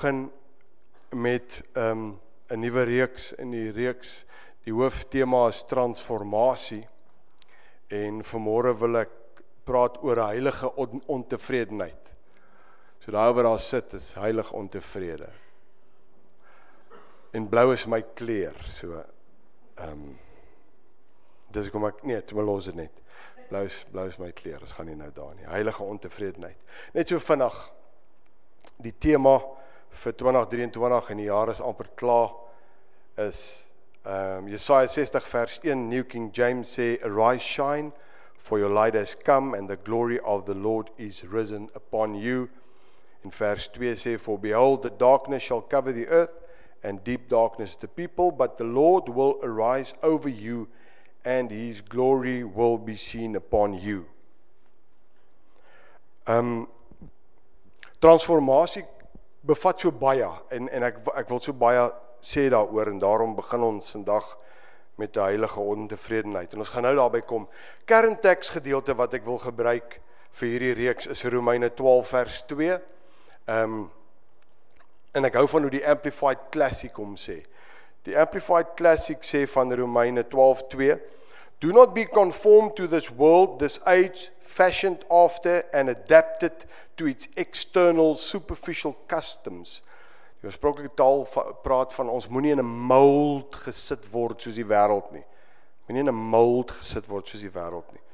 Wil 0.00 0.12
begin 0.12 0.32
met 1.08 1.62
'n 1.72 1.78
um, 1.78 2.20
'n 2.48 2.58
nuwe 2.58 2.82
reeks 2.82 3.32
in 3.32 3.50
die 3.50 3.70
reeks. 3.70 4.24
Die 4.64 4.72
hooftema 4.72 5.48
is 5.48 5.62
transformasie. 5.62 6.88
En 7.88 8.24
vanmôre 8.24 8.78
wil 8.78 8.96
ek 8.96 9.10
praat 9.64 10.02
oor 10.02 10.16
heilige 10.16 10.74
on 10.76 11.02
ontevredenheid. 11.06 12.14
So 12.98 13.10
daar 13.10 13.34
waar 13.34 13.42
daar 13.44 13.60
sit 13.60 13.92
is 13.92 14.14
heilig 14.14 14.52
ontevrede. 14.52 15.28
En 17.30 17.48
blou 17.48 17.72
is 17.72 17.86
my 17.86 18.02
kleur, 18.14 18.56
so 18.64 19.04
ehm 19.74 19.92
um, 19.92 20.18
dis 21.50 21.70
kom 21.70 21.84
ek 21.84 22.02
nee, 22.02 22.24
toe 22.24 22.42
los 22.42 22.64
dit 22.64 22.74
net. 22.74 22.92
Blou 23.48 23.64
is 23.64 23.84
blou 23.90 24.06
is 24.06 24.18
my 24.18 24.32
kleur. 24.32 24.60
Ons 24.60 24.72
gaan 24.72 24.86
nie 24.86 24.96
nou 24.96 25.12
daar 25.12 25.34
nie. 25.34 25.44
Heilige 25.44 25.82
ontevredenheid. 25.82 26.56
Net 26.92 27.08
so 27.08 27.18
vinnig 27.18 27.72
die 28.76 28.98
tema 28.98 29.59
vir 29.90 30.12
2023 30.16 31.10
en 31.10 31.16
die 31.16 31.26
jaar 31.28 31.50
is 31.50 31.60
amper 31.60 31.90
klaar 31.94 32.30
is 33.18 33.40
ehm 34.04 34.46
um, 34.46 34.48
Jesaja 34.48 34.88
60 34.88 35.26
vers 35.28 35.58
1 35.62 35.88
New 35.88 36.04
King 36.04 36.30
James 36.32 36.70
sê 36.78 36.96
arise 37.04 37.44
shine 37.44 37.92
for 38.38 38.58
your 38.58 38.70
light 38.70 38.94
has 38.94 39.14
come 39.14 39.52
and 39.54 39.68
the 39.68 39.76
glory 39.76 40.18
of 40.20 40.46
the 40.46 40.54
Lord 40.54 40.90
is 40.96 41.24
risen 41.24 41.68
upon 41.74 42.14
you. 42.14 42.48
In 43.24 43.30
vers 43.30 43.68
2 43.68 43.94
sê 43.96 44.18
for 44.18 44.38
behold 44.38 44.82
the 44.82 44.90
darkness 44.90 45.42
shall 45.42 45.60
cover 45.60 45.92
the 45.92 46.06
earth 46.08 46.32
and 46.82 47.04
deep 47.04 47.28
darkness 47.28 47.76
the 47.76 47.88
people 47.88 48.30
but 48.30 48.56
the 48.56 48.64
Lord 48.64 49.08
will 49.08 49.38
arise 49.42 49.92
over 50.02 50.28
you 50.30 50.68
and 51.22 51.50
his 51.50 51.82
glory 51.82 52.42
will 52.42 52.78
be 52.78 52.96
seen 52.96 53.36
upon 53.36 53.74
you. 53.74 54.06
Um 56.26 56.68
transformasie 58.00 58.86
bevat 59.40 59.80
so 59.80 59.92
baie 59.92 60.28
en 60.50 60.68
en 60.68 60.82
ek 60.82 61.00
ek 61.16 61.28
wil 61.28 61.40
so 61.40 61.52
baie 61.52 61.88
sê 62.20 62.48
daaroor 62.52 62.90
en 62.92 62.98
daarom 63.00 63.34
begin 63.36 63.62
ons 63.64 63.90
vandag 63.90 64.36
met 65.00 65.16
'n 65.16 65.20
heilige 65.20 65.60
ontevredenheid. 65.60 66.52
En 66.52 66.58
ons 66.58 66.68
gaan 66.68 66.82
nou 66.82 66.94
daarby 66.94 67.20
kom. 67.20 67.48
Kernteks 67.84 68.50
gedeelte 68.50 68.94
wat 68.94 69.14
ek 69.14 69.24
wil 69.24 69.38
gebruik 69.38 70.00
vir 70.30 70.48
hierdie 70.48 70.74
reeks 70.74 71.06
is 71.06 71.24
Romeine 71.24 71.74
12 71.74 72.08
vers 72.08 72.42
2. 72.46 72.80
Ehm 73.46 73.64
um, 73.64 73.90
en 75.12 75.24
ek 75.24 75.34
hou 75.34 75.48
van 75.48 75.62
hoe 75.62 75.70
die 75.70 75.86
Amplified 75.86 76.38
Classic 76.50 76.92
hom 76.96 77.16
sê. 77.16 77.42
Die 78.02 78.18
Amplified 78.18 78.76
Classic 78.76 79.18
sê 79.26 79.46
van 79.46 79.72
Romeine 79.74 80.24
12:2 80.24 81.00
Do 81.60 81.72
not 81.72 81.94
be 81.94 82.06
conformed 82.06 82.76
to 82.76 82.86
this 82.86 83.10
world, 83.10 83.58
this 83.58 83.80
age, 83.84 84.30
fashioned 84.40 85.04
after 85.10 85.62
and 85.72 85.88
adapted 85.88 86.64
to 87.00 87.06
its 87.06 87.28
external 87.36 88.14
superficial 88.14 88.94
customs. 89.08 89.80
Die 90.40 90.48
oorspronklike 90.48 90.92
taal 90.96 91.22
praat 91.64 91.94
van 91.96 92.10
ons 92.12 92.26
moenie 92.28 92.52
in 92.52 92.60
'n 92.60 92.74
mold 92.92 93.56
gesit 93.64 94.04
word 94.12 94.42
soos 94.42 94.58
die 94.60 94.68
wêreld 94.68 95.08
nie. 95.12 95.24
Moenie 95.88 96.04
in 96.04 96.12
'n 96.12 96.24
mold 96.34 96.70
gesit 96.70 97.08
word 97.08 97.28
soos 97.28 97.40
die 97.40 97.56
wêreld 97.56 97.88
nie. 97.92 98.04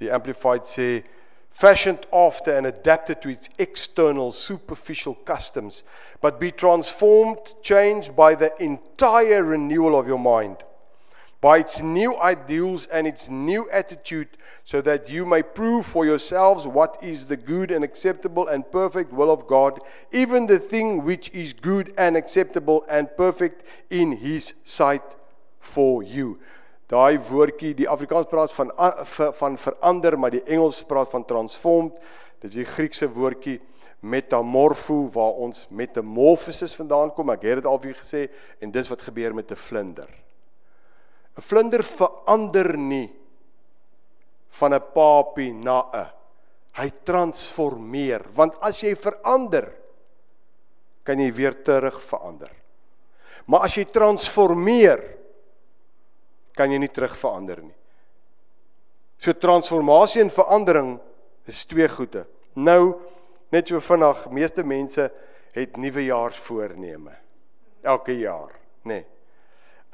Die 0.00 0.12
amplified 0.12 0.68
sê 0.68 1.04
fashioned 1.50 2.06
after 2.12 2.52
and 2.54 2.66
adapted 2.66 3.22
to 3.22 3.30
its 3.30 3.48
external 3.58 4.30
superficial 4.30 5.16
customs, 5.24 5.84
but 6.20 6.38
be 6.38 6.50
transformed, 6.50 7.54
changed 7.62 8.14
by 8.14 8.34
the 8.34 8.52
entire 8.58 9.42
renewal 9.42 9.96
of 9.96 10.06
your 10.06 10.20
mind 10.20 10.62
by 11.40 11.58
its 11.58 11.80
new 11.80 12.16
ideals 12.20 12.86
and 12.86 13.06
its 13.06 13.28
new 13.28 13.68
attitude, 13.70 14.28
so 14.64 14.80
that 14.80 15.08
you 15.08 15.24
may 15.24 15.42
prove 15.42 15.86
for 15.86 16.04
yourselves 16.04 16.66
what 16.66 16.98
is 17.02 17.26
the 17.26 17.36
good 17.36 17.70
and 17.70 17.84
acceptable 17.84 18.48
and 18.48 18.70
perfect 18.70 19.12
will 19.12 19.30
of 19.30 19.46
God, 19.46 19.80
even 20.12 20.46
the 20.46 20.58
thing 20.58 21.04
which 21.04 21.30
is 21.30 21.52
good 21.52 21.92
and 21.96 22.16
acceptable 22.16 22.84
and 22.88 23.14
perfect 23.16 23.64
in 23.90 24.12
His 24.12 24.54
sight 24.64 25.16
for 25.60 26.02
you. 26.02 26.38
Daai 26.88 27.18
woordjie, 27.18 27.74
die 27.74 27.88
Afrikaans 27.90 28.28
praat 28.30 28.52
van 28.54 28.70
van 29.34 29.56
verander, 29.58 30.18
maar 30.18 30.30
die 30.30 30.44
Engels 30.46 30.84
praat 30.86 31.10
van 31.10 31.24
transformed. 31.26 31.96
Dit 32.40 32.52
is 32.52 32.60
die 32.60 32.68
Griekse 32.68 33.08
woordjie 33.10 33.58
metamorpho 34.06 35.08
waar 35.10 35.40
ons 35.42 35.66
metamorphosis 35.70 36.76
vandaan 36.78 37.10
kom. 37.14 37.32
Ek 37.34 37.42
het 37.48 37.60
dit 37.62 37.66
al 37.66 37.80
vir 37.82 37.96
gesê 37.98 38.28
en 38.62 38.70
dis 38.70 38.90
wat 38.92 39.02
gebeur 39.02 39.34
met 39.34 39.50
'n 39.50 39.58
vlinder. 39.58 40.25
'n 41.36 41.42
Vlinder 41.44 41.84
verander 41.84 42.76
nie 42.76 43.08
van 44.58 44.74
'n 44.74 44.84
papie 44.92 45.52
na 45.52 45.80
'n 45.92 46.10
hy 46.76 46.88
transformeer 47.04 48.24
want 48.32 48.56
as 48.60 48.80
jy 48.82 48.94
verander 48.96 49.72
kan 51.04 51.20
jy 51.20 51.30
weer 51.32 51.62
terug 51.62 52.02
verander. 52.02 52.50
Maar 53.46 53.60
as 53.60 53.76
jy 53.76 53.84
transformeer 53.84 55.00
kan 56.56 56.70
jy 56.70 56.78
nie 56.78 56.88
terug 56.88 57.14
verander 57.16 57.62
nie. 57.62 57.76
So 59.18 59.32
transformasie 59.32 60.22
en 60.22 60.30
verandering 60.30 61.00
is 61.46 61.64
twee 61.64 61.88
goede. 61.88 62.26
Nou 62.54 63.00
net 63.52 63.68
so 63.68 63.80
vinnig, 63.80 64.30
meeste 64.30 64.64
mense 64.64 65.12
het 65.52 65.76
nuwejaarsvoorneme 65.76 67.14
elke 67.82 68.12
jaar, 68.18 68.50
nê. 68.84 69.04
Nee 69.04 69.15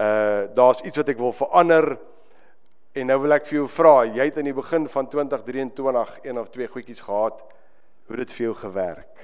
uh 0.02 0.54
daar's 0.54 0.82
iets 0.82 0.96
wat 0.96 1.08
ek 1.12 1.20
wil 1.20 1.34
verander 1.36 1.94
en 2.92 3.08
nou 3.08 3.18
wil 3.24 3.34
ek 3.36 3.46
vir 3.48 3.62
jou 3.62 3.68
vra, 3.72 3.94
jy 4.04 4.26
het 4.28 4.38
aan 4.40 4.48
die 4.50 4.56
begin 4.56 4.86
van 4.90 5.08
2023 5.08 6.18
een 6.26 6.40
of 6.40 6.50
twee 6.52 6.68
goedjies 6.68 7.00
gehad. 7.00 7.40
Hoe 8.08 8.18
dit 8.20 8.32
vir 8.36 8.44
jou 8.50 8.54
gewerk? 8.58 9.22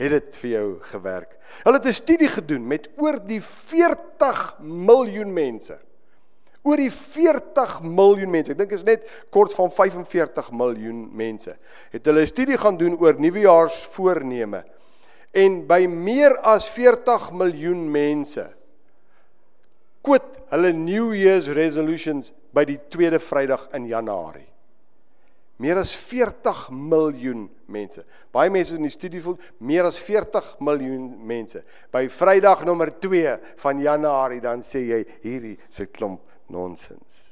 Het 0.00 0.10
dit 0.16 0.38
vir 0.42 0.50
jou 0.50 0.68
gewerk? 0.90 1.36
Hulle 1.62 1.78
het 1.78 1.86
'n 1.86 1.94
studie 1.94 2.28
gedoen 2.28 2.66
met 2.66 2.88
oor 2.96 3.20
die 3.24 3.40
40 3.42 4.56
miljoen 4.60 5.32
mense. 5.32 5.78
Oor 6.62 6.76
die 6.76 6.90
40 6.90 7.82
miljoen 7.82 8.30
mense. 8.30 8.52
Ek 8.52 8.58
dink 8.58 8.72
is 8.72 8.82
net 8.82 9.06
kort 9.30 9.54
van 9.54 9.70
45 9.70 10.50
miljoen 10.50 11.10
mense. 11.12 11.56
Het 11.90 12.06
hulle 12.06 12.22
'n 12.22 12.26
studie 12.26 12.58
gaan 12.58 12.76
doen 12.76 12.98
oor 12.98 13.14
nuwejaarsvoorneme. 13.18 14.64
En 15.32 15.66
by 15.66 15.86
meer 15.86 16.38
as 16.40 16.68
40 16.70 17.32
miljoen 17.32 17.90
mense 17.90 18.50
quote 20.04 20.44
hulle 20.52 20.72
New 20.76 21.12
Year's 21.16 21.48
resolutions 21.48 22.32
by 22.54 22.66
die 22.68 22.78
tweede 22.92 23.18
Vrydag 23.22 23.70
in 23.74 23.88
Januarie. 23.88 24.50
Meer 25.62 25.78
as 25.78 25.94
40 25.94 26.66
miljoen 26.74 27.44
mense. 27.70 28.02
Baie 28.34 28.50
mense 28.50 28.74
in 28.74 28.84
die 28.84 28.92
studie 28.92 29.22
voel 29.22 29.38
meer 29.62 29.86
as 29.86 30.00
40 30.02 30.56
miljoen 30.66 31.12
mense. 31.26 31.62
By 31.94 32.08
Vrydag 32.10 32.64
nommer 32.66 32.90
2 33.00 33.36
van 33.62 33.82
Januarie 33.82 34.42
dan 34.42 34.66
sê 34.66 34.82
jy 34.88 35.04
hierdie 35.22 35.54
se 35.70 35.86
klomp 35.94 36.24
nonsens. 36.50 37.22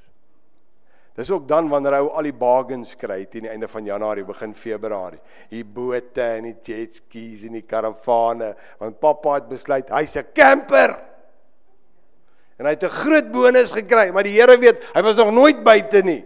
Dis 1.18 1.28
ook 1.34 1.44
dan 1.50 1.68
wanneer 1.68 1.98
ou 1.98 2.12
al 2.16 2.24
die 2.30 2.32
bargains 2.32 2.94
kry 2.96 3.26
teen 3.28 3.44
die 3.44 3.52
einde 3.52 3.68
van 3.68 3.84
Januarie 3.84 4.24
begin 4.24 4.54
Februarie. 4.56 5.20
Die 5.50 5.64
bote 5.64 6.24
en 6.38 6.48
die 6.48 6.56
jet 6.64 7.02
skis 7.02 7.44
en 7.44 7.58
die 7.58 7.66
karavane 7.68 8.54
want 8.80 9.00
pappa 9.02 9.36
het 9.36 9.50
besluit 9.50 9.92
hy's 9.92 10.16
'n 10.16 10.32
camper. 10.32 11.11
En 12.62 12.68
hy 12.68 12.76
het 12.76 12.84
'n 12.84 12.94
groot 12.94 13.32
bonus 13.32 13.72
gekry, 13.74 14.12
maar 14.14 14.22
die 14.22 14.38
Here 14.38 14.58
weet, 14.58 14.84
hy 14.94 15.02
was 15.02 15.16
nog 15.16 15.32
nooit 15.32 15.64
buite 15.64 16.02
nie. 16.02 16.24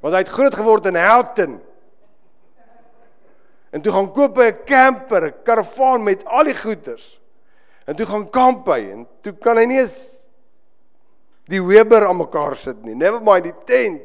Want 0.00 0.14
hy 0.14 0.20
het 0.20 0.28
groot 0.28 0.54
geword 0.54 0.86
in 0.86 0.96
Houghton. 0.96 1.60
En 3.70 3.80
toe 3.80 3.92
gaan 3.92 4.12
koop 4.12 4.36
hy 4.36 4.50
'n 4.50 4.64
camper, 4.64 5.24
'n 5.24 5.42
karavaan 5.44 6.02
met 6.02 6.24
al 6.24 6.44
die 6.44 6.54
goederes. 6.54 7.20
En 7.86 7.96
toe 7.96 8.06
gaan 8.06 8.30
kamp 8.30 8.66
hy 8.66 8.90
en 8.90 9.06
toe 9.20 9.32
kan 9.32 9.56
hy 9.56 9.64
nie 9.64 9.78
eens 9.78 10.26
die 11.44 11.62
Weber 11.62 12.06
aan 12.06 12.16
mekaar 12.16 12.56
sit 12.56 12.82
nie. 12.82 12.94
Never 12.94 13.22
mind 13.22 13.44
die 13.44 13.64
tent. 13.64 14.02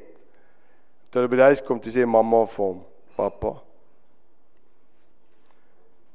Toe 1.10 1.22
hy 1.22 1.28
by 1.28 1.36
die 1.36 1.44
huis 1.44 1.64
kom, 1.64 1.80
toe 1.80 1.92
sê 1.92 2.06
mamma 2.06 2.46
vir 2.46 2.66
hom, 2.66 2.86
"Pappa." 3.16 3.62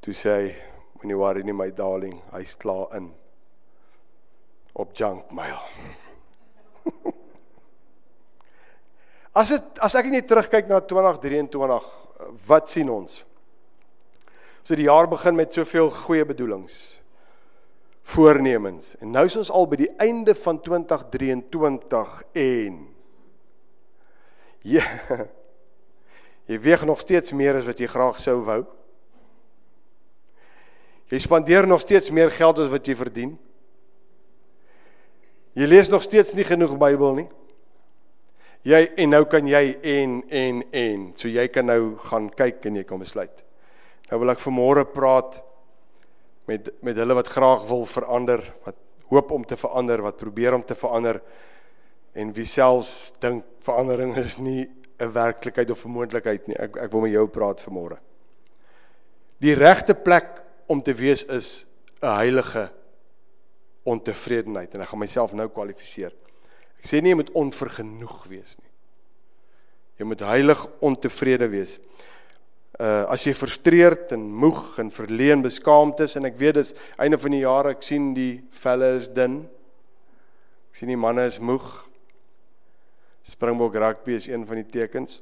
Toe 0.00 0.14
sê 0.14 0.30
hy, 0.30 0.54
"Moenie 0.94 1.16
worry 1.16 1.42
nie 1.42 1.52
my 1.52 1.70
darling, 1.70 2.22
hy's 2.30 2.54
klaar 2.56 2.94
in." 2.94 3.17
Op 4.78 4.94
junk 4.96 5.30
mail. 5.34 5.58
As 9.38 9.52
dit 9.52 9.82
as 9.84 9.94
ek 9.94 10.08
net 10.10 10.26
terugkyk 10.26 10.66
na 10.66 10.80
2023, 10.82 11.88
wat 12.48 12.70
sien 12.70 12.88
ons? 12.90 13.20
So 14.66 14.74
die 14.74 14.88
jaar 14.88 15.06
begin 15.06 15.36
met 15.38 15.54
soveel 15.54 15.92
goeie 15.94 16.24
bedoelings, 16.26 16.98
voornemens 18.08 18.96
en 18.98 19.12
nou 19.14 19.26
is 19.28 19.36
ons 19.38 19.52
al 19.54 19.68
by 19.70 19.78
die 19.84 19.90
einde 20.00 20.34
van 20.34 20.58
2023 20.64 22.14
en 22.40 22.78
ja 24.64 24.86
jy 26.48 26.58
weeg 26.66 26.86
nog 26.88 27.04
steeds 27.04 27.36
meer 27.36 27.60
as 27.60 27.68
wat 27.68 27.78
jy 27.78 27.88
graag 27.92 28.18
sou 28.24 28.40
wou. 28.48 28.62
Jy 31.12 31.20
spandeer 31.24 31.68
nog 31.68 31.84
steeds 31.84 32.10
meer 32.10 32.32
geld 32.32 32.58
as 32.64 32.72
wat 32.72 32.88
jy 32.88 32.96
verdien. 32.98 33.36
Jy 35.58 35.66
lees 35.66 35.88
nog 35.90 36.04
steeds 36.06 36.36
nie 36.38 36.46
genoeg 36.46 36.76
Bybel 36.78 37.16
nie. 37.16 37.26
Jy 38.68 38.78
en 39.02 39.10
nou 39.10 39.24
kan 39.30 39.46
jy 39.48 39.62
en 39.96 40.20
en 40.30 40.62
en 40.76 41.06
so 41.18 41.30
jy 41.30 41.46
kan 41.50 41.66
nou 41.66 41.96
gaan 42.10 42.28
kyk 42.30 42.68
en 42.68 42.78
jy 42.78 42.84
kan 42.86 43.00
besluit. 43.02 43.42
Nou 44.10 44.20
wil 44.22 44.34
ek 44.34 44.42
vanmôre 44.42 44.84
praat 44.92 45.40
met 46.46 46.70
met 46.86 47.00
hulle 47.02 47.16
wat 47.18 47.32
graag 47.32 47.66
wil 47.70 47.82
verander, 47.90 48.44
wat 48.66 48.78
hoop 49.10 49.34
om 49.34 49.44
te 49.44 49.58
verander, 49.58 50.04
wat 50.04 50.20
probeer 50.20 50.54
om 50.54 50.62
te 50.62 50.78
verander 50.78 51.18
en 52.14 52.32
wie 52.36 52.46
selfs 52.46 53.14
dink 53.22 53.42
verandering 53.66 54.14
is 54.16 54.38
nie 54.38 54.68
'n 55.00 55.12
werklikheid 55.12 55.70
of 55.70 55.84
'n 55.84 55.90
moontlikheid 55.90 56.46
nie. 56.46 56.56
Ek 56.56 56.76
ek 56.76 56.92
wil 56.92 57.00
met 57.00 57.12
jou 57.12 57.26
praat 57.26 57.62
vanmôre. 57.62 57.98
Die 59.40 59.54
regte 59.54 59.94
plek 59.94 60.42
om 60.66 60.82
te 60.82 60.94
wees 60.94 61.24
is 61.24 61.66
'n 62.02 62.14
heilige 62.14 62.70
ontevredenheid 63.88 64.74
en 64.74 64.84
ek 64.84 64.90
gaan 64.92 65.02
myself 65.02 65.34
nou 65.36 65.48
kwalifiseer. 65.52 66.14
Ek 66.78 66.86
sê 66.86 67.02
nie 67.02 67.12
jy 67.12 67.20
moet 67.20 67.34
onvergenoeg 67.36 68.16
wees 68.30 68.56
nie. 68.58 68.70
Jy 69.98 70.06
moet 70.06 70.22
heilig 70.22 70.64
ontevrede 70.84 71.48
wees. 71.50 71.78
Uh 72.78 73.08
as 73.10 73.24
jy 73.26 73.34
frustreerd 73.34 74.12
en 74.14 74.28
moeg 74.30 74.78
en 74.78 74.92
verleen 74.94 75.42
beskaamd 75.42 76.04
is 76.06 76.14
en 76.18 76.28
ek 76.28 76.38
weet 76.38 76.60
dis 76.60 76.74
einde 77.00 77.18
van 77.18 77.34
die 77.34 77.42
jaar 77.42 77.72
ek 77.72 77.82
sien 77.82 78.12
die 78.14 78.44
velle 78.60 78.92
is 79.00 79.08
dun. 79.10 79.40
Ek 80.70 80.78
sien 80.78 80.92
die 80.92 81.00
manne 81.00 81.26
is 81.26 81.40
moeg. 81.42 81.66
Springbok 83.26 83.74
rugby 83.74 84.14
is 84.16 84.28
een 84.30 84.46
van 84.46 84.62
die 84.62 84.68
tekens. 84.68 85.18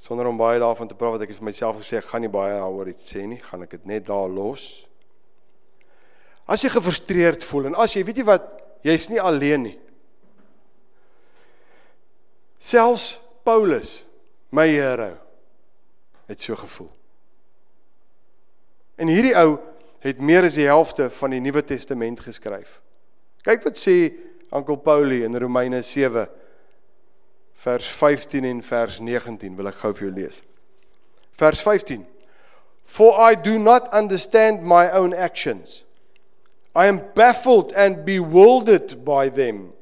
Sonder 0.00 0.26
om 0.26 0.38
baie 0.40 0.58
daarvan 0.58 0.88
te 0.88 0.96
praat 0.96 1.18
wat 1.18 1.26
ek 1.26 1.34
vir 1.36 1.44
myself 1.50 1.82
gesê 1.82 1.98
ek 2.00 2.08
gaan 2.08 2.24
nie 2.24 2.32
baie 2.32 2.56
daaroor 2.56 2.88
iets 2.88 3.12
sê 3.12 3.26
nie, 3.28 3.36
gaan 3.44 3.66
ek 3.66 3.76
dit 3.76 3.90
net 3.90 4.06
daar 4.08 4.32
los. 4.32 4.86
As 6.50 6.64
jy 6.64 6.72
gefrustreerd 6.74 7.44
voel 7.46 7.70
en 7.70 7.78
as 7.78 7.94
jy 7.94 8.02
weet 8.06 8.22
jy 8.22 8.26
wat, 8.26 8.46
jy's 8.86 9.06
nie 9.12 9.20
alleen 9.22 9.68
nie. 9.68 9.76
Selfs 12.60 13.20
Paulus, 13.46 14.00
my 14.52 14.66
hero, 14.68 15.14
het 16.28 16.42
so 16.42 16.58
gevoel. 16.58 16.90
En 19.00 19.08
hierdie 19.08 19.36
ou 19.38 19.54
het 20.04 20.20
meer 20.20 20.48
as 20.48 20.58
die 20.58 20.68
helfte 20.68 21.08
van 21.12 21.32
die 21.32 21.40
Nuwe 21.40 21.62
Testament 21.64 22.20
geskryf. 22.24 22.80
Kyk 23.46 23.64
wat 23.64 23.80
sê 23.80 23.96
Ankel 24.52 24.80
Pauli 24.82 25.22
in 25.24 25.38
Romeine 25.38 25.80
7 25.86 26.26
vers 27.60 27.86
15 27.86 28.44
en 28.48 28.62
vers 28.64 28.98
19 29.00 29.56
wil 29.56 29.68
ek 29.70 29.78
gou 29.82 29.92
vir 29.96 30.08
jou 30.08 30.14
lees. 30.16 30.40
Vers 31.36 31.62
15 31.64 32.06
For 32.90 33.14
I 33.22 33.36
do 33.38 33.54
not 33.58 33.86
understand 33.94 34.64
my 34.66 34.90
own 34.90 35.14
actions. 35.14 35.84
I 36.74 36.86
am 36.86 37.02
baffled 37.14 37.72
and 37.76 38.04
bewildered 38.04 39.04
by 39.04 39.28
them. 39.28 39.72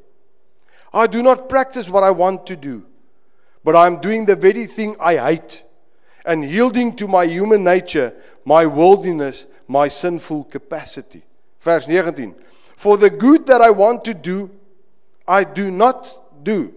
I 0.93 1.07
do 1.07 1.23
not 1.23 1.49
practice 1.49 1.91
what 1.91 2.03
I 2.03 2.11
want 2.11 2.47
to 2.47 2.57
do, 2.57 2.87
but 3.63 3.77
I 3.77 3.87
am 3.87 4.01
doing 4.01 4.25
the 4.25 4.37
very 4.37 4.67
thing 4.67 4.97
I 4.99 5.17
hate 5.17 5.65
and 6.25 6.45
yielding 6.45 6.97
to 6.97 7.09
my 7.09 7.25
human 7.25 7.63
nature, 7.63 8.15
my 8.45 8.67
worldliness, 8.67 9.47
my 9.67 9.89
sinful 9.89 10.45
capacity. 10.45 11.23
Vers 11.61 11.89
19 11.89 12.35
For 12.77 12.97
the 12.97 13.11
good 13.11 13.47
that 13.47 13.61
I 13.61 13.71
want 13.71 14.05
to 14.05 14.15
do, 14.15 14.51
I 15.27 15.45
do 15.45 15.71
not 15.71 16.11
do. 16.43 16.75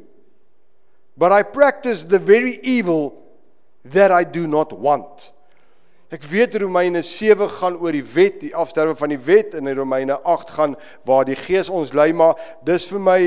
But 1.18 1.32
I 1.32 1.44
practice 1.44 2.04
the 2.04 2.20
very 2.20 2.60
evil 2.64 3.24
that 3.84 4.12
I 4.12 4.24
do 4.24 4.48
not 4.48 4.78
want. 4.78 5.32
Ek 6.12 6.26
weet 6.28 6.58
Romeine 6.60 7.00
7 7.08 7.48
gaan 7.50 7.78
oor 7.80 7.96
die 7.96 8.04
wet, 8.04 8.42
die 8.44 8.56
afsterwe 8.56 8.98
van 9.00 9.14
die 9.14 9.22
wet 9.24 9.54
en 9.56 9.70
in 9.72 9.78
Romeine 9.78 10.18
8 10.28 10.50
gaan 10.58 10.74
waar 11.08 11.24
die 11.28 11.38
Gees 11.40 11.70
ons 11.72 11.94
lei 11.96 12.10
maar 12.12 12.36
dis 12.68 12.90
vir 12.92 13.00
my 13.00 13.20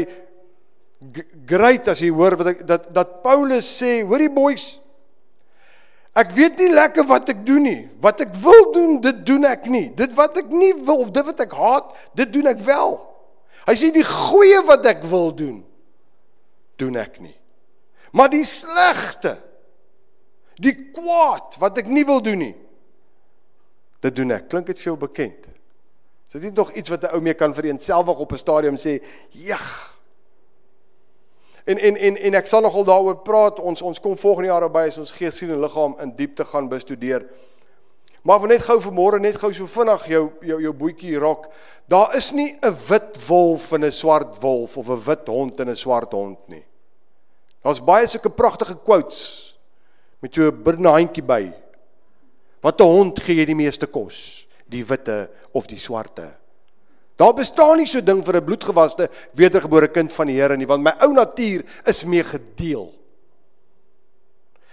great 1.48 1.88
as 1.88 2.02
jy 2.04 2.10
hoor 2.12 2.36
wat 2.40 2.50
ek 2.52 2.64
dat 2.68 2.90
dat 2.94 3.20
Paulus 3.24 3.66
sê, 3.80 4.02
hoorie 4.04 4.28
boys, 4.32 4.74
ek 6.16 6.32
weet 6.36 6.60
nie 6.60 6.70
lekker 6.74 7.06
wat 7.08 7.32
ek 7.32 7.40
doen 7.46 7.64
nie. 7.64 7.80
Wat 8.04 8.20
ek 8.22 8.36
wil 8.44 8.68
doen, 8.74 8.98
dit 9.02 9.24
doen 9.26 9.48
ek 9.48 9.64
nie. 9.72 9.88
Dit 9.96 10.12
wat 10.16 10.36
ek 10.40 10.52
nie 10.52 10.74
wil 10.84 11.06
of 11.06 11.12
dit 11.14 11.26
wat 11.26 11.40
ek 11.42 11.56
haat, 11.58 11.94
dit 12.20 12.30
doen 12.36 12.52
ek 12.52 12.60
wel. 12.66 12.98
Hy 13.64 13.74
sê 13.80 13.90
die 13.94 14.04
goeie 14.04 14.60
wat 14.68 14.84
ek 14.92 15.02
wil 15.08 15.32
doen, 15.34 15.62
doen 16.80 17.00
ek 17.00 17.16
nie. 17.24 17.34
Maar 18.14 18.30
die 18.30 18.44
slegte, 18.46 19.38
die 20.60 20.76
kwaad 20.94 21.56
wat 21.58 21.80
ek 21.82 21.88
nie 21.90 22.04
wil 22.06 22.20
doen 22.22 22.44
nie, 22.44 22.54
dit 24.04 24.16
doen 24.16 24.34
ek. 24.36 24.48
Klink 24.52 24.68
dit 24.70 24.80
veel 24.80 24.96
bekend? 25.00 25.48
Is 26.24 26.36
dit 26.36 26.48
nie 26.48 26.56
tog 26.56 26.72
iets 26.76 26.92
wat 26.92 27.04
'n 27.04 27.14
ou 27.14 27.20
mee 27.20 27.34
kan 27.34 27.54
vereenselwig 27.54 28.18
op 28.18 28.32
'n 28.32 28.36
stadium 28.38 28.76
sê, 28.76 29.02
"Jag." 29.28 29.94
En 31.64 31.78
en 31.78 31.96
en 31.96 32.16
en 32.16 32.34
ek 32.34 32.46
sal 32.46 32.60
nogal 32.60 32.84
daaroor 32.84 33.22
praat. 33.22 33.60
Ons 33.60 33.82
ons 33.82 34.00
kom 34.00 34.16
volgende 34.16 34.48
jaar 34.48 34.70
by 34.70 34.84
as 34.86 34.98
ons 34.98 35.12
gees, 35.12 35.36
siel 35.36 35.54
en 35.54 35.60
liggaam 35.60 35.96
in 36.00 36.12
diepte 36.16 36.44
gaan 36.44 36.68
bestudeer. 36.68 37.24
Maar 38.22 38.40
wil 38.40 38.48
net 38.48 38.62
gou 38.62 38.80
vanmôre 38.80 39.20
net 39.20 39.36
gou 39.36 39.52
so 39.52 39.66
vinnig 39.66 40.06
jou 40.06 40.30
jou 40.40 40.60
jou 40.60 40.72
boetjie 40.72 41.18
rok. 41.18 41.48
Daar 41.88 42.16
is 42.16 42.32
nie 42.32 42.58
'n 42.62 42.76
wit 42.88 43.26
wolf 43.28 43.72
en 43.72 43.84
'n 43.84 43.92
swart 43.92 44.40
wolf 44.40 44.76
of 44.76 44.88
'n 44.88 45.04
wit 45.04 45.26
hond 45.26 45.60
en 45.60 45.68
'n 45.68 45.76
swart 45.76 46.12
hond 46.12 46.48
nie. 46.48 46.64
Daar's 47.62 47.84
baie 47.84 48.06
sulke 48.06 48.30
pragtige 48.30 48.76
quotes 48.84 49.54
met 50.20 50.34
so 50.34 50.42
'n 50.42 50.62
binnehandjie 50.62 51.22
by. 51.22 51.63
Wat 52.64 52.80
'n 52.80 52.88
hond 52.88 53.20
gee 53.20 53.36
jy 53.36 53.44
die 53.44 53.54
meeste 53.54 53.86
kos? 53.86 54.46
Die 54.66 54.84
witte 54.84 55.30
of 55.52 55.66
die 55.66 55.78
swarte? 55.78 56.32
Daar 57.16 57.34
bestaan 57.34 57.76
nie 57.78 57.86
so 57.86 58.00
ding 58.00 58.24
vir 58.24 58.36
'n 58.36 58.44
bloedgewaste 58.44 59.08
wedergebore 59.32 59.88
kind 59.88 60.12
van 60.12 60.26
die 60.26 60.40
Here 60.40 60.56
nie, 60.56 60.66
want 60.66 60.82
my 60.82 60.92
ou 61.00 61.12
natuur 61.12 61.62
is 61.86 62.04
mee 62.04 62.24
gedeel. 62.24 62.92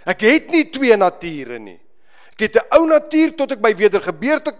Ek 0.06 0.20
het 0.20 0.50
nie 0.50 0.70
twee 0.70 0.96
nature 0.96 1.58
nie. 1.58 1.80
Ek 2.32 2.46
het 2.48 2.56
'n 2.56 2.66
ou 2.78 2.86
natuur 2.86 3.34
tot 3.36 3.52
ek 3.52 3.60
by 3.60 3.74
wedergeboorte 3.76 4.54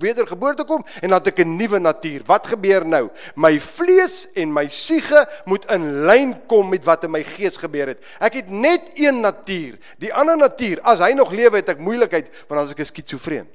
wedergeboorte 0.00 0.64
kom 0.64 0.84
en 1.02 1.10
dan 1.10 1.18
het 1.18 1.26
ek 1.26 1.44
'n 1.44 1.56
nuwe 1.56 1.78
natuur. 1.78 2.22
Wat 2.24 2.46
gebeur 2.46 2.86
nou? 2.86 3.10
My 3.36 3.60
vlees 3.60 4.28
en 4.34 4.52
my 4.52 4.66
siege 4.68 5.28
moet 5.44 5.64
in 5.70 6.04
lyn 6.06 6.46
kom 6.46 6.68
met 6.68 6.84
wat 6.84 7.04
in 7.04 7.10
my 7.10 7.22
gees 7.24 7.56
gebeur 7.56 7.86
het. 7.86 8.04
Ek 8.20 8.34
het 8.34 8.48
net 8.48 8.90
een 8.94 9.20
natuur. 9.20 9.78
Die 9.98 10.14
ander 10.14 10.36
natuur, 10.36 10.80
as 10.82 10.98
hy 10.98 11.12
nog 11.12 11.30
lewe 11.30 11.56
het 11.56 11.68
ek 11.68 11.78
moeilikheid 11.78 12.28
want 12.48 12.62
as 12.62 12.70
ek 12.70 12.78
is 12.78 12.88
skitsofreen. 12.88 13.48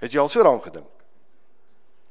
Het 0.00 0.12
jy 0.12 0.18
al 0.18 0.28
so 0.28 0.42
daaraan 0.42 0.62
gedink? 0.62 0.86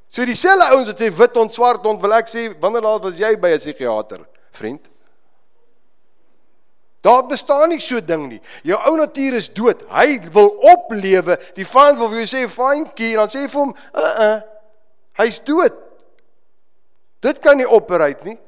So 0.08 0.24
dieselfde 0.24 0.64
ouens 0.64 0.86
wat 0.86 1.00
sê 1.00 1.10
wit 1.10 1.36
en 1.36 1.50
swart 1.50 1.86
ont 1.86 2.00
wil 2.00 2.12
ek 2.12 2.28
sê 2.28 2.58
wanneer 2.60 2.82
laat 2.82 3.02
was 3.02 3.18
jy 3.18 3.36
by 3.36 3.48
'n 3.54 3.58
psigiater, 3.58 4.26
vriend? 4.50 4.90
Daar 7.04 7.26
bestaan 7.28 7.68
nie 7.68 7.80
so 7.84 8.00
ding 8.00 8.28
nie. 8.30 8.40
Jou 8.64 8.78
ou 8.88 8.96
natuur 8.96 9.36
is 9.36 9.50
dood. 9.52 9.82
Hy 9.92 10.20
wil 10.32 10.48
oplewe. 10.72 11.36
Die 11.56 11.66
vyand 11.68 11.98
wil 12.00 12.08
vir 12.14 12.22
jou 12.22 12.30
sê 12.30 12.44
fynkie 12.48 13.10
en 13.12 13.24
dan 13.24 13.32
sê 13.32 13.44
vir 13.44 13.60
hom, 13.60 13.74
"Uh 13.92 14.14
uh. 14.26 14.40
Hy's 15.20 15.38
dood." 15.44 15.76
Dit 17.20 17.40
kan 17.44 17.56
nie 17.56 17.68
operuit 17.68 18.24
nie. 18.24 18.38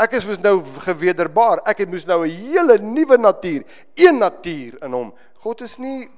Ek 0.00 0.12
is 0.12 0.26
mos 0.26 0.40
nou 0.42 0.62
gewederbaar. 0.86 1.60
Ek 1.68 1.78
het 1.78 1.90
mos 1.90 2.06
nou 2.06 2.26
'n 2.26 2.30
hele 2.30 2.78
nuwe 2.78 3.16
natuur, 3.18 3.64
een 3.94 4.18
natuur 4.18 4.82
in 4.82 4.92
hom. 4.92 5.14
God 5.38 5.60
is 5.60 5.78
nie 5.78 6.10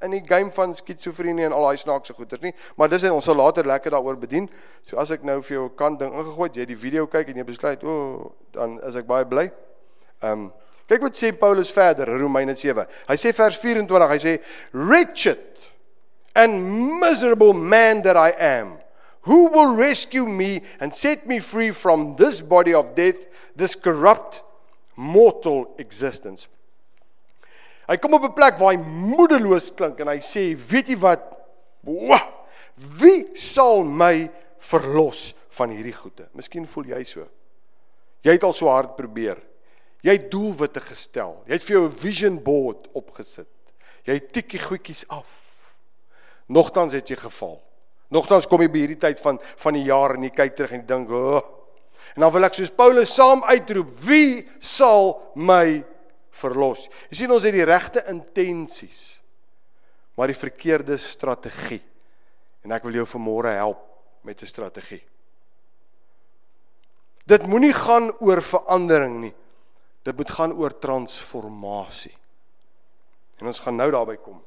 in 0.00 0.10
die 0.10 0.22
game 0.26 0.50
van 0.52 0.74
skitsofrenie 0.74 1.44
en 1.44 1.52
al 1.52 1.62
daai 1.62 1.76
snaakse 1.76 2.14
goeters 2.16 2.40
nie, 2.40 2.54
maar 2.76 2.88
dis 2.88 3.04
ons 3.10 3.24
sal 3.24 3.36
later 3.36 3.66
lekker 3.66 3.90
daaroor 3.90 4.16
bedien. 4.16 4.48
So 4.82 4.96
as 4.96 5.10
ek 5.10 5.22
nou 5.22 5.42
vir 5.42 5.56
jou 5.56 5.64
'n 5.66 5.74
kant 5.74 5.98
ding 5.98 6.12
ingegooi 6.12 6.50
jy 6.54 6.64
die 6.64 6.76
video 6.76 7.06
kyk 7.06 7.28
en 7.28 7.36
jy 7.36 7.44
besluit, 7.44 7.84
"O, 7.84 7.88
oh, 7.88 8.32
dan 8.52 8.80
is 8.82 8.96
ek 8.96 9.06
baie 9.06 9.24
bly." 9.24 9.52
Ehm 10.22 10.32
um, 10.32 10.52
Kyk 10.90 11.04
wat 11.06 11.14
sê 11.14 11.30
Paulus 11.30 11.70
verder 11.70 12.10
in 12.10 12.18
Romeine 12.18 12.56
7. 12.58 12.82
Hy 13.06 13.16
sê 13.20 13.30
vers 13.36 13.54
24, 13.62 14.10
hy 14.10 14.18
sê 14.18 14.32
wretched 14.74 15.70
and 16.34 16.64
miserable 16.98 17.54
man 17.54 18.02
that 18.02 18.18
I 18.18 18.34
am. 18.34 18.78
Who 19.22 19.50
will 19.54 19.76
rescue 19.76 20.26
me 20.26 20.62
and 20.80 20.94
set 20.94 21.28
me 21.30 21.38
free 21.38 21.70
from 21.70 22.16
this 22.16 22.40
body 22.40 22.74
of 22.74 22.96
death, 22.96 23.26
this 23.54 23.76
corrupt 23.76 24.42
mortal 24.96 25.76
existence? 25.78 26.48
Hy 27.86 27.96
kom 27.98 28.14
op 28.14 28.26
'n 28.26 28.34
plek 28.34 28.58
waar 28.58 28.74
hy 28.74 28.82
moedeloos 28.82 29.70
klink 29.70 30.00
en 30.00 30.08
hy 30.10 30.18
sê, 30.18 30.54
weet 30.54 30.88
jy 30.88 30.98
wat? 30.98 31.22
Wie 32.98 33.30
sal 33.36 33.84
my 33.84 34.30
verlos 34.58 35.34
van 35.50 35.70
hierdie 35.70 35.94
goeie? 35.94 36.26
Miskien 36.34 36.66
voel 36.66 36.84
jy 36.84 37.04
so. 37.04 37.28
Jy 38.22 38.32
het 38.32 38.42
al 38.42 38.52
so 38.52 38.66
hard 38.66 38.96
probeer. 38.96 39.38
Jy 40.02 40.16
het 40.16 40.30
doelwitte 40.32 40.80
gestel. 40.80 41.42
Jy 41.46 41.52
het 41.52 41.64
vir 41.64 41.76
jou 41.76 41.86
'n 41.88 41.98
vision 41.98 42.42
board 42.42 42.88
opgesit. 42.92 43.48
Jy 44.04 44.18
tik 44.32 44.48
die 44.50 44.58
goedjies 44.58 45.04
af. 45.08 45.28
Nogtans 46.48 46.92
het 46.92 47.08
jy 47.08 47.16
geval. 47.16 47.60
Nogtans 48.08 48.46
kom 48.46 48.60
jy 48.60 48.68
by 48.68 48.78
hierdie 48.78 48.98
tyd 48.98 49.20
van 49.20 49.38
van 49.56 49.74
die 49.74 49.84
jaar 49.84 50.14
en 50.14 50.22
jy 50.22 50.30
kyk 50.30 50.56
terug 50.56 50.72
en 50.72 50.80
jy 50.80 50.86
dink, 50.86 51.10
"O." 51.10 51.36
Oh. 51.36 51.60
En 52.16 52.22
dan 52.22 52.32
wil 52.32 52.44
ek 52.44 52.54
soos 52.54 52.70
Paulus 52.70 53.14
saam 53.14 53.44
uitroep, 53.44 53.90
"Wie 54.00 54.48
sal 54.58 55.32
my 55.34 55.84
verlos?" 56.30 56.88
Jy 57.10 57.16
sien 57.16 57.30
ons 57.30 57.42
het 57.42 57.52
die 57.52 57.64
regte 57.64 58.04
intensies, 58.08 59.22
maar 60.16 60.26
die 60.26 60.36
verkeerde 60.36 60.98
strategie. 60.98 61.82
En 62.64 62.72
ek 62.72 62.82
wil 62.82 62.92
jou 62.92 63.06
vanmôre 63.06 63.54
help 63.54 63.78
met 64.22 64.42
'n 64.42 64.46
strategie. 64.46 65.02
Dit 67.26 67.46
moenie 67.46 67.72
gaan 67.72 68.10
oor 68.18 68.42
verandering 68.42 69.20
nie. 69.20 69.34
Dit 70.02 70.16
moet 70.16 70.30
gaan 70.30 70.52
oor 70.52 70.78
transformasie. 70.78 72.16
En 73.38 73.46
ons 73.46 73.58
gaan 73.58 73.76
nou 73.76 73.90
daarby 73.90 74.16
kom. 74.16 74.40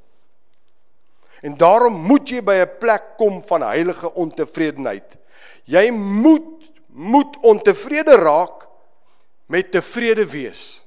En 1.44 1.58
daarom 1.58 1.94
moet 2.08 2.30
jy 2.30 2.42
by 2.42 2.56
'n 2.64 2.78
plek 2.80 3.18
kom 3.18 3.42
van 3.44 3.62
heilige 3.62 4.14
ontevredenheid. 4.14 5.18
Jy 5.66 5.92
moet 5.92 6.72
moet 6.94 7.38
ontevrede 7.42 8.16
raak 8.16 8.68
met 9.46 9.72
tevrede 9.72 10.26
wees. 10.30 10.82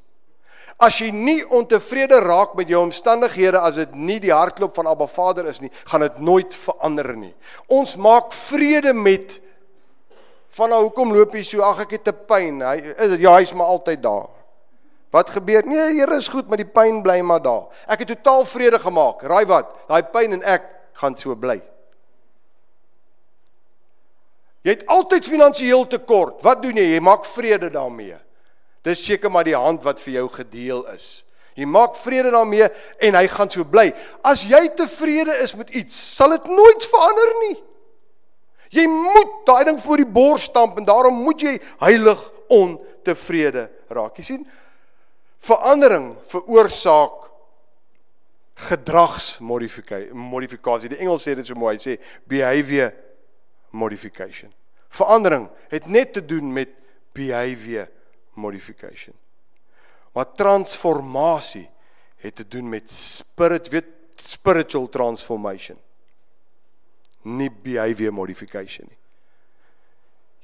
As 0.77 0.99
jy 1.01 1.09
nie 1.11 1.41
ontevrede 1.49 2.19
raak 2.21 2.55
met 2.55 2.69
jou 2.69 2.83
omstandighede 2.85 3.59
as 3.59 3.79
dit 3.81 3.95
nie 3.95 4.19
die 4.21 4.33
hartklop 4.33 4.75
van 4.77 4.87
Abba 4.87 5.07
Vader 5.07 5.49
is 5.49 5.61
nie, 5.61 5.71
gaan 5.89 6.05
dit 6.05 6.19
nooit 6.19 6.55
verander 6.55 7.17
nie. 7.17 7.35
Ons 7.67 7.97
maak 7.97 8.33
vrede 8.33 8.93
met 8.93 9.41
van 10.57 10.71
nou 10.73 10.83
hoekom 10.87 11.13
loop 11.13 11.35
jy 11.35 11.43
so 11.43 11.65
ag 11.65 11.81
ek 11.81 11.91
het 11.99 12.09
'n 12.09 12.25
pyn. 12.29 12.61
Hy 12.61 12.77
is 12.77 13.19
ja, 13.19 13.37
hy's 13.37 13.53
maar 13.53 13.67
altyd 13.67 14.03
daar. 14.03 14.36
Wat 15.17 15.31
gebeur? 15.33 15.65
Nee, 15.65 15.95
Here 15.97 16.17
is 16.17 16.29
goed, 16.29 16.49
maar 16.49 16.61
die 16.61 16.69
pyn 16.69 17.01
bly 17.05 17.23
maar 17.25 17.41
daar. 17.41 17.71
Ek 17.89 18.05
het 18.05 18.13
totaal 18.19 18.45
vrede 18.49 18.81
gemaak. 18.83 19.25
Raai 19.25 19.47
wat? 19.49 19.73
Daai 19.89 20.03
pyn 20.13 20.37
en 20.37 20.45
ek 20.45 20.67
gaan 21.01 21.17
so 21.17 21.33
bly. 21.41 21.57
Jy 24.67 24.75
het 24.75 24.85
altyd 24.91 25.29
finansiëel 25.31 25.87
tekort. 25.89 26.43
Wat 26.45 26.61
doen 26.65 26.77
jy? 26.77 26.89
Jy 26.97 27.03
maak 27.05 27.25
vrede 27.31 27.71
daarmee. 27.73 28.19
Dis 28.87 29.05
seker 29.07 29.33
maar 29.33 29.47
die 29.47 29.57
hand 29.57 29.87
wat 29.87 30.03
vir 30.03 30.19
jou 30.19 30.27
gedeel 30.35 30.83
is. 30.93 31.25
Jy 31.57 31.65
maak 31.71 31.97
vrede 31.97 32.35
daarmee 32.35 32.69
en 33.09 33.17
hy 33.17 33.25
gaan 33.33 33.51
so 33.51 33.65
bly. 33.65 33.89
As 34.27 34.45
jy 34.45 34.61
tevrede 34.77 35.33
is 35.45 35.55
met 35.57 35.71
iets, 35.71 35.97
sal 36.19 36.35
dit 36.35 36.51
nooit 36.51 36.89
verander 36.91 37.33
nie. 37.47 37.57
Jy 38.77 38.85
moet 38.91 39.33
daai 39.49 39.65
ding 39.71 39.81
voor 39.81 40.03
die 40.03 40.11
bors 40.19 40.51
stamp 40.51 40.77
en 40.77 40.85
daarom 40.85 41.23
moet 41.25 41.47
jy 41.47 41.55
heilig 41.81 42.21
ontevrede 42.53 43.69
raak. 43.89 44.19
Jy 44.21 44.27
sien? 44.29 44.45
Verandering 45.47 46.17
veroorsaak 46.27 47.27
gedragsmodifikasie. 48.67 50.91
Die 50.91 51.03
Engels 51.05 51.27
sê 51.27 51.37
dit 51.37 51.47
so 51.47 51.55
mooi, 51.59 51.77
hy 51.77 51.83
sê 51.83 51.93
behavior 52.29 52.91
modification. 53.77 54.51
Verandering 54.97 55.45
het 55.73 55.87
net 55.87 56.13
te 56.17 56.25
doen 56.25 56.53
met 56.53 56.71
behavior 57.17 57.89
modification. 58.37 59.15
Maar 60.17 60.33
transformasie 60.33 61.69
het 62.25 62.35
te 62.41 62.47
doen 62.49 62.69
met 62.69 62.91
spirit 62.91 63.69
weet 63.69 63.85
spiritual 64.17 64.89
transformation. 64.89 65.79
Nie 67.23 67.51
behavior 67.51 68.13
modification 68.13 68.87
nie. 68.89 68.99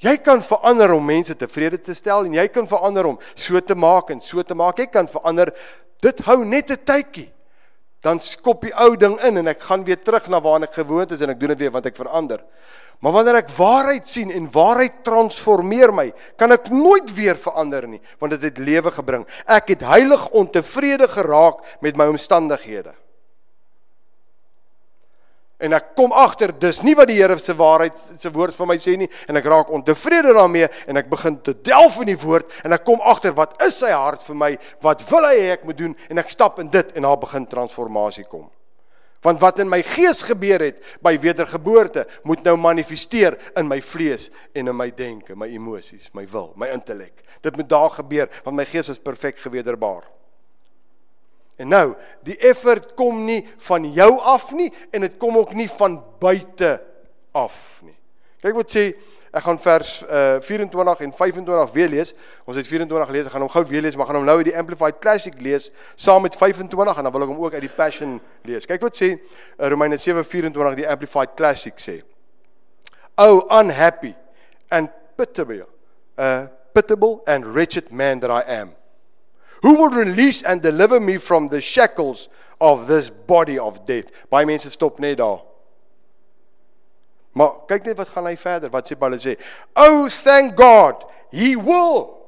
Jy 0.02 0.16
kan 0.18 0.42
verander 0.42 0.92
om 0.96 1.04
mense 1.06 1.34
tevrede 1.38 1.78
te 1.78 1.94
stel 1.94 2.26
en 2.26 2.34
jy 2.34 2.48
kan 2.50 2.66
verander 2.66 3.06
om 3.12 3.20
so 3.38 3.60
te 3.62 3.76
maak 3.78 4.10
en 4.10 4.20
so 4.20 4.42
te 4.42 4.56
maak. 4.58 4.80
Jy 4.82 4.88
kan 4.90 5.08
verander. 5.10 5.52
Dit 6.02 6.20
hou 6.26 6.44
net 6.44 6.70
'n 6.70 6.82
tydjie. 6.84 7.30
Dan 8.02 8.18
skop 8.18 8.62
die 8.62 8.74
ou 8.74 8.96
ding 8.96 9.14
in 9.22 9.38
en 9.38 9.46
ek 9.46 9.62
gaan 9.62 9.84
weer 9.84 10.02
terug 10.02 10.28
na 10.28 10.40
waar 10.40 10.62
ek 10.62 10.74
gewoond 10.74 11.12
is 11.12 11.20
en 11.20 11.30
ek 11.30 11.38
doen 11.38 11.54
dit 11.54 11.58
weer 11.58 11.70
want 11.70 11.86
ek 11.86 11.96
verander. 11.96 12.42
Maar 13.02 13.12
wanneer 13.12 13.34
ek 13.34 13.50
waarheid 13.56 14.08
sien 14.08 14.30
en 14.30 14.50
waarheid 14.50 15.04
transformeer 15.04 15.92
my, 15.94 16.12
kan 16.38 16.52
ek 16.52 16.68
nooit 16.70 17.14
weer 17.14 17.34
verander 17.34 17.86
nie, 17.88 18.00
want 18.18 18.30
dit 18.30 18.42
het 18.42 18.58
lewe 18.58 18.90
gebring. 18.90 19.26
Ek 19.46 19.68
het 19.74 19.80
heilig 19.80 20.28
ontevrede 20.30 21.08
geraak 21.08 21.64
met 21.80 21.96
my 21.96 22.06
omstandighede. 22.06 22.94
En 25.62 25.76
ek 25.76 25.92
kom 25.94 26.10
agter 26.18 26.50
dis 26.58 26.80
nie 26.82 26.94
wat 26.98 27.06
die 27.10 27.20
Here 27.20 27.38
se 27.38 27.54
waarheid 27.54 27.98
se 28.18 28.30
woord 28.34 28.56
vir 28.56 28.68
my 28.68 28.76
sê 28.82 28.96
nie 28.98 29.06
en 29.30 29.38
ek 29.38 29.46
raak 29.46 29.68
ontevrede 29.70 30.34
daarmee 30.34 30.66
en 30.90 30.98
ek 30.98 31.10
begin 31.12 31.36
te 31.38 31.54
delf 31.54 32.00
in 32.02 32.10
die 32.10 32.18
woord 32.18 32.50
en 32.66 32.74
ek 32.74 32.82
kom 32.86 33.02
agter 33.06 33.34
wat 33.36 33.54
is 33.62 33.78
sy 33.78 33.92
hart 33.94 34.24
vir 34.26 34.38
my? 34.38 34.50
Wat 34.82 35.04
wil 35.10 35.28
hy 35.28 35.36
hê 35.38 35.52
ek 35.54 35.68
moet 35.68 35.78
doen? 35.78 35.94
En 36.10 36.18
ek 36.22 36.34
stap 36.34 36.58
in 36.62 36.72
dit 36.72 36.96
en 36.98 37.06
daar 37.06 37.20
begin 37.22 37.46
transformasie 37.46 38.26
kom. 38.26 38.48
Want 39.22 39.38
wat 39.38 39.60
in 39.62 39.70
my 39.70 39.78
gees 39.86 40.24
gebeur 40.26 40.64
het 40.66 40.80
by 41.04 41.14
wedergeboorte, 41.22 42.08
moet 42.26 42.42
nou 42.42 42.56
manifesteer 42.58 43.36
in 43.58 43.68
my 43.70 43.78
vlees 43.78 44.32
en 44.50 44.66
in 44.66 44.74
my 44.74 44.88
denke, 44.90 45.36
my 45.38 45.46
emosies, 45.46 46.08
my 46.16 46.26
wil, 46.32 46.50
my 46.58 46.72
intellek. 46.74 47.22
Dit 47.42 47.54
moet 47.56 47.70
daar 47.70 47.94
gebeur 48.00 48.26
want 48.42 48.58
my 48.58 48.66
gees 48.66 48.90
is 48.90 48.98
perfek 48.98 49.38
gewederbaar. 49.44 50.02
En 51.60 51.68
nou, 51.68 51.86
die 52.24 52.38
effort 52.38 52.94
kom 52.98 53.24
nie 53.26 53.42
van 53.68 53.86
jou 53.92 54.10
af 54.20 54.50
nie 54.56 54.70
en 54.90 55.04
dit 55.06 55.18
kom 55.20 55.36
ook 55.38 55.52
nie 55.58 55.68
van 55.70 55.98
buite 56.22 56.76
af 57.36 57.80
nie. 57.84 57.96
Kyk 58.42 58.56
wat 58.58 58.72
sê 58.74 58.86
Ek 59.32 59.46
gaan 59.46 59.56
vers 59.64 59.90
uh, 60.04 60.40
24 60.44 61.00
en 61.00 61.12
25 61.16 61.70
weer 61.72 61.88
lees. 61.88 62.10
Ons 62.44 62.58
het 62.60 62.66
24 62.68 63.08
gelees, 63.08 63.28
ek 63.30 63.32
gaan 63.32 63.44
hom 63.46 63.52
gou 63.52 63.62
weer 63.70 63.80
lees, 63.80 63.96
maar 63.96 64.10
gaan 64.10 64.18
hom 64.20 64.26
nou 64.28 64.34
uit 64.42 64.50
die 64.50 64.56
Amplified 64.60 64.98
Classic 65.00 65.38
lees 65.40 65.70
saam 65.96 66.26
met 66.26 66.36
25 66.36 67.00
en 67.00 67.08
dan 67.08 67.14
wil 67.14 67.24
ek 67.24 67.32
hom 67.32 67.40
ook 67.40 67.56
uit 67.56 67.64
die 67.64 67.72
Passion 67.72 68.18
lees. 68.44 68.68
Kyk 68.68 68.84
wat 68.84 69.00
sê 69.00 69.14
uh, 69.14 69.70
Romeine 69.72 69.96
7:24 69.96 70.76
die 70.82 70.84
Amplified 70.84 71.32
Classic 71.38 71.80
sê. 71.80 71.96
Oh 73.16 73.40
unhappy 73.48 74.12
and 74.68 74.92
pitiable, 75.16 75.64
uh 76.20 76.52
pitiable 76.76 77.22
and 77.24 77.48
wretched 77.56 77.88
man 77.88 78.20
that 78.20 78.28
I 78.28 78.44
am. 78.60 78.76
Who 79.62 79.78
will 79.78 79.90
release 79.90 80.42
and 80.42 80.60
deliver 80.60 81.00
me 81.00 81.18
from 81.18 81.48
the 81.48 81.60
shackles 81.60 82.28
of 82.60 82.86
this 82.86 83.10
body 83.10 83.58
of 83.58 83.86
death? 83.86 84.28
Baie 84.30 84.46
mense 84.46 84.70
stop 84.70 84.98
net 84.98 85.18
daar. 85.18 85.40
Maar 87.32 87.54
kyk 87.70 87.86
net 87.86 87.96
wat 87.96 88.10
gaan 88.12 88.26
hy 88.26 88.34
verder. 88.36 88.72
Wat 88.74 88.90
sê 88.90 88.98
Paulus 88.98 89.24
sê? 89.24 89.36
Oh 89.76 90.08
thank 90.10 90.56
God, 90.58 91.06
he 91.30 91.54
will 91.56 92.18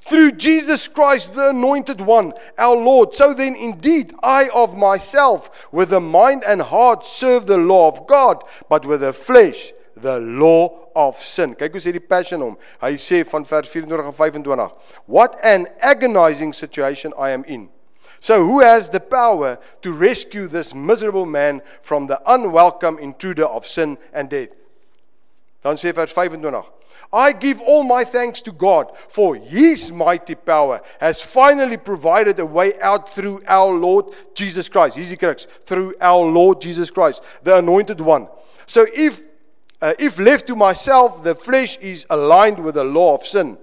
through 0.00 0.32
Jesus 0.32 0.88
Christ 0.88 1.34
the 1.34 1.50
anointed 1.50 2.00
one, 2.00 2.32
our 2.56 2.76
Lord. 2.76 3.14
So 3.14 3.34
then 3.34 3.54
indeed 3.54 4.14
I 4.22 4.48
of 4.54 4.76
myself 4.76 5.68
with 5.72 5.90
the 5.90 6.00
mind 6.00 6.44
and 6.46 6.62
heart 6.62 7.04
serve 7.04 7.46
the 7.46 7.58
law 7.58 7.88
of 7.88 8.06
God, 8.06 8.44
but 8.68 8.86
with 8.86 9.00
the 9.00 9.12
flesh 9.12 9.72
the 10.00 10.18
law 10.18 10.88
of 10.94 11.16
sin. 11.16 11.54
Kyk 11.54 11.72
hoe 11.72 11.82
sê 11.82 11.92
die 11.92 12.02
passion 12.02 12.40
hom. 12.44 12.56
Hy 12.82 12.94
sê 13.00 13.22
van 13.26 13.44
vers 13.44 13.68
24 13.68 14.06
en 14.06 14.16
25. 14.16 14.96
What 15.06 15.36
an 15.44 15.66
agonizing 15.80 16.52
situation 16.52 17.12
I 17.18 17.30
am 17.30 17.44
in. 17.44 17.68
So, 18.20 18.44
who 18.44 18.60
has 18.60 18.90
the 18.90 19.00
power 19.00 19.58
to 19.80 19.92
rescue 19.92 20.46
this 20.46 20.74
miserable 20.74 21.24
man 21.24 21.62
from 21.80 22.06
the 22.06 22.20
unwelcome 22.26 22.98
intruder 22.98 23.46
of 23.46 23.66
sin 23.66 23.96
and 24.12 24.28
death? 24.28 24.50
Dan 25.64 25.76
sê 25.76 25.94
vers 25.94 26.12
25. 26.12 26.80
I 27.12 27.32
give 27.32 27.60
all 27.62 27.82
my 27.82 28.04
thanks 28.04 28.40
to 28.42 28.52
God 28.52 28.96
for 29.08 29.34
his 29.34 29.90
mighty 29.90 30.36
power 30.36 30.80
has 31.00 31.20
finally 31.22 31.76
provided 31.76 32.38
a 32.38 32.46
way 32.46 32.72
out 32.80 33.08
through 33.08 33.42
our 33.48 33.72
Lord 33.72 34.06
Jesus 34.34 34.68
Christ. 34.68 34.96
Easy 34.96 35.16
crux. 35.16 35.46
Through 35.64 35.94
our 36.00 36.24
Lord 36.24 36.60
Jesus 36.60 36.90
Christ, 36.90 37.24
the 37.42 37.58
anointed 37.58 38.00
one. 38.00 38.28
So 38.66 38.86
if 38.94 39.22
uh, 39.82 39.94
if 39.98 40.18
left 40.18 40.46
to 40.46 40.56
myself, 40.56 41.22
the 41.22 41.34
flesh 41.34 41.76
is 41.78 42.06
aligned 42.10 42.62
with 42.62 42.74
the 42.74 42.84
law 42.84 43.14
of 43.14 43.26
sin. 43.26 43.58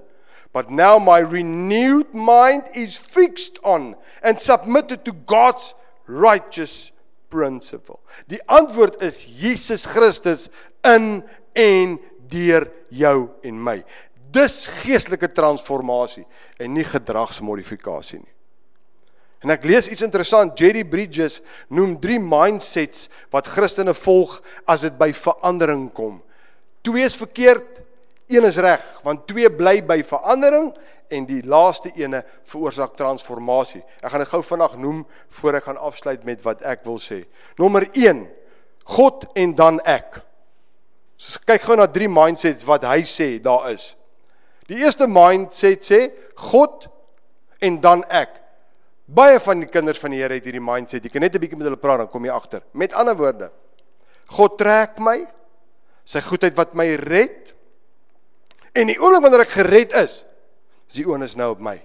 But 0.54 0.72
now 0.72 0.98
my 0.98 1.20
renewed 1.20 2.14
mind 2.14 2.64
is 2.74 2.98
fixed 2.98 3.60
on 3.64 3.96
and 4.24 4.40
submitted 4.40 5.06
to 5.06 5.12
God's 5.12 5.76
righteous 6.08 6.92
principle. 7.30 8.00
Die 8.28 8.40
antwoord 8.48 9.02
is 9.02 9.26
Jesus 9.26 9.86
Christus 9.86 10.50
in 10.84 11.24
en 11.54 12.00
deur 12.28 12.72
jou 12.90 13.30
en 13.44 13.64
my. 13.64 13.84
Dis 14.32 14.68
geestelike 14.82 15.30
transformasie 15.36 16.26
en 16.60 16.74
nie 16.74 16.86
gedragsmodifikasie 16.88 18.22
nie. 18.24 18.37
En 19.46 19.54
ek 19.54 19.68
lees 19.70 19.90
iets 19.92 20.06
interessant. 20.06 20.58
Jerry 20.58 20.84
Bridges 20.88 21.42
noem 21.70 21.98
drie 22.02 22.20
mindsets 22.22 23.08
wat 23.34 23.50
Christene 23.54 23.94
volg 23.98 24.40
as 24.66 24.86
dit 24.88 24.96
by 24.98 25.12
verandering 25.14 25.90
kom. 25.94 26.22
Twee 26.86 27.06
is 27.06 27.20
verkeerd, 27.20 27.84
Een 28.28 28.44
is 28.44 28.58
reg, 28.60 28.84
want 29.08 29.24
twee 29.28 29.48
bly 29.48 29.80
by 29.88 30.02
verandering 30.04 30.74
en 31.08 31.26
die 31.30 31.40
laaste 31.48 31.94
ene 31.96 32.20
veroorsaak 32.44 32.98
transformasie. 33.00 33.80
Ek 34.04 34.12
gaan 34.12 34.20
dit 34.20 34.32
gou 34.34 34.42
vinnig 34.44 34.74
noem 34.84 34.98
voor 35.40 35.60
ek 35.62 35.70
gaan 35.70 35.80
afsluit 35.80 36.26
met 36.28 36.44
wat 36.44 36.66
ek 36.68 36.84
wil 36.84 37.00
sê. 37.00 37.22
Nommer 37.56 37.88
1: 37.94 38.26
God 38.98 39.24
en 39.40 39.54
dan 39.56 39.80
ek. 39.88 40.20
So 41.16 41.40
kyk 41.48 41.70
gou 41.70 41.78
na 41.80 41.88
drie 41.88 42.10
mindsets 42.12 42.68
wat 42.68 42.84
hy 42.84 43.00
sê 43.08 43.30
daar 43.40 43.70
is. 43.72 43.94
Die 44.68 44.82
eerste 44.84 45.08
mindset 45.08 45.88
sê 45.88 46.02
God 46.52 46.90
en 47.64 47.80
dan 47.80 48.04
ek. 48.12 48.36
Baie 49.08 49.40
van 49.40 49.64
die 49.64 49.70
kinders 49.72 50.02
van 50.04 50.12
die 50.12 50.20
Here 50.20 50.36
het 50.36 50.46
hierdie 50.46 50.64
mindset. 50.64 51.06
Jy 51.06 51.10
kan 51.10 51.22
net 51.22 51.36
'n 51.36 51.40
bietjie 51.40 51.58
met 51.58 51.68
hulle 51.68 51.80
praat 51.80 52.00
dan 52.00 52.10
kom 52.10 52.26
jy 52.26 52.32
agter. 52.32 52.62
Met 52.74 52.94
ander 52.94 53.16
woorde, 53.16 53.52
God 54.28 54.58
trek 54.58 55.00
my. 55.00 55.26
Sy 56.04 56.22
goedheid 56.22 56.56
wat 56.56 56.74
my 56.74 56.96
red. 56.96 57.54
En 58.74 58.88
die 58.88 59.00
oomblik 59.00 59.22
wanneer 59.22 59.42
ek 59.42 59.56
gered 59.56 59.92
is, 59.92 60.26
is 60.88 60.96
die 60.96 61.08
onus 61.08 61.36
nou 61.36 61.52
op 61.52 61.60
my. 61.60 61.82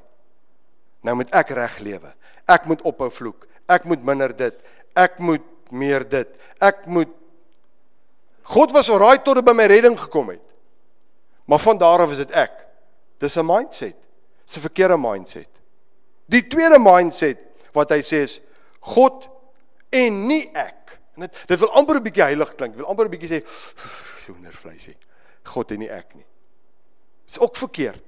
Nou 1.02 1.16
moet 1.16 1.30
ek 1.34 1.50
reg 1.50 1.78
lewe. 1.78 2.12
Ek 2.46 2.66
moet 2.66 2.82
ophou 2.82 3.10
vloek. 3.10 3.46
Ek 3.68 3.84
moet 3.84 4.02
minder 4.04 4.36
dit. 4.36 4.54
Ek 4.94 5.18
moet 5.18 5.42
meer 5.70 6.08
dit. 6.08 6.28
Ek 6.60 6.86
moet 6.86 7.10
God 8.52 8.72
was 8.74 8.90
alraai 8.90 9.22
tot 9.22 9.38
by 9.44 9.54
my 9.54 9.66
redding 9.70 9.94
gekom 9.98 10.32
het. 10.34 10.44
Maar 11.46 11.62
van 11.62 11.78
daar 11.78 12.02
af 12.04 12.10
is 12.10 12.22
dit 12.24 12.30
ek. 12.34 12.52
Dis 13.18 13.36
'n 13.38 13.46
mindset. 13.46 13.96
Dis 14.44 14.56
'n 14.56 14.66
verkeerde 14.66 14.98
mindset. 14.98 15.51
Die 16.26 16.44
tweede 16.48 16.78
mindset 16.78 17.40
wat 17.72 17.90
hy 17.90 18.00
sê 18.04 18.22
is 18.26 18.40
God 18.92 19.28
en 19.92 20.26
nie 20.28 20.44
ek. 20.54 20.98
En 21.16 21.26
dit 21.26 21.42
dit 21.48 21.60
wil 21.60 21.72
amper 21.78 21.96
'n 21.96 22.04
bietjie 22.04 22.24
heilig 22.24 22.54
klink. 22.54 22.76
Wil 22.76 22.86
amper 22.86 23.06
'n 23.06 23.14
bietjie 23.14 23.28
sê 23.28 23.40
hoendervleisie. 24.28 24.96
God 25.44 25.72
en 25.72 25.78
nie 25.78 25.90
ek 25.90 26.14
nie. 26.14 26.26
Dis 27.26 27.38
ook 27.38 27.56
verkeerd. 27.56 28.02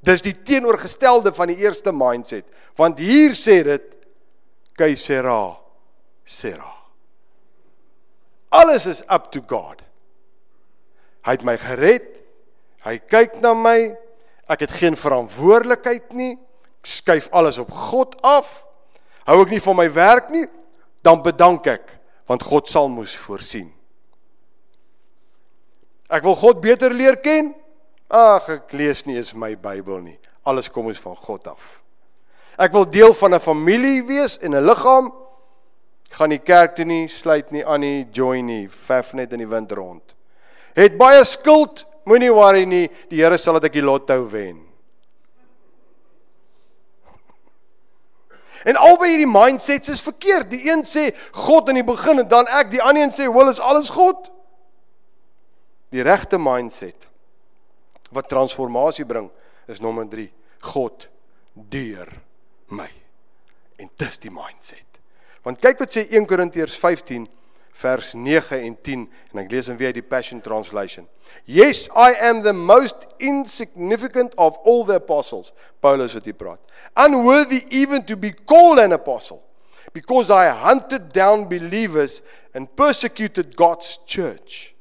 Dis 0.00 0.22
die 0.22 0.34
teenoorgestelde 0.34 1.32
van 1.32 1.48
die 1.48 1.58
eerste 1.60 1.92
mindset, 1.92 2.46
want 2.76 2.98
hier 2.98 3.34
sê 3.36 3.62
dit 3.66 3.96
Kaisera 4.72 5.58
Sera. 6.24 6.72
Alles 8.50 8.86
is 8.86 9.02
up 9.10 9.30
to 9.32 9.42
God. 9.46 9.82
Hy 11.26 11.34
het 11.36 11.44
my 11.44 11.56
gered. 11.60 12.06
Hy 12.86 12.96
kyk 13.10 13.40
na 13.44 13.52
my. 13.54 13.92
Ek 14.50 14.64
het 14.64 14.72
geen 14.80 14.96
verantwoordelikheid 14.98 16.14
nie. 16.16 16.38
Ek 16.80 16.88
skuif 16.88 17.28
alles 17.32 17.58
op 17.58 17.70
God 17.70 18.16
af. 18.22 18.66
Hou 19.28 19.40
ek 19.44 19.52
nie 19.52 19.60
van 19.60 19.76
my 19.76 19.88
werk 19.92 20.30
nie, 20.32 20.46
dan 21.04 21.22
bedank 21.22 21.66
ek 21.66 21.96
want 22.30 22.44
God 22.46 22.68
sal 22.70 22.86
moes 22.86 23.16
voorsien. 23.18 23.72
Ek 26.10 26.22
wil 26.22 26.36
God 26.38 26.60
beter 26.62 26.94
leer 26.94 27.16
ken. 27.18 27.52
Ag, 28.06 28.46
ek 28.54 28.74
lees 28.78 29.02
nie 29.06 29.16
eens 29.18 29.32
my 29.34 29.56
Bybel 29.58 29.98
nie. 30.04 30.18
Alles 30.46 30.70
kom 30.70 30.86
ons 30.90 31.00
van 31.02 31.16
God 31.18 31.48
af. 31.50 31.80
Ek 32.60 32.70
wil 32.74 32.86
deel 32.86 33.14
van 33.14 33.34
'n 33.34 33.40
familie 33.40 34.02
wees 34.06 34.38
en 34.38 34.54
'n 34.54 34.66
liggaam. 34.66 35.12
Gaan 36.10 36.28
nie 36.28 36.38
kerk 36.38 36.76
toe 36.76 36.84
nie, 36.84 37.08
sluit 37.08 37.50
nie 37.50 37.66
aan 37.66 37.80
nie, 37.80 38.08
join 38.12 38.46
nie, 38.46 38.68
vef 38.68 39.12
net 39.14 39.32
in 39.32 39.38
die 39.38 39.48
wind 39.48 39.72
rond. 39.72 40.14
Het 40.74 40.98
baie 40.98 41.24
skuld, 41.24 41.86
moenie 42.04 42.32
worry 42.32 42.64
nie, 42.64 42.88
die 43.08 43.22
Here 43.22 43.38
sal 43.38 43.54
dit 43.54 43.64
ek 43.64 43.72
die 43.72 43.82
lotto 43.82 44.24
wen. 44.30 44.69
En 48.64 48.76
albei 48.76 49.08
hierdie 49.14 49.30
mindsets 49.30 49.88
is 49.88 50.02
verkeerd. 50.04 50.50
Die 50.52 50.66
een 50.68 50.84
sê 50.84 51.08
God 51.32 51.70
in 51.72 51.80
die 51.80 51.86
begin 51.86 52.20
en 52.20 52.28
dan 52.28 52.48
ek, 52.60 52.70
die 52.74 52.82
ander 52.82 53.06
een 53.06 53.14
sê 53.14 53.28
wel 53.32 53.48
is 53.48 53.60
alles 53.60 53.88
God. 53.94 54.28
Die 55.90 56.04
regte 56.06 56.38
mindset 56.38 57.08
wat 58.10 58.28
transformasie 58.28 59.06
bring 59.06 59.30
is 59.70 59.80
nommer 59.80 60.08
3. 60.08 60.26
God 60.74 61.08
deur 61.54 62.10
my. 62.74 62.88
En 63.80 63.90
dis 63.96 64.18
die 64.18 64.32
mindset. 64.34 64.86
Want 65.46 65.60
kyk 65.62 65.78
wat 65.80 65.94
sê 65.94 66.04
1 66.10 66.26
Korintiërs 66.28 66.76
15 66.78 67.28
vers 67.72 68.12
9 68.14 68.58
en 68.60 68.76
10 68.82 69.06
en 69.32 69.42
ek 69.42 69.50
lees 69.50 69.68
dan 69.70 69.78
weer 69.80 69.94
die 69.96 70.04
Passion 70.04 70.40
Translation. 70.40 71.06
Yes, 71.44 71.86
I 71.94 72.14
am 72.20 72.42
the 72.42 72.52
most 72.52 73.06
insignificant 73.18 74.34
of 74.36 74.58
all 74.64 74.84
the 74.84 74.98
apostles. 74.98 75.52
Paulus 75.80 76.14
wat 76.16 76.26
hier 76.26 76.36
praat. 76.36 76.60
Unworthy 76.96 77.64
even 77.70 78.04
to 78.04 78.16
be 78.16 78.32
called 78.32 78.78
an 78.82 78.92
apostle 78.92 79.42
because 79.92 80.30
I 80.30 80.50
hunted 80.50 81.12
down 81.12 81.48
believers 81.48 82.20
and 82.54 82.68
persecuted 82.76 83.56
God's 83.56 83.98
church. 84.06 84.74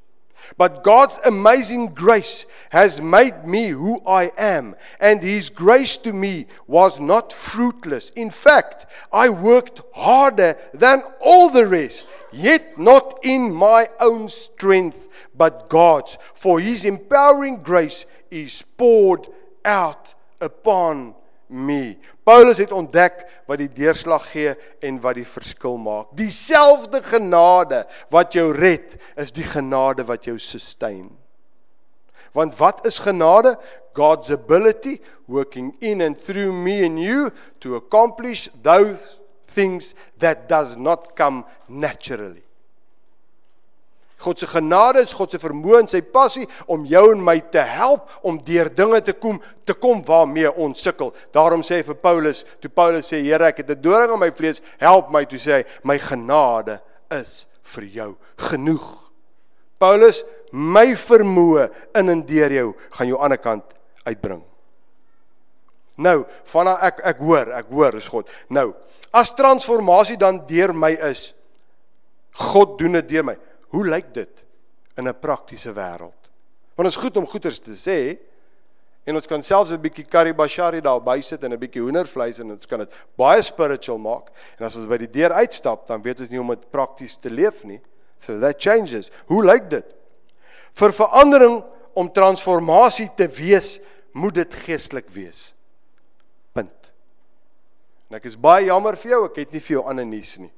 But 0.57 0.83
God's 0.83 1.19
amazing 1.25 1.87
grace 1.87 2.45
has 2.69 3.01
made 3.01 3.45
me 3.45 3.69
who 3.69 4.01
I 4.05 4.31
am, 4.37 4.75
and 4.99 5.21
His 5.21 5.49
grace 5.49 5.97
to 5.97 6.13
me 6.13 6.47
was 6.67 6.99
not 6.99 7.31
fruitless. 7.33 8.09
In 8.11 8.29
fact, 8.29 8.85
I 9.11 9.29
worked 9.29 9.81
harder 9.93 10.57
than 10.73 11.03
all 11.21 11.49
the 11.49 11.67
rest, 11.67 12.05
yet 12.31 12.77
not 12.77 13.19
in 13.23 13.53
my 13.53 13.87
own 13.99 14.29
strength, 14.29 15.07
but 15.35 15.69
God's. 15.69 16.17
For 16.33 16.59
His 16.59 16.85
empowering 16.85 17.63
grace 17.63 18.05
is 18.31 18.63
poured 18.77 19.27
out 19.65 20.15
upon 20.41 21.15
me. 21.49 21.97
Paulus 22.29 22.59
het 22.61 22.71
ontdek 22.75 23.23
wat 23.49 23.57
die 23.57 23.71
deurslag 23.73 24.27
gee 24.29 24.53
en 24.85 24.99
wat 25.01 25.17
die 25.17 25.25
verskil 25.25 25.79
maak. 25.81 26.11
Dieselfde 26.17 27.01
genade 27.01 27.85
wat 28.13 28.35
jou 28.37 28.51
red, 28.53 28.93
is 29.17 29.33
die 29.33 29.47
genade 29.47 30.05
wat 30.05 30.27
jou 30.29 30.35
sustain. 30.37 31.07
Want 32.37 32.53
wat 32.59 32.85
is 32.85 32.99
genade? 33.01 33.55
God's 33.97 34.29
ability 34.29 34.99
working 35.25 35.73
in 35.81 36.03
and 36.05 36.19
through 36.21 36.53
me 36.53 36.83
and 36.85 37.01
you 37.01 37.31
to 37.59 37.75
accomplish 37.75 38.49
those 38.61 39.19
things 39.49 39.95
that 40.19 40.47
does 40.47 40.77
not 40.77 41.15
come 41.15 41.45
naturally. 41.67 42.43
God 44.19 44.39
se 44.39 44.47
genade 44.51 44.99
is 44.99 45.13
God 45.15 45.31
se 45.31 45.39
vermoë 45.39 45.83
en 45.83 45.87
sy 45.87 46.01
passie 46.03 46.43
om 46.67 46.83
jou 46.87 47.05
en 47.13 47.21
my 47.23 47.37
te 47.53 47.61
help 47.63 48.09
om 48.27 48.39
deur 48.43 48.67
dinge 48.75 48.99
te 49.07 49.15
kom 49.15 49.39
te 49.63 49.75
kom 49.77 50.01
waarmee 50.03 50.51
ons 50.59 50.81
sukkel. 50.83 51.13
Daarom 51.35 51.63
sê 51.63 51.79
hy 51.79 51.85
vir 51.87 51.99
Paulus, 52.03 52.43
toe 52.59 52.71
Paulus 52.73 53.07
sê 53.07 53.21
Here, 53.23 53.47
ek 53.47 53.63
het 53.63 53.69
'n 53.69 53.81
doring 53.81 54.11
in 54.11 54.19
my 54.19 54.31
vlees, 54.31 54.61
help 54.79 55.09
my 55.11 55.23
toe 55.25 55.39
sê 55.39 55.59
hy, 55.59 55.63
my 55.83 55.97
genade 55.97 56.81
is 57.11 57.47
vir 57.63 57.83
jou 57.83 58.17
genoeg. 58.37 59.11
Paulus, 59.79 60.25
my 60.51 60.95
vermoë 60.95 61.69
in 61.95 62.09
en 62.09 62.21
deur 62.21 62.51
jou 62.51 62.75
gaan 62.91 63.07
jou 63.07 63.21
aan 63.21 63.31
die 63.31 63.37
kant 63.37 63.63
uitbring. 64.05 64.43
Nou, 65.97 66.25
vanaf 66.43 66.83
ek 66.83 67.01
ek 67.05 67.17
hoor, 67.17 67.51
ek 67.51 67.67
hoor 67.71 67.95
is 67.95 68.07
God. 68.07 68.27
Nou, 68.49 68.73
as 69.11 69.31
transformasie 69.31 70.17
dan 70.17 70.45
deur 70.47 70.73
my 70.73 70.91
is, 71.09 71.33
God 72.51 72.77
doen 72.79 72.99
dit 72.99 73.09
deur 73.09 73.23
my. 73.23 73.37
Hoe 73.69 73.85
lyk 73.85 74.13
dit 74.13 74.45
in 74.97 75.07
'n 75.07 75.19
praktiese 75.19 75.73
wêreld? 75.73 76.29
Want 76.75 76.89
dit 76.89 76.97
is 76.97 77.03
goed 77.03 77.17
om 77.17 77.27
goeters 77.27 77.59
te 77.59 77.75
sê 77.75 78.19
en 79.03 79.15
ons 79.15 79.27
kan 79.27 79.41
selfs 79.41 79.71
'n 79.71 79.81
bietjie 79.81 80.05
curry 80.05 80.33
bashari 80.33 80.81
daar 80.81 81.01
bysit 81.01 81.43
en 81.43 81.53
'n 81.53 81.59
bietjie 81.59 81.81
hoendervleis 81.81 82.39
en 82.39 82.51
ons 82.51 82.65
kan 82.65 82.79
dit 82.79 82.93
baie 83.15 83.41
spiritual 83.41 83.97
maak. 83.97 84.29
En 84.57 84.65
as 84.65 84.75
ons 84.75 84.87
by 84.87 84.97
die 84.97 85.11
deur 85.11 85.31
uitstap, 85.31 85.87
dan 85.87 86.01
weet 86.01 86.19
ons 86.19 86.29
nie 86.29 86.39
om 86.39 86.47
dit 86.47 86.71
prakties 86.71 87.15
te 87.15 87.29
leef 87.29 87.63
nie. 87.63 87.81
So 88.19 88.39
that 88.39 88.61
changes. 88.61 89.09
Hoe 89.27 89.43
lyk 89.43 89.69
dit? 89.69 89.85
Vir 90.73 90.91
verandering 90.91 91.63
om 91.93 92.11
transformasie 92.11 93.09
te 93.15 93.27
wees, 93.27 93.79
moet 94.13 94.33
dit 94.33 94.55
geestelik 94.55 95.09
wees. 95.09 95.53
Punt. 96.53 96.93
En 98.09 98.17
ek 98.17 98.25
is 98.25 98.37
baie 98.39 98.65
jammer 98.65 98.97
vir 98.97 99.11
jou, 99.11 99.25
ek 99.25 99.35
het 99.35 99.51
nie 99.51 99.59
vir 99.59 99.75
jou 99.77 99.85
ander 99.85 100.05
nuus 100.05 100.37
nie. 100.37 100.51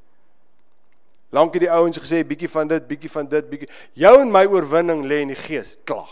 Lank 1.32 1.56
het 1.56 1.64
die 1.64 1.72
ouens 1.72 2.00
gesê 2.00 2.26
bietjie 2.28 2.50
van 2.52 2.68
dit, 2.68 2.88
bietjie 2.88 3.12
van 3.12 3.30
dit, 3.32 3.48
bietjie. 3.48 3.70
Jou 4.00 4.18
en 4.20 4.34
my 4.34 4.44
oorwinning 4.52 5.06
lê 5.08 5.22
in 5.24 5.32
die 5.32 5.40
gees, 5.40 5.78
klaar. 5.88 6.12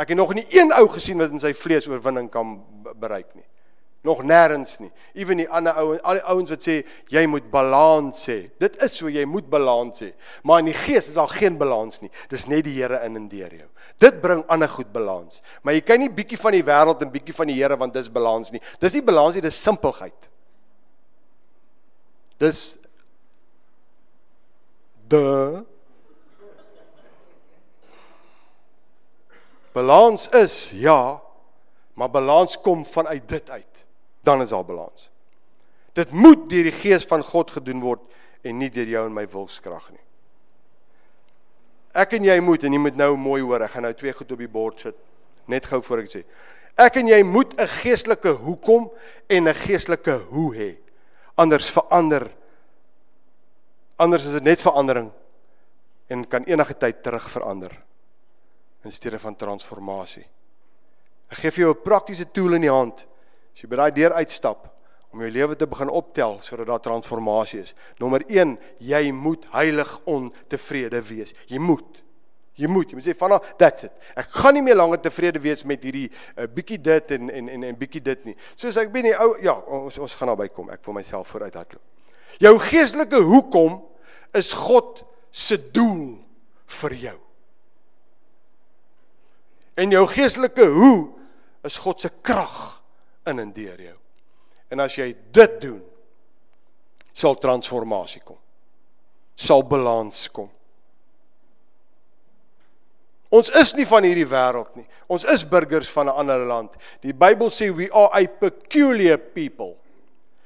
Ek 0.00 0.10
het 0.10 0.18
nog 0.18 0.32
nie 0.34 0.46
een 0.50 0.72
ou 0.74 0.86
gesien 0.90 1.20
wat 1.20 1.32
in 1.34 1.42
sy 1.42 1.52
vlees 1.54 1.86
oorwinning 1.90 2.30
kan 2.32 2.56
bereik 2.98 3.28
nie. 3.36 3.46
Nog 4.08 4.22
nêrens 4.24 4.78
nie. 4.80 4.88
Ewen 5.20 5.42
die 5.42 5.48
ander 5.52 5.76
ouens, 5.76 6.00
al 6.08 6.16
die 6.16 6.24
ouens 6.32 6.50
wat 6.54 6.64
sê 6.64 6.78
jy 7.12 7.26
moet 7.28 7.50
balans 7.52 8.22
hê. 8.30 8.38
Dit 8.62 8.78
is 8.80 8.96
so 8.96 9.10
jy 9.12 9.26
moet 9.28 9.50
balans 9.52 10.00
hê. 10.06 10.08
Maar 10.48 10.62
in 10.64 10.70
die 10.70 10.76
gees 10.78 11.10
is 11.10 11.18
daar 11.18 11.28
geen 11.28 11.58
balans 11.60 12.00
nie. 12.00 12.08
Dis 12.32 12.46
net 12.48 12.64
die 12.64 12.78
Here 12.78 13.02
in 13.04 13.18
en 13.20 13.28
deur 13.28 13.52
jou. 13.52 13.68
Dit 14.00 14.22
bring 14.24 14.40
ander 14.48 14.72
goed 14.72 14.88
balans. 14.94 15.42
Maar 15.62 15.76
jy 15.76 15.84
kan 15.84 16.00
nie 16.00 16.08
bietjie 16.08 16.40
van 16.40 16.56
die 16.56 16.64
wêreld 16.64 17.04
en 17.04 17.12
bietjie 17.12 17.36
van 17.36 17.52
die 17.52 17.58
Here 17.60 17.76
want 17.76 17.94
dis 17.94 18.08
balans 18.08 18.54
nie. 18.54 18.62
Dis 18.80 18.96
nie 18.96 19.04
balans 19.04 19.36
nie, 19.36 19.44
dis 19.44 19.62
simpelheid. 19.68 20.30
Dis 22.40 22.79
de 25.10 25.64
balans 29.72 30.28
is 30.28 30.70
ja 30.74 31.20
maar 32.00 32.10
balans 32.10 32.60
kom 32.60 32.86
vanuit 32.86 33.28
dit 33.28 33.50
uit. 33.50 33.84
Dan 34.20 34.40
is 34.40 34.48
daar 34.48 34.64
balans. 34.64 35.10
Dit 35.92 36.10
moet 36.10 36.48
deur 36.48 36.62
die 36.70 36.72
gees 36.72 37.04
van 37.04 37.24
God 37.24 37.50
gedoen 37.50 37.82
word 37.84 38.00
en 38.40 38.56
nie 38.56 38.70
deur 38.72 38.88
jou 38.88 39.02
en 39.04 39.12
my 39.12 39.26
wilskrag 39.28 39.90
nie. 39.92 40.04
Ek 41.92 42.14
en 42.16 42.24
jy 42.24 42.38
moet 42.40 42.64
en 42.64 42.72
jy 42.72 42.80
moet 42.80 42.96
nou 42.96 43.10
mooi 43.20 43.42
hoor 43.42 43.66
ek 43.66 43.74
gaan 43.74 43.84
nou 43.84 43.92
twee 43.98 44.14
goed 44.16 44.32
op 44.32 44.40
die 44.40 44.48
bord 44.48 44.80
sit 44.86 44.96
net 45.50 45.66
gou 45.68 45.82
voor 45.84 46.04
ek 46.04 46.12
sê. 46.12 46.22
Ek 46.80 46.96
en 47.02 47.10
jy 47.10 47.20
moet 47.26 47.52
'n 47.60 47.68
geestelike 47.82 48.32
hoekom 48.46 48.88
en 49.28 49.48
'n 49.48 49.54
geestelike 49.54 50.20
hoe 50.30 50.54
hê. 50.54 50.70
Anders 51.36 51.68
verander 51.68 52.30
Anders 54.00 54.26
is 54.26 54.38
dit 54.38 54.46
net 54.46 54.62
verandering 54.64 55.10
en 56.10 56.26
kan 56.26 56.46
enige 56.48 56.76
tyd 56.80 57.02
terug 57.04 57.26
verander 57.30 57.74
in 58.84 58.92
steede 58.92 59.20
van 59.20 59.36
transformasie. 59.36 60.24
Ek 61.30 61.42
gee 61.42 61.50
vir 61.50 61.64
jou 61.66 61.74
'n 61.74 61.82
praktiese 61.84 62.26
tool 62.32 62.54
in 62.54 62.62
die 62.62 62.72
hand. 62.72 63.06
As 63.52 63.62
jy 63.62 63.68
by 63.68 63.76
daai 63.76 63.92
deur 63.92 64.12
uitstap 64.12 64.70
om 65.12 65.20
jou 65.20 65.30
lewe 65.30 65.56
te 65.56 65.66
begin 65.66 65.90
optel 65.90 66.40
sodat 66.40 66.66
daar 66.66 66.80
transformasie 66.80 67.60
is. 67.60 67.74
Nommer 67.98 68.24
1, 68.28 68.58
jy 68.78 69.12
moet 69.12 69.44
heilig 69.52 70.00
ontevrede 70.04 71.02
wees. 71.02 71.34
Jy 71.46 71.58
moet 71.58 72.02
Jy 72.60 72.68
moet, 72.68 72.90
jy 72.90 72.98
moet 72.98 73.06
sê 73.06 73.14
van 73.16 73.38
that's 73.56 73.84
it. 73.84 73.92
Ek 74.18 74.26
gaan 74.26 74.54
nie 74.54 74.62
meer 74.62 74.76
langer 74.76 75.00
tevrede 75.00 75.40
wees 75.40 75.62
met 75.64 75.82
hierdie 75.86 76.10
uh, 76.10 76.44
bietjie 76.44 76.80
dit 76.82 77.10
en 77.16 77.30
en 77.30 77.48
en 77.48 77.64
en 77.64 77.78
bietjie 77.78 78.02
dit 78.04 78.24
nie. 78.24 78.34
Soos 78.54 78.76
ek 78.76 78.90
bin 78.92 79.08
die 79.08 79.14
ou 79.16 79.36
ja, 79.40 79.54
ons 79.54 79.96
ons 79.98 80.16
gaan 80.18 80.28
naby 80.28 80.48
kom. 80.52 80.68
Ek 80.74 80.84
wil 80.84 80.98
myself 80.98 81.30
vooruit 81.32 81.54
hardloop. 81.54 81.99
Jou 82.38 82.58
geestelike 82.58 83.16
hoekom 83.16 83.80
is 84.36 84.52
God 84.52 85.02
se 85.30 85.58
doel 85.72 86.18
vir 86.80 86.94
jou. 86.94 87.18
En 89.80 89.90
jou 89.90 90.04
geestelike 90.10 90.66
hoe 90.66 91.08
is 91.66 91.80
God 91.80 92.00
se 92.00 92.10
krag 92.22 92.82
in 93.26 93.40
en 93.42 93.52
deur 93.52 93.80
jou. 93.80 93.96
En 94.70 94.80
as 94.84 94.94
jy 94.98 95.10
dit 95.34 95.58
doen, 95.62 95.80
sal 97.12 97.36
transformasie 97.40 98.22
kom. 98.24 98.38
Sal 99.34 99.64
balans 99.66 100.28
kom. 100.32 100.50
Ons 103.30 103.50
is 103.54 103.72
nie 103.78 103.86
van 103.86 104.02
hierdie 104.02 104.26
wêreld 104.26 104.72
nie. 104.74 104.86
Ons 105.10 105.24
is 105.30 105.46
burgers 105.46 105.90
van 105.94 106.06
'n 106.10 106.18
ander 106.22 106.38
land. 106.46 106.74
Die 107.00 107.14
Bybel 107.14 107.50
sê 107.50 107.70
we 107.70 107.90
are 107.92 108.10
a 108.12 108.26
peculiar 108.26 109.18
people. 109.18 109.79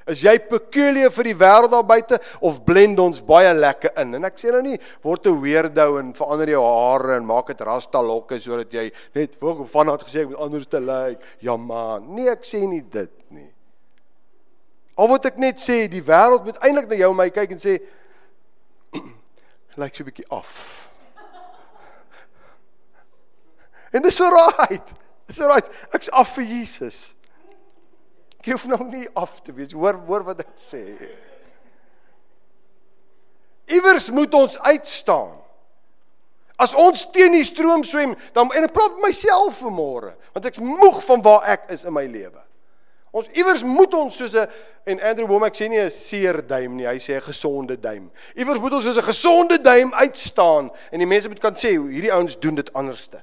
Is 0.07 0.21
jy 0.21 0.35
peculiar 0.51 1.09
vir 1.15 1.25
die 1.31 1.37
wêreld 1.41 1.73
daar 1.73 1.87
buite 1.89 2.19
of 2.45 2.59
blend 2.67 2.99
ons 3.01 3.23
baie 3.25 3.55
lekker 3.57 3.95
in? 4.03 4.19
En 4.19 4.29
ek 4.29 4.37
sê 4.37 4.53
nou 4.53 4.61
nie 4.63 4.77
word 5.03 5.27
'n 5.27 5.41
weirdo 5.41 5.99
en 5.99 6.13
verander 6.13 6.51
jou 6.53 6.61
hare 6.61 7.17
en 7.17 7.25
maak 7.25 7.47
dit 7.47 7.61
rasta 7.61 8.03
lokke 8.03 8.39
sodat 8.39 8.71
jy 8.73 8.93
net 9.15 9.39
vanaand 9.41 10.05
gesê 10.05 10.21
ek 10.23 10.29
moet 10.29 10.45
anders 10.45 10.67
te 10.67 10.81
lyk. 10.81 11.21
Ja 11.41 11.57
man, 11.57 12.15
nee 12.15 12.29
ek 12.29 12.45
sê 12.45 12.69
nie 12.69 12.83
dit 12.83 13.13
nie. 13.31 13.51
Al 14.95 15.09
wat 15.09 15.25
ek 15.27 15.39
net 15.39 15.57
sê, 15.59 15.89
die 15.89 16.03
wêreld 16.03 16.45
moet 16.45 16.61
eintlik 16.63 16.89
na 16.89 16.97
jou 16.97 17.11
en 17.11 17.17
my 17.17 17.31
kyk 17.31 17.51
en 17.57 17.59
sê 17.59 17.81
lyk 19.81 19.95
so 19.95 20.05
'n 20.05 20.07
bietjie 20.07 20.29
af. 20.31 20.85
En 23.95 24.03
dis 24.03 24.17
so 24.17 24.29
right. 24.29 24.95
Dis 25.27 25.37
so 25.37 25.47
right. 25.47 25.69
Ek's 25.95 26.11
af 26.11 26.35
vir 26.37 26.45
Jesus. 26.45 27.15
Ek 28.47 28.51
hoef 28.53 28.67
nou 28.69 28.83
nie 28.91 29.07
af 29.17 29.39
te 29.41 29.55
wees. 29.57 29.73
Hoor 29.73 29.97
hoor 30.05 30.27
wat 30.27 30.43
ek 30.45 30.51
sê. 30.61 30.83
Iewers 33.73 34.11
moet 34.13 34.35
ons 34.37 34.59
uitstaan. 34.61 35.39
As 36.61 36.75
ons 36.77 37.07
teen 37.11 37.33
die 37.33 37.47
stroom 37.49 37.81
swem, 37.89 38.13
dan 38.37 38.53
en 38.53 38.67
ek 38.69 38.75
praat 38.77 38.99
met 38.99 39.09
myself 39.09 39.63
vanmôre, 39.65 40.13
want 40.37 40.45
ek's 40.47 40.61
moeg 40.61 41.01
van 41.07 41.25
waar 41.25 41.49
ek 41.57 41.65
is 41.73 41.87
in 41.89 41.97
my 41.97 42.05
lewe. 42.05 42.43
Ons 43.17 43.31
iewers 43.33 43.65
moet 43.65 43.97
ons 43.97 44.13
soos 44.13 44.35
'n 44.37 44.47
en 44.93 45.01
Andrew 45.01 45.27
Womack 45.27 45.57
sê 45.57 45.69
nie 45.69 45.81
'n 45.81 45.91
seer 45.91 46.45
duim 46.47 46.77
nie, 46.77 46.87
hy 46.87 46.99
sê 46.99 47.17
'n 47.17 47.25
gesonde 47.25 47.81
duim. 47.81 48.11
Iewers 48.37 48.61
moet 48.61 48.73
ons 48.75 48.85
soos 48.85 48.99
'n 48.99 49.09
gesonde 49.09 49.59
duim 49.59 49.95
uitstaan 49.95 50.71
en 50.93 50.99
die 50.99 51.07
mense 51.07 51.29
moet 51.29 51.41
kan 51.41 51.55
sê 51.55 51.81
hierdie 51.81 52.13
ouens 52.13 52.37
doen 52.39 52.55
dit 52.55 52.73
anderste. 52.75 53.23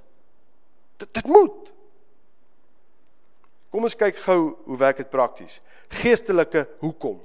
Dit 0.98 1.14
dit 1.14 1.26
moet. 1.26 1.72
Kom 3.72 3.88
ons 3.88 3.96
kyk 3.96 4.18
gou 4.26 4.40
hoe 4.68 4.78
werk 4.78 5.00
dit 5.00 5.10
prakties. 5.10 5.62
Geestelike 6.02 6.66
hoekom? 6.82 7.22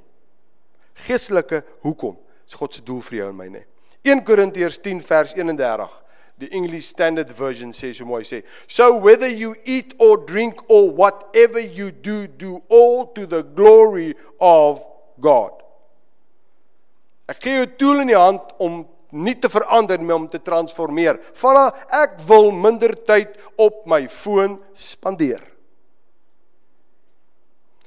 Geestelike 1.07 1.65
hoekom? 1.83 2.15
Is 2.47 2.55
God 2.55 2.77
se 2.77 2.85
doel 2.87 3.03
vir 3.09 3.19
jou 3.19 3.31
en 3.33 3.39
my 3.39 3.49
nê? 3.51 3.63
1 4.07 4.23
Korintiërs 4.27 4.79
10 4.85 5.03
vers 5.03 5.35
31. 5.35 5.91
Die 6.39 6.51
English 6.55 6.87
Standard 6.93 7.33
Version 7.35 7.73
sê 7.75 7.93
so 7.97 8.05
mooi 8.05 8.23
sê, 8.23 8.45
"So 8.69 8.95
whether 9.01 9.27
you 9.27 9.57
eat 9.65 9.95
or 9.99 10.19
drink 10.19 10.63
or 10.69 10.91
whatever 10.91 11.59
you 11.59 11.91
do, 11.91 12.27
do 12.27 12.63
all 12.69 13.07
to 13.15 13.27
the 13.27 13.43
glory 13.43 14.15
of 14.39 14.87
God." 15.19 15.51
Ek 17.29 17.41
gee 17.41 17.57
jou 17.57 17.67
tool 17.67 18.01
in 18.01 18.07
die 18.07 18.19
hand 18.19 18.53
om 18.59 18.87
nie 19.11 19.35
te 19.35 19.49
verander 19.49 20.01
maar 20.03 20.17
om 20.17 20.29
te 20.29 20.39
transformeer. 20.39 21.19
Vanna 21.35 21.73
ek 21.91 22.21
wil 22.29 22.53
minder 22.53 22.95
tyd 23.07 23.37
op 23.57 23.87
my 23.87 24.07
foon 24.09 24.61
spandeer. 24.73 25.56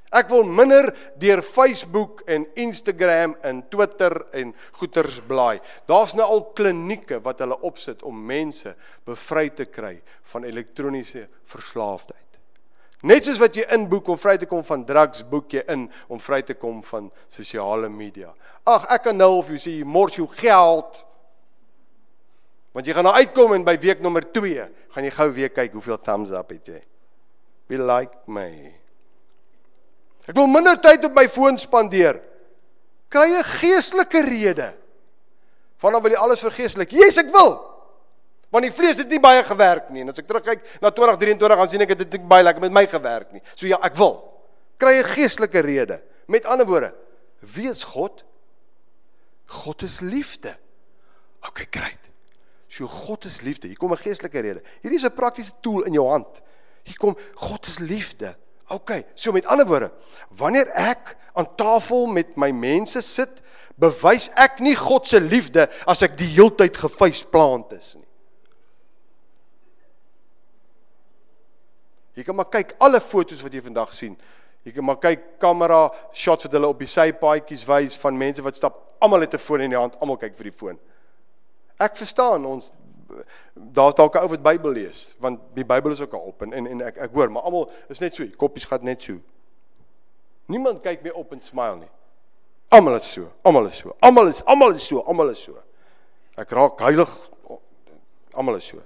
Ek 0.09 0.31
wil 0.31 0.47
minder 0.47 0.87
deur 1.21 1.43
Facebook 1.45 2.23
en 2.25 2.47
Instagram 2.57 3.35
en 3.45 3.61
Twitter 3.69 4.15
en 4.33 4.55
goeters 4.79 5.19
blaai. 5.29 5.59
Daar's 5.89 6.15
nou 6.17 6.25
al 6.25 6.47
klinieke 6.57 7.19
wat 7.25 7.43
hulle 7.45 7.59
opsit 7.67 8.01
om 8.07 8.17
mense 8.17 8.73
bevry 9.05 9.49
te 9.53 9.69
kry 9.69 9.99
van 10.31 10.47
elektroniese 10.49 11.27
verslaafdheid. 11.51 12.25
Net 13.05 13.23
soos 13.23 13.37
wat 13.39 13.55
jy 13.55 13.63
inboek 13.77 14.09
om 14.11 14.17
vry 14.19 14.33
te 14.41 14.49
kom 14.49 14.63
van 14.67 14.81
drugs, 14.83 15.21
boek 15.23 15.53
jy 15.55 15.61
in 15.71 15.85
om 16.11 16.19
vry 16.19 16.41
te 16.43 16.57
kom 16.59 16.81
van 16.83 17.07
sosiale 17.31 17.87
media. 17.87 18.33
Ag, 18.67 18.89
ek 18.91 19.05
kan 19.07 19.15
nou 19.15 19.37
of 19.37 19.53
jy 19.53 19.61
sê 19.61 19.75
jy 19.77 19.85
mors 19.87 20.17
jou 20.19 20.27
geld. 20.41 21.05
Want 22.75 22.89
jy 22.89 22.97
gaan 22.97 23.07
nou 23.07 23.15
uitkom 23.15 23.55
en 23.55 23.63
by 23.67 23.77
week 23.79 24.03
nommer 24.03 24.25
2 24.25 24.67
gaan 24.91 25.07
jy 25.07 25.13
gou 25.15 25.29
weer 25.37 25.53
kyk 25.53 25.77
hoeveel 25.77 26.01
thumbs 26.03 26.35
up 26.35 26.51
het 26.51 26.73
jy. 26.73 26.83
Be 27.71 27.79
like 27.79 28.25
me. 28.27 28.78
Ek 30.29 30.37
wil 30.37 30.49
minder 30.51 30.77
tyd 30.77 31.07
op 31.07 31.15
my 31.17 31.25
foon 31.31 31.57
spandeer. 31.57 32.21
Kry 33.09 33.33
'n 33.33 33.43
geestelike 33.43 34.21
rede. 34.21 34.77
Vanaf 35.81 36.03
wil 36.03 36.11
jy 36.11 36.17
alles 36.17 36.43
vergeestelik. 36.43 36.91
Jesus, 36.91 37.23
ek 37.23 37.31
wil. 37.33 37.57
Want 38.49 38.65
die 38.65 38.73
vlees 38.73 38.97
het 38.97 39.09
nie 39.09 39.19
baie 39.21 39.43
gewerk 39.43 39.89
nie. 39.89 40.01
En 40.01 40.09
as 40.09 40.19
ek 40.19 40.27
terugkyk 40.27 40.81
na 40.81 40.89
2023 40.89 41.57
dan 41.57 41.69
sien 41.69 41.81
ek 41.81 41.93
dit 41.93 41.99
het 41.99 42.17
nie 42.17 42.29
baie 42.29 42.43
lekker 42.43 42.61
met 42.61 42.71
my 42.71 42.85
gewerk 42.85 43.31
nie. 43.31 43.41
So 43.55 43.67
ja, 43.67 43.77
ek 43.81 43.95
wil. 43.95 44.21
Kry 44.77 44.99
'n 44.99 45.13
geestelike 45.15 45.61
rede. 45.61 46.01
Met 46.27 46.45
ander 46.45 46.65
woorde, 46.65 46.93
wie 47.39 47.69
is 47.69 47.83
God? 47.83 48.23
God 49.45 49.81
is 49.81 49.99
liefde. 49.99 50.57
Okay, 51.47 51.65
great. 51.71 52.09
So 52.67 52.85
God 52.85 53.25
is 53.25 53.41
liefde. 53.41 53.67
Hier 53.67 53.77
kom 53.77 53.91
'n 53.91 53.97
geestelike 53.97 54.39
rede. 54.39 54.61
Hierdie 54.81 54.99
is 54.99 55.05
'n 55.05 55.13
praktiese 55.13 55.53
tool 55.61 55.83
in 55.83 55.93
jou 55.93 56.07
hand. 56.07 56.41
Hier 56.83 56.97
kom 56.97 57.17
God 57.35 57.65
is 57.67 57.79
liefde. 57.79 58.35
OK. 58.69 58.91
So 59.15 59.31
met 59.31 59.45
ander 59.49 59.65
woorde, 59.65 59.91
wanneer 60.37 60.69
ek 60.77 61.15
aan 61.33 61.47
tafel 61.55 62.07
met 62.07 62.35
my 62.37 62.51
mense 62.51 63.01
sit, 63.01 63.41
bewys 63.79 64.27
ek 64.35 64.59
nie 64.63 64.75
God 64.75 65.07
se 65.07 65.21
liefde 65.23 65.67
as 65.89 66.03
ek 66.05 66.17
die 66.19 66.29
heeltyd 66.35 66.77
gefees 66.77 67.23
plant 67.23 67.73
is 67.77 67.95
nie. 67.95 68.05
Jy 72.19 72.25
kan 72.27 72.35
maar 72.35 72.49
kyk 72.51 72.73
alle 72.83 72.99
fotos 72.99 73.39
wat 73.45 73.53
jy 73.55 73.61
vandag 73.63 73.93
sien. 73.95 74.17
Jy 74.67 74.73
kan 74.75 74.83
maar 74.83 74.99
kyk 74.99 75.37
kamera 75.39 75.85
shots 76.11 76.43
wat 76.43 76.57
hulle 76.57 76.67
op 76.67 76.81
die 76.81 76.89
sypaadjies 76.89 77.63
wys 77.69 77.95
van 78.01 78.17
mense 78.19 78.43
wat 78.43 78.59
stap, 78.59 78.81
almal 78.99 79.23
het 79.23 79.33
'n 79.33 79.39
foon 79.39 79.61
in 79.61 79.71
die 79.71 79.79
hand, 79.79 79.95
almal 80.01 80.17
kyk 80.17 80.35
vir 80.35 80.51
die 80.51 80.57
foon. 80.57 80.79
Ek 81.79 81.95
verstaan 81.95 82.45
ons 82.45 82.73
daar's 83.53 83.95
dalk 83.95 84.15
'n 84.15 84.23
ou 84.23 84.29
wat 84.29 84.43
Bybel 84.43 84.71
lees, 84.71 85.15
want 85.19 85.39
die 85.53 85.65
Bybel 85.65 85.91
is 85.91 86.01
ook 86.01 86.13
al 86.13 86.19
op 86.19 86.41
en 86.41 86.53
en, 86.53 86.67
en 86.67 86.81
ek 86.81 86.97
ek 86.97 87.11
hoor, 87.13 87.31
maar 87.31 87.41
almal 87.41 87.71
is 87.87 87.99
net 87.99 88.15
so, 88.15 88.25
koppies 88.37 88.65
gaan 88.65 88.83
net 88.83 89.01
so. 89.01 89.19
Niemand 90.45 90.81
kyk 90.81 91.01
meer 91.01 91.13
op 91.13 91.31
en 91.31 91.41
smile 91.41 91.75
nie. 91.75 91.91
Almal 92.69 92.95
is 92.95 93.11
so, 93.11 93.31
almal 93.41 93.65
is 93.65 93.77
so. 93.77 93.95
Almal 93.99 94.27
is 94.27 94.43
almal 94.45 94.73
is 94.73 94.85
so, 94.85 94.99
almal 94.99 95.29
is 95.29 95.43
so. 95.43 95.57
Ek 96.37 96.49
raak 96.49 96.79
heilig 96.79 97.29
almal 98.33 98.55
is 98.55 98.65
so. 98.65 98.81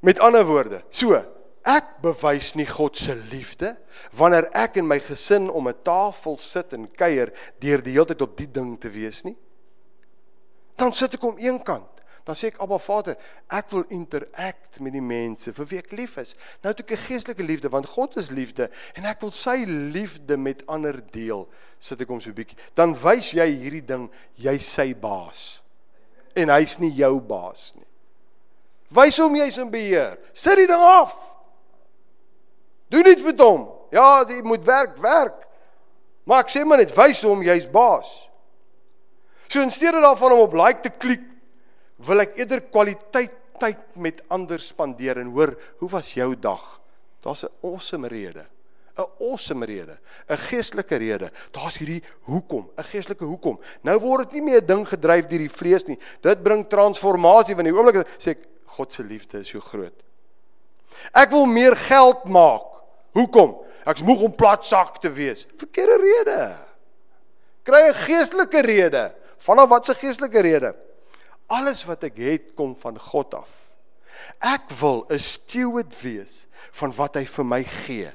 Met 0.00 0.20
ander 0.20 0.44
woorde, 0.44 0.82
so 0.88 1.24
ek 1.64 1.98
bewys 2.02 2.54
nie 2.54 2.66
God 2.66 2.96
se 2.96 3.14
liefde 3.14 3.76
wanneer 4.16 4.48
ek 4.56 4.76
en 4.76 4.86
my 4.86 4.98
gesin 5.00 5.50
om 5.50 5.68
'n 5.68 5.82
tafel 5.82 6.38
sit 6.38 6.72
en 6.72 6.88
kuier 6.88 7.32
deur 7.60 7.82
die 7.82 7.92
hele 7.92 8.06
tyd 8.06 8.22
op 8.22 8.36
die 8.36 8.50
ding 8.50 8.80
te 8.80 8.88
wees 8.88 9.24
nie 9.24 9.36
dan 10.78 10.92
sit 10.94 11.14
ek 11.18 11.24
om 11.26 11.38
een 11.38 11.58
kant. 11.62 11.97
Dan 12.28 12.36
sê 12.36 12.50
ek 12.50 12.58
Abba 12.60 12.76
Vader, 12.76 13.14
ek 13.48 13.70
wil 13.72 13.86
interact 13.88 14.82
met 14.84 14.92
die 14.92 15.00
mense 15.00 15.48
vir 15.56 15.68
wie 15.70 15.78
ek 15.80 15.94
lief 15.96 16.18
is. 16.20 16.34
Nou 16.60 16.74
het 16.74 16.82
ek 16.82 16.90
'n 16.92 17.06
geestelike 17.08 17.42
liefde 17.42 17.70
want 17.72 17.86
God 17.88 18.18
is 18.20 18.28
liefde 18.28 18.68
en 18.92 19.08
ek 19.08 19.22
wil 19.24 19.32
sy 19.32 19.64
liefde 19.64 20.36
met 20.36 20.60
ander 20.68 21.00
deel. 21.10 21.48
Sit 21.78 22.02
ek 22.02 22.08
hom 22.08 22.20
so 22.20 22.28
'n 22.28 22.36
bietjie. 22.36 22.58
Dan 22.74 22.92
wys 22.92 23.32
jy 23.32 23.48
hierdie 23.48 23.84
ding, 23.86 24.10
jy 24.36 24.58
sy 24.58 24.92
baas. 24.94 25.62
En 26.36 26.48
hy's 26.48 26.78
nie 26.78 26.92
jou 26.92 27.18
baas 27.18 27.72
nie. 27.76 27.88
Wys 28.90 29.16
hom 29.16 29.34
jy's 29.34 29.56
in 29.56 29.70
beheer. 29.70 30.18
Sit 30.34 30.56
die 30.56 30.66
ding 30.66 30.84
af. 30.84 31.16
Doen 32.90 33.06
iets 33.06 33.22
met 33.22 33.40
hom. 33.40 33.72
Ja, 33.90 34.22
jy 34.28 34.42
moet 34.42 34.64
werk, 34.64 34.98
werk. 34.98 35.48
Maar 36.24 36.40
ek 36.40 36.50
sê 36.50 36.64
maar 36.64 36.78
net 36.78 36.94
wys 36.94 37.22
hom 37.22 37.42
jy's 37.42 37.66
baas. 37.66 38.28
So 39.48 39.62
in 39.62 39.70
steede 39.70 40.00
daarvan 40.00 40.32
om 40.32 40.40
op 40.40 40.52
like 40.52 40.82
te 40.82 40.90
klik, 40.90 41.27
wil 42.06 42.20
ek 42.20 42.36
eerder 42.38 42.62
kwaliteit 42.70 43.34
tyd 43.58 43.80
met 43.98 44.22
ander 44.30 44.60
spandeer 44.62 45.18
en 45.18 45.32
hoor, 45.34 45.56
hoe 45.80 45.88
was 45.90 46.12
jou 46.14 46.34
dag? 46.38 46.80
Daar's 47.22 47.44
'n 47.44 47.50
awesome 47.62 48.08
rede. 48.08 48.46
'n 48.98 49.06
awesome 49.30 49.64
rede, 49.64 49.98
'n 50.28 50.36
geestelike 50.36 50.96
rede. 50.96 51.30
Daar's 51.50 51.78
hierdie 51.78 52.02
hoekom, 52.26 52.70
'n 52.76 52.82
geestelike 52.82 53.24
hoekom. 53.24 53.60
Nou 53.82 53.98
word 54.00 54.30
dit 54.30 54.32
nie 54.32 54.50
meer 54.50 54.62
'n 54.62 54.66
ding 54.66 54.88
gedryf 54.88 55.26
deur 55.26 55.38
die 55.38 55.50
vlees 55.50 55.84
nie. 55.86 55.98
Dit 56.20 56.42
bring 56.42 56.66
transformasie 56.66 57.54
van 57.54 57.64
die 57.64 57.72
oomblik 57.72 58.06
sê 58.18 58.30
ek 58.30 58.46
God 58.66 58.92
se 58.92 59.02
liefde 59.02 59.38
is 59.38 59.48
so 59.48 59.60
groot. 59.60 59.94
Ek 61.14 61.30
wil 61.30 61.46
meer 61.46 61.76
geld 61.76 62.24
maak. 62.24 62.66
Hoekom? 63.14 63.56
Ek's 63.86 64.02
moeg 64.02 64.20
om 64.20 64.34
plat 64.34 64.66
sak 64.66 64.98
te 65.00 65.10
wees. 65.10 65.46
Verkeerde 65.56 65.96
rede. 65.96 66.56
Kry 67.62 67.88
'n 67.88 67.94
geestelike 67.94 68.60
rede. 68.60 69.14
Vanaf 69.38 69.68
watse 69.68 69.94
geestelike 69.94 70.40
rede? 70.40 70.74
Alles 71.48 71.84
wat 71.88 72.04
ek 72.04 72.20
het 72.20 72.52
kom 72.54 72.76
van 72.76 72.98
God 73.00 73.34
af. 73.34 73.48
Ek 74.38 74.70
wil 74.78 75.04
'n 75.10 75.18
steward 75.18 75.94
wees 76.02 76.46
van 76.70 76.92
wat 76.94 77.14
hy 77.14 77.24
vir 77.24 77.44
my 77.44 77.64
gee. 77.64 78.10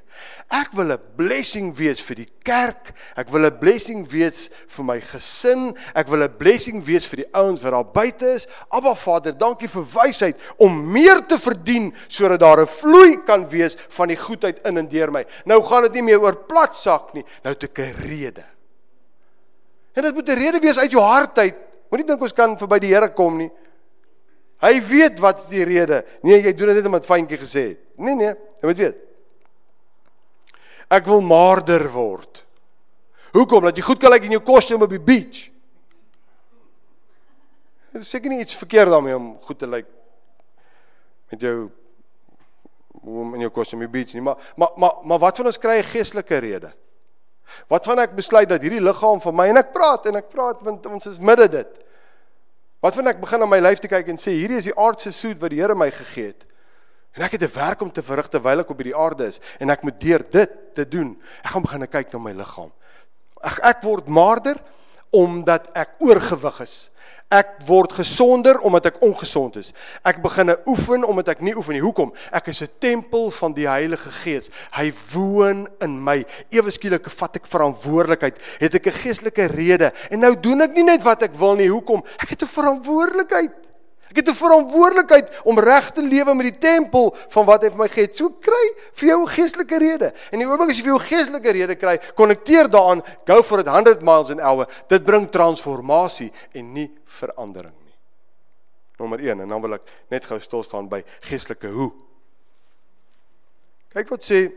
Ek 0.49 0.71
wil 0.71 0.91
'n 0.93 1.01
blessing 1.15 1.75
wees 1.75 1.99
vir 1.99 2.15
die 2.15 2.29
kerk. 2.43 2.93
Ek 3.15 3.29
wil 3.29 3.45
'n 3.45 3.59
blessing 3.59 4.07
wees 4.07 4.49
vir 4.67 4.85
my 4.85 4.99
gesin. 5.01 5.75
Ek 5.95 6.07
wil 6.07 6.23
'n 6.23 6.37
blessing 6.37 6.83
wees 6.85 7.05
vir 7.05 7.23
die 7.23 7.33
ouens 7.33 7.61
wat 7.61 7.71
daar 7.71 7.91
buite 7.91 8.25
is. 8.35 8.47
Abba 8.69 8.95
Vader, 8.95 9.37
dankie 9.37 9.67
vir 9.67 9.83
wysheid 9.83 10.39
om 10.57 10.91
meer 10.91 11.25
te 11.27 11.39
verdien 11.39 11.93
sodat 12.07 12.39
daar 12.39 12.61
'n 12.61 12.67
vloei 12.67 13.23
kan 13.25 13.49
wees 13.49 13.75
van 13.89 14.07
die 14.07 14.17
goedheid 14.17 14.65
in 14.65 14.77
en 14.77 14.87
deur 14.87 15.11
my. 15.11 15.25
Nou 15.45 15.61
gaan 15.63 15.81
dit 15.83 15.93
nie 15.93 16.03
meer 16.03 16.21
oor 16.21 16.35
plat 16.35 16.75
sak 16.75 17.13
nie. 17.13 17.25
Nou 17.43 17.53
het 17.53 17.63
ek 17.63 17.79
'n 17.79 18.07
rede. 18.07 18.45
En 19.93 20.03
dit 20.03 20.13
moet 20.13 20.29
'n 20.29 20.39
rede 20.39 20.59
wees 20.59 20.77
uit 20.77 20.91
jou 20.91 21.03
hart 21.03 21.37
uit. 21.37 21.72
Moenie 21.93 22.07
dink 22.09 22.23
ons 22.25 22.33
kan 22.33 22.55
verby 22.57 22.79
die 22.81 22.89
Here 22.89 23.11
kom 23.13 23.35
nie. 23.37 23.51
Hy 24.63 24.79
weet 24.81 25.19
wat 25.21 25.43
is 25.43 25.51
die 25.51 25.65
rede. 25.67 25.99
Nee, 26.25 26.39
jy 26.41 26.53
doen 26.57 26.71
dit 26.71 26.79
net 26.79 26.87
omdat 26.89 27.05
fyntjie 27.05 27.37
gesê 27.37 27.65
het. 27.67 27.81
Nee 28.01 28.15
nee, 28.17 28.31
jy 28.33 28.65
moet 28.65 28.79
weet. 28.81 29.03
Ek 30.97 31.05
wil 31.05 31.21
maarder 31.21 31.85
word. 31.93 32.41
Hoekom? 33.37 33.67
Dat 33.69 33.77
jy 33.77 33.85
goed 33.85 34.01
kan 34.01 34.13
lyk 34.13 34.25
in 34.25 34.33
jou 34.39 34.41
kostuum 34.45 34.87
op 34.87 34.93
die 34.93 35.01
beach. 35.01 35.43
Dit 37.93 38.01
is 38.01 38.09
seker 38.09 38.33
nie 38.33 38.41
iets 38.41 38.57
verkeerd 38.57 38.89
daarmee 38.89 39.13
om 39.13 39.35
goed 39.45 39.61
te 39.61 39.69
lyk 39.69 39.85
met 41.29 41.45
jou 41.45 41.57
om 43.03 43.35
in 43.37 43.45
jou 43.45 43.51
kostuum 43.53 43.83
op 43.83 43.91
die 43.91 43.99
beach 43.99 44.17
nie, 44.17 44.25
maar 44.25 44.41
maar 44.57 44.73
maar 44.81 44.97
maar 45.05 45.21
wat 45.27 45.37
van 45.37 45.51
ons 45.51 45.61
kry 45.61 45.77
'n 45.77 45.91
geestelike 45.93 46.41
rede? 46.41 46.73
Wat 47.67 47.85
van 47.85 47.99
ek 47.99 48.15
besluit 48.15 48.49
dat 48.49 48.61
hierdie 48.61 48.81
liggaam 48.81 49.21
van 49.21 49.35
my 49.35 49.47
en 49.47 49.57
ek 49.57 49.73
praat 49.73 50.05
en 50.09 50.15
ek 50.15 50.29
praat 50.29 50.61
want 50.65 50.85
ons 50.89 51.05
is 51.05 51.19
midde 51.19 51.47
dit. 51.49 51.82
Wat 52.83 52.97
van 52.99 53.07
ek 53.07 53.21
begin 53.23 53.45
aan 53.45 53.51
my 53.51 53.61
lyf 53.63 53.79
te 53.79 53.87
kyk 53.87 54.09
en 54.11 54.19
sê 54.19 54.33
hierdie 54.35 54.59
is 54.59 54.67
die 54.67 54.75
aardse 54.75 55.13
soet 55.15 55.39
wat 55.39 55.53
die 55.53 55.61
Here 55.61 55.75
my 55.75 55.87
gegee 55.93 56.33
het. 56.33 56.43
En 57.15 57.23
ek 57.23 57.37
het 57.37 57.43
'n 57.47 57.55
werk 57.55 57.81
om 57.81 57.91
te 57.91 58.03
verrig 58.03 58.27
terwyl 58.27 58.59
ek 58.59 58.69
op 58.69 58.77
hierdie 58.77 58.97
aarde 58.97 59.27
is 59.27 59.39
en 59.59 59.69
ek 59.69 59.83
moet 59.83 59.99
deur 60.01 60.23
dit 60.29 60.51
te 60.75 60.87
doen. 60.87 61.15
Ek 61.45 61.51
gaan 61.51 61.61
begin 61.61 61.87
kyk 61.87 62.11
na 62.11 62.19
my 62.19 62.33
liggaam. 62.33 62.71
Ek 63.41 63.59
ek 63.63 63.83
word 63.83 64.07
maarder 64.07 64.57
omdat 65.11 65.69
ek 65.73 65.95
oorgewig 65.99 66.59
is. 66.59 66.91
Ek 67.29 67.55
word 67.65 67.93
gesonder 67.97 68.59
omdat 68.61 68.91
ek 68.91 69.01
ongesond 69.01 69.55
is. 69.55 69.71
Ek 70.05 70.21
begin 70.21 70.53
oefen 70.69 71.05
omdat 71.05 71.33
ek 71.33 71.41
nie 71.41 71.55
oefen 71.57 71.73
nie. 71.73 71.81
Hoekom? 71.81 72.13
Ek 72.31 72.47
is 72.47 72.61
'n 72.61 72.69
tempel 72.79 73.31
van 73.31 73.53
die 73.53 73.67
Heilige 73.67 74.09
Gees. 74.09 74.49
Hy 74.71 74.93
woon 75.13 75.67
in 75.81 76.03
my. 76.03 76.25
Ewe 76.49 76.71
skielik 76.71 77.09
vat 77.09 77.35
ek 77.35 77.47
verantwoordelikheid. 77.47 78.37
Het 78.59 78.75
ek 78.75 78.87
'n 78.87 78.99
geestelike 79.03 79.45
rede 79.45 79.91
en 80.11 80.19
nou 80.19 80.39
doen 80.39 80.61
ek 80.61 80.73
nie 80.73 80.83
net 80.83 81.03
wat 81.03 81.23
ek 81.23 81.35
wil 81.35 81.55
nie. 81.55 81.67
Hoekom? 81.67 82.03
Ek 82.17 82.29
het 82.29 82.41
'n 82.41 82.47
verantwoordelikheid. 82.47 83.51
Ek 84.13 84.19
het 84.21 84.29
'n 84.29 84.45
verantwoordelikheid 84.45 85.41
om 85.43 85.59
reg 85.59 85.89
te 85.91 86.01
lewe 86.01 86.35
met 86.35 86.53
die 86.53 86.59
tempel 86.59 87.15
van 87.29 87.45
wat 87.45 87.63
hy 87.63 87.69
vir 87.69 87.77
my 87.77 87.89
het. 87.89 88.15
So 88.15 88.29
kry 88.29 88.65
vir 88.93 89.07
jou 89.09 89.21
'n 89.23 89.27
geestelike 89.27 89.77
rede. 89.77 90.13
En 90.31 90.39
die 90.39 90.47
oomblik 90.47 90.69
as 90.69 90.77
jy 90.77 90.83
vir 90.83 90.93
jou 90.93 90.99
geestelike 90.99 91.51
rede 91.51 91.75
kry, 91.75 91.97
konnekteer 92.13 92.69
daaraan, 92.69 93.01
go 93.25 93.41
for 93.41 93.59
it 93.59 93.67
100 93.67 94.01
miles 94.01 94.29
an 94.29 94.39
hour. 94.39 94.67
Dit 94.87 95.03
bring 95.03 95.29
transformasie 95.29 96.31
en 96.53 96.73
nie 96.73 96.91
verandering 97.05 97.73
nie. 97.85 97.97
Nommer 98.99 99.19
1 99.19 99.41
en 99.41 99.49
dan 99.49 99.61
wil 99.61 99.73
ek 99.73 99.81
net 100.09 100.25
gou 100.25 100.39
stil 100.39 100.63
staan 100.63 100.87
by 100.87 101.03
geestelike 101.21 101.67
hoe. 101.67 101.91
Kyk 103.93 104.09
wat 104.09 104.23
sê 104.23 104.51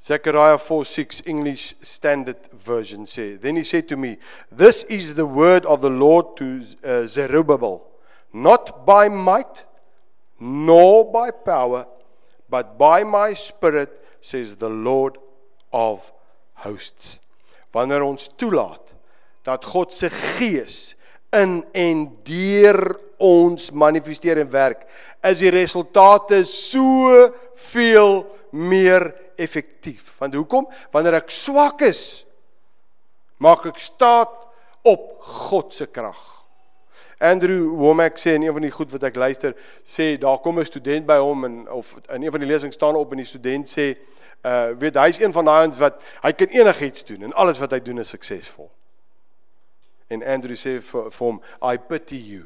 Zechariah 0.00 0.58
4:6 0.58 1.22
English 1.26 1.74
Standard 1.80 2.48
Version 2.52 3.06
say 3.06 3.36
then 3.36 3.56
he 3.56 3.62
said 3.62 3.88
to 3.88 3.96
me 3.96 4.18
this 4.52 4.84
is 4.84 5.14
the 5.14 5.26
word 5.26 5.64
of 5.66 5.80
the 5.80 5.90
Lord 5.90 6.36
to 6.36 6.60
uh, 6.84 7.06
Zerubbabel 7.06 7.82
not 8.32 8.84
by 8.84 9.08
might 9.08 9.64
nor 10.38 11.10
by 11.10 11.30
power 11.30 11.86
but 12.48 12.78
by 12.78 13.04
my 13.04 13.32
spirit 13.32 14.04
says 14.20 14.56
the 14.56 14.68
Lord 14.68 15.18
of 15.72 16.12
hosts 16.54 17.20
wanneer 17.76 18.04
ons 18.04 18.30
toelaat 18.40 18.94
dat 19.44 19.64
God 19.68 19.92
se 19.92 20.08
gees 20.10 20.94
in 21.36 21.60
en 21.76 22.06
deur 22.24 22.96
ons 23.20 23.70
manifesteer 23.72 24.40
en 24.40 24.50
werk 24.52 24.86
is 25.26 25.42
die 25.42 25.52
resultate 25.52 26.42
so 26.48 27.28
veel 27.68 28.24
meer 28.56 29.10
effektief. 29.36 30.14
Want 30.18 30.34
hoekom? 30.34 30.68
Wanneer 30.90 31.20
ek 31.20 31.30
swak 31.30 31.84
is, 31.86 32.24
maak 33.42 33.66
ek 33.68 33.78
staat 33.78 34.32
op 34.86 35.12
God 35.20 35.74
se 35.74 35.86
krag. 35.86 36.36
Andrew 37.18 37.68
Womack 37.68 38.18
sê 38.20 38.34
in 38.36 38.42
een 38.42 38.52
van 38.52 38.62
die 38.62 38.70
goed 38.70 38.90
wat 38.92 39.06
ek 39.08 39.16
luister, 39.16 39.54
sê 39.84 40.18
daar 40.20 40.38
kom 40.38 40.58
'n 40.60 40.64
student 40.64 41.06
by 41.06 41.16
hom 41.16 41.44
en 41.44 41.70
of 41.70 41.96
in 42.12 42.22
een 42.22 42.30
van 42.30 42.40
die 42.40 42.48
lesings 42.48 42.74
staan 42.74 42.94
op 42.94 43.10
en 43.10 43.16
die 43.16 43.26
student 43.26 43.68
sê, 43.68 43.96
uh 44.44 44.70
weet 44.78 44.94
hy's 44.94 45.18
een 45.18 45.32
van 45.32 45.44
daai 45.44 45.66
ons 45.66 45.78
wat 45.78 46.02
hy 46.22 46.32
kan 46.32 46.46
enigiets 46.46 47.04
doen 47.04 47.22
en 47.22 47.32
alles 47.32 47.58
wat 47.58 47.70
hy 47.70 47.80
doen 47.80 47.98
is 47.98 48.08
suksesvol. 48.08 48.70
En 50.08 50.22
Andrew 50.22 50.56
sê 50.56 50.80
vir, 50.80 51.10
vir 51.10 51.26
hom, 51.26 51.40
I 51.62 51.78
pity 51.78 52.16
you. 52.16 52.44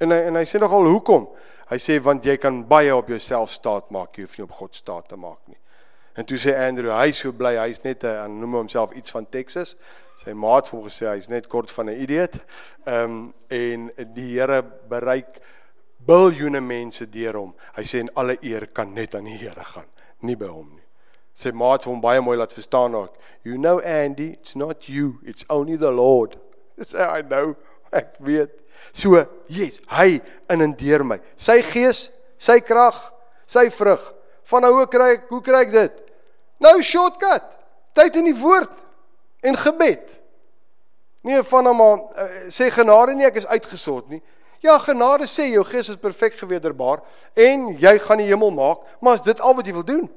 En 0.00 0.10
hy 0.10 0.18
en 0.30 0.34
hy 0.34 0.44
sê 0.44 0.58
nogal 0.58 0.88
hoekom? 0.88 1.28
Hy 1.68 1.76
sê 1.76 1.98
want 2.00 2.24
jy 2.24 2.36
kan 2.40 2.62
baie 2.68 2.94
op 2.94 3.08
jouself 3.12 3.50
staat 3.52 3.90
maak, 3.90 4.16
jy 4.16 4.24
hoef 4.24 4.38
nie 4.38 4.44
op 4.46 4.54
God 4.56 4.74
staat 4.74 5.08
te 5.08 5.16
maak 5.20 5.40
nie. 5.46 5.58
En 6.18 6.26
toe 6.26 6.38
sê 6.40 6.54
Andrew, 6.56 6.90
hy 6.90 7.12
so 7.14 7.30
bly, 7.36 7.52
hy's 7.60 7.82
net 7.84 8.02
'n 8.02 8.08
uh, 8.08 8.26
noem 8.26 8.54
homself 8.62 8.92
iets 8.92 9.10
van 9.14 9.28
Texas. 9.28 9.76
Sy 10.16 10.32
maat 10.32 10.66
het 10.66 10.72
hom 10.74 10.82
gesê 10.88 11.06
hy's 11.06 11.28
net 11.28 11.46
kort 11.46 11.70
van 11.70 11.86
'n 11.90 12.00
idiot. 12.00 12.40
Ehm 12.86 13.04
um, 13.04 13.34
en 13.48 13.90
die 14.14 14.34
Here 14.34 14.62
bereik 14.88 15.38
biljoene 15.98 16.60
mense 16.60 17.06
deur 17.06 17.36
hom. 17.36 17.54
Hy 17.76 17.84
sê 17.84 18.00
en 18.00 18.10
alle 18.14 18.36
eer 18.42 18.66
kan 18.66 18.92
net 18.94 19.14
aan 19.14 19.24
die 19.24 19.36
Here 19.36 19.64
gaan, 19.64 19.86
nie 20.20 20.36
by 20.36 20.46
hom 20.46 20.74
nie. 20.74 20.86
Sy 21.34 21.52
maat 21.52 21.84
het 21.84 21.90
hom 21.92 22.00
baie 22.00 22.20
mooi 22.20 22.36
laat 22.38 22.52
verstaan 22.52 22.94
ook. 22.94 23.14
You 23.44 23.56
know 23.56 23.78
Andy, 23.80 24.32
it's 24.32 24.56
not 24.56 24.88
you, 24.88 25.20
it's 25.22 25.44
only 25.48 25.76
the 25.76 25.92
Lord. 25.92 26.38
Sê 26.78 26.98
I 27.18 27.22
know, 27.22 27.54
ek 27.92 28.16
weet. 28.18 28.50
So, 28.92 29.20
yes, 29.52 29.80
hy 29.94 30.18
in 30.50 30.64
en 30.64 30.74
deur 30.78 31.04
my. 31.06 31.18
Sy 31.38 31.60
gees, 31.66 32.08
sy 32.40 32.58
krag, 32.64 32.96
sy 33.48 33.68
vrug. 33.74 34.02
Van 34.48 34.64
nou 34.64 34.72
hoe 34.78 34.86
kry 34.90 35.12
ek, 35.16 35.28
hoe 35.32 35.42
kry 35.44 35.64
ek 35.66 35.74
dit? 35.74 36.00
Nou 36.64 36.78
shortcut. 36.82 37.54
Tyd 37.96 38.18
in 38.20 38.30
die 38.30 38.38
woord 38.38 38.72
en 39.46 39.58
gebed. 39.58 40.16
Nee, 41.26 41.42
van 41.50 41.66
hom 41.68 41.82
nou 41.82 41.92
uh, 41.98 42.28
sê 42.52 42.70
genade 42.72 43.14
nie 43.16 43.26
ek 43.28 43.40
is 43.42 43.48
uitgesort 43.50 44.08
nie. 44.12 44.22
Ja, 44.64 44.78
genade 44.82 45.28
sê 45.30 45.50
jou 45.52 45.62
gees 45.66 45.90
is 45.92 46.00
perfek 46.00 46.38
gewederbaar 46.40 47.02
en 47.38 47.68
jy 47.78 47.92
gaan 48.02 48.18
die 48.18 48.26
hemel 48.30 48.50
maak, 48.54 48.80
maar 48.98 49.18
is 49.18 49.26
dit 49.26 49.42
al 49.42 49.54
wat 49.54 49.68
jy 49.68 49.74
wil 49.76 49.86
doen? 49.86 50.08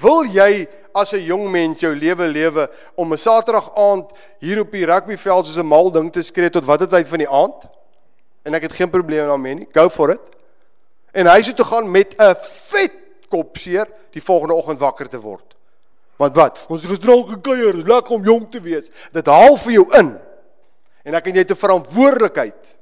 Wil 0.00 0.30
jy 0.32 0.64
as 0.94 1.12
'n 1.12 1.24
jong 1.24 1.50
mens 1.50 1.80
jou 1.80 1.94
lewe 1.94 2.26
lewe 2.28 2.70
om 2.94 3.12
'n 3.12 3.18
Saterdag 3.18 3.74
aand 3.76 4.10
hier 4.38 4.60
op 4.60 4.70
die 4.70 4.86
rugbyveld 4.86 5.46
soos 5.46 5.58
'n 5.58 5.66
mal 5.66 5.90
ding 5.90 6.12
te 6.12 6.22
skree 6.22 6.50
tot 6.50 6.64
watter 6.64 6.88
tyd 6.88 7.08
van 7.08 7.18
die 7.18 7.28
aand? 7.28 7.68
En 8.42 8.54
ek 8.54 8.62
het 8.62 8.72
geen 8.72 8.90
probleem 8.90 9.26
daarmee 9.26 9.54
nie. 9.54 9.68
Go 9.72 9.88
for 9.88 10.10
it. 10.10 10.20
En 11.12 11.26
hy 11.26 11.42
sou 11.42 11.54
toe 11.54 11.64
gaan 11.64 11.90
met 11.90 12.14
'n 12.18 12.34
vet 12.40 12.92
kopseer 13.28 13.86
die 14.10 14.22
volgende 14.22 14.54
oggend 14.54 14.78
wakker 14.78 15.08
te 15.08 15.20
word. 15.20 15.54
Want 16.16 16.36
wat? 16.36 16.58
Ons 16.68 16.84
gesdronk 16.84 17.28
gekuier, 17.28 17.78
is 17.78 17.88
lekker 17.88 18.14
om 18.14 18.24
jong 18.24 18.50
te 18.50 18.60
wees. 18.60 18.90
Dit 19.12 19.26
haal 19.26 19.56
vir 19.56 19.72
jou 19.72 19.86
in. 19.98 20.18
En 21.04 21.14
ek 21.14 21.26
en 21.26 21.34
jy 21.34 21.38
het 21.38 21.50
'n 21.50 21.64
verantwoordelikheid. 21.64 22.78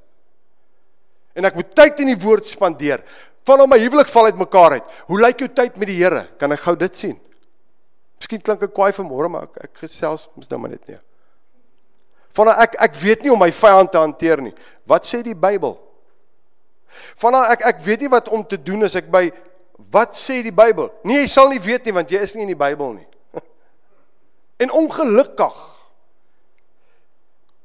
En 1.34 1.44
ek 1.44 1.54
moet 1.54 1.74
tyd 1.74 2.00
in 2.00 2.06
die 2.06 2.18
woord 2.18 2.46
spandeer. 2.46 3.02
Van 3.44 3.68
my 3.68 3.78
huwelik 3.78 4.08
val 4.08 4.24
uitmekaar 4.24 4.70
uit. 4.70 4.84
Hoe 5.06 5.20
lyk 5.20 5.38
jou 5.38 5.48
tyd 5.48 5.76
met 5.76 5.88
die 5.88 6.04
Here? 6.04 6.28
Kan 6.38 6.52
ek 6.52 6.60
gou 6.60 6.76
dit 6.76 6.96
sien? 6.96 7.20
Miskien 8.20 8.42
klink 8.44 8.62
ek 8.66 8.74
kwaai 8.76 8.92
vanmôre, 8.92 9.30
maar 9.32 9.48
ek, 9.48 9.62
ek 9.64 9.86
gesels 9.86 10.28
mos 10.36 10.50
nou 10.50 10.58
maar 10.60 10.74
net 10.74 10.84
nie. 10.90 10.98
Van 12.36 12.52
ek 12.52 12.76
ek 12.84 12.98
weet 13.00 13.24
nie 13.24 13.32
hoe 13.32 13.40
my 13.40 13.50
vyand 13.54 13.90
te 13.90 13.98
hanteer 13.98 14.42
nie. 14.44 14.52
Wat 14.88 15.08
sê 15.08 15.22
die 15.24 15.34
Bybel? 15.34 15.74
Van 17.22 17.38
ek 17.40 17.64
ek 17.72 17.80
weet 17.86 18.04
nie 18.04 18.12
wat 18.12 18.28
om 18.28 18.44
te 18.46 18.58
doen 18.60 18.84
as 18.86 18.98
ek 18.98 19.08
by 19.10 19.30
wat 19.90 20.18
sê 20.18 20.42
die 20.44 20.54
Bybel? 20.54 20.90
Nee, 21.08 21.24
jy 21.24 21.32
sal 21.32 21.50
nie 21.50 21.62
weet 21.62 21.88
nie 21.88 21.96
want 21.96 22.12
jy 22.12 22.20
is 22.22 22.36
nie 22.36 22.44
in 22.44 22.52
die 22.52 22.60
Bybel 22.60 22.94
nie. 23.00 23.08
En 24.62 24.72
ongelukkig 24.76 25.60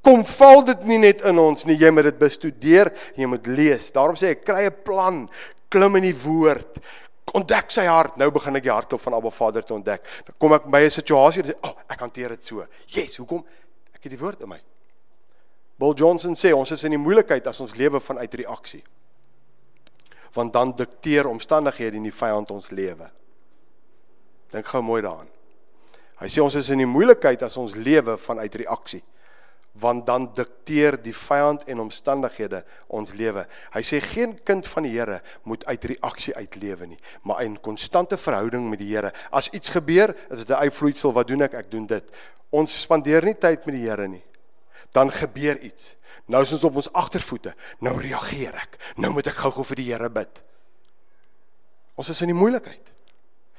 kom 0.05 0.21
val 0.29 0.61
dit 0.67 0.83
nie 0.85 0.99
net 1.01 1.23
in 1.25 1.39
ons 1.41 1.65
nie, 1.65 1.75
jy 1.81 1.89
moet 1.89 2.05
dit 2.11 2.19
bestudeer, 2.21 2.91
jy 3.17 3.25
moet 3.27 3.47
lees. 3.49 3.89
Daarom 3.91 4.15
sê 4.15 4.35
ek 4.35 4.45
kry 4.45 4.69
'n 4.69 4.83
plan, 4.85 5.25
klim 5.73 5.97
in 5.97 6.05
die 6.05 6.19
woord. 6.23 6.77
Ontdek 7.33 7.71
sy 7.73 7.85
hart. 7.89 8.17
Nou 8.21 8.29
begin 8.31 8.55
ek 8.59 8.67
die 8.67 8.71
hartklop 8.73 9.01
van 9.01 9.17
Abba 9.17 9.31
Vader 9.33 9.65
te 9.65 9.73
ontdek. 9.73 10.05
Dan 10.27 10.35
kom 10.39 10.53
ek 10.53 10.69
by 10.69 10.81
'n 10.85 10.91
situasie 10.91 11.41
en 11.41 11.49
sê, 11.49 11.55
"Ag, 11.61 11.71
oh, 11.71 11.81
ek 11.89 11.99
hanteer 11.99 12.29
dit 12.29 12.43
so." 12.43 12.65
Yes, 12.87 13.17
hoekom? 13.17 13.43
Ek 13.93 14.03
het 14.03 14.11
die 14.11 14.19
woord 14.19 14.41
in 14.41 14.49
my. 14.49 14.61
Bill 15.77 15.93
Johnson 15.93 16.33
sê 16.33 16.53
ons 16.53 16.71
is 16.71 16.83
in 16.83 16.91
die 16.91 16.97
moeilikheid 16.97 17.47
as 17.47 17.59
ons 17.59 17.75
lewe 17.75 17.99
vanuit 17.99 18.33
reaksie. 18.33 18.83
Want 20.33 20.53
dan 20.53 20.71
dikteer 20.71 21.27
omstandighede 21.27 21.95
in 21.95 22.03
die 22.03 22.11
vyand 22.11 22.51
ons 22.51 22.71
lewe. 22.71 23.11
Dink 24.51 24.65
gou 24.65 24.81
mooi 24.81 25.01
daaraan. 25.01 25.29
Hy 26.19 26.27
sê 26.27 26.41
ons 26.41 26.55
is 26.55 26.69
in 26.69 26.77
die 26.77 26.85
moeilikheid 26.85 27.41
as 27.43 27.57
ons 27.57 27.75
lewe 27.75 28.17
vanuit 28.17 28.55
reaksie 28.55 29.03
want 29.79 30.05
dan 30.07 30.29
dikteer 30.33 30.95
die 31.03 31.13
vyand 31.15 31.65
en 31.67 31.83
omstandighede 31.83 32.61
ons 32.87 33.13
lewe. 33.13 33.45
Hy 33.73 33.81
sê 33.83 33.99
geen 34.03 34.37
kind 34.47 34.67
van 34.67 34.87
die 34.87 34.93
Here 34.95 35.19
moet 35.43 35.65
uit 35.65 35.89
reaksie 35.91 36.35
uitlewe 36.35 36.87
nie, 36.93 36.99
maar 37.23 37.43
in 37.43 37.59
konstante 37.59 38.17
verhouding 38.17 38.69
met 38.69 38.79
die 38.79 38.93
Here. 38.93 39.11
As 39.31 39.49
iets 39.51 39.73
gebeur, 39.75 40.15
is 40.29 40.45
dit 40.45 40.49
'n 40.49 40.63
uitvloeisel, 40.67 41.13
wat 41.13 41.27
doen 41.27 41.41
ek? 41.41 41.53
Ek 41.53 41.71
doen 41.71 41.85
dit. 41.85 42.03
Ons 42.49 42.81
spandeer 42.81 43.23
nie 43.23 43.35
tyd 43.35 43.65
met 43.65 43.75
die 43.75 43.89
Here 43.89 44.07
nie. 44.07 44.23
Dan 44.91 45.11
gebeur 45.11 45.59
iets. 45.59 45.95
Nou 46.27 46.41
is 46.43 46.51
ons 46.51 46.63
op 46.63 46.75
ons 46.75 46.93
agtervoete. 46.93 47.53
Nou 47.79 48.01
reageer 48.01 48.55
ek. 48.55 48.77
Nou 48.95 49.11
moet 49.11 49.27
ek 49.27 49.33
gou-gou 49.33 49.63
vir 49.63 49.75
die 49.75 49.91
Here 49.91 50.09
bid. 50.09 50.43
Ons 51.95 52.09
is 52.09 52.21
in 52.21 52.27
die 52.27 52.39
moeilikheid. 52.39 52.91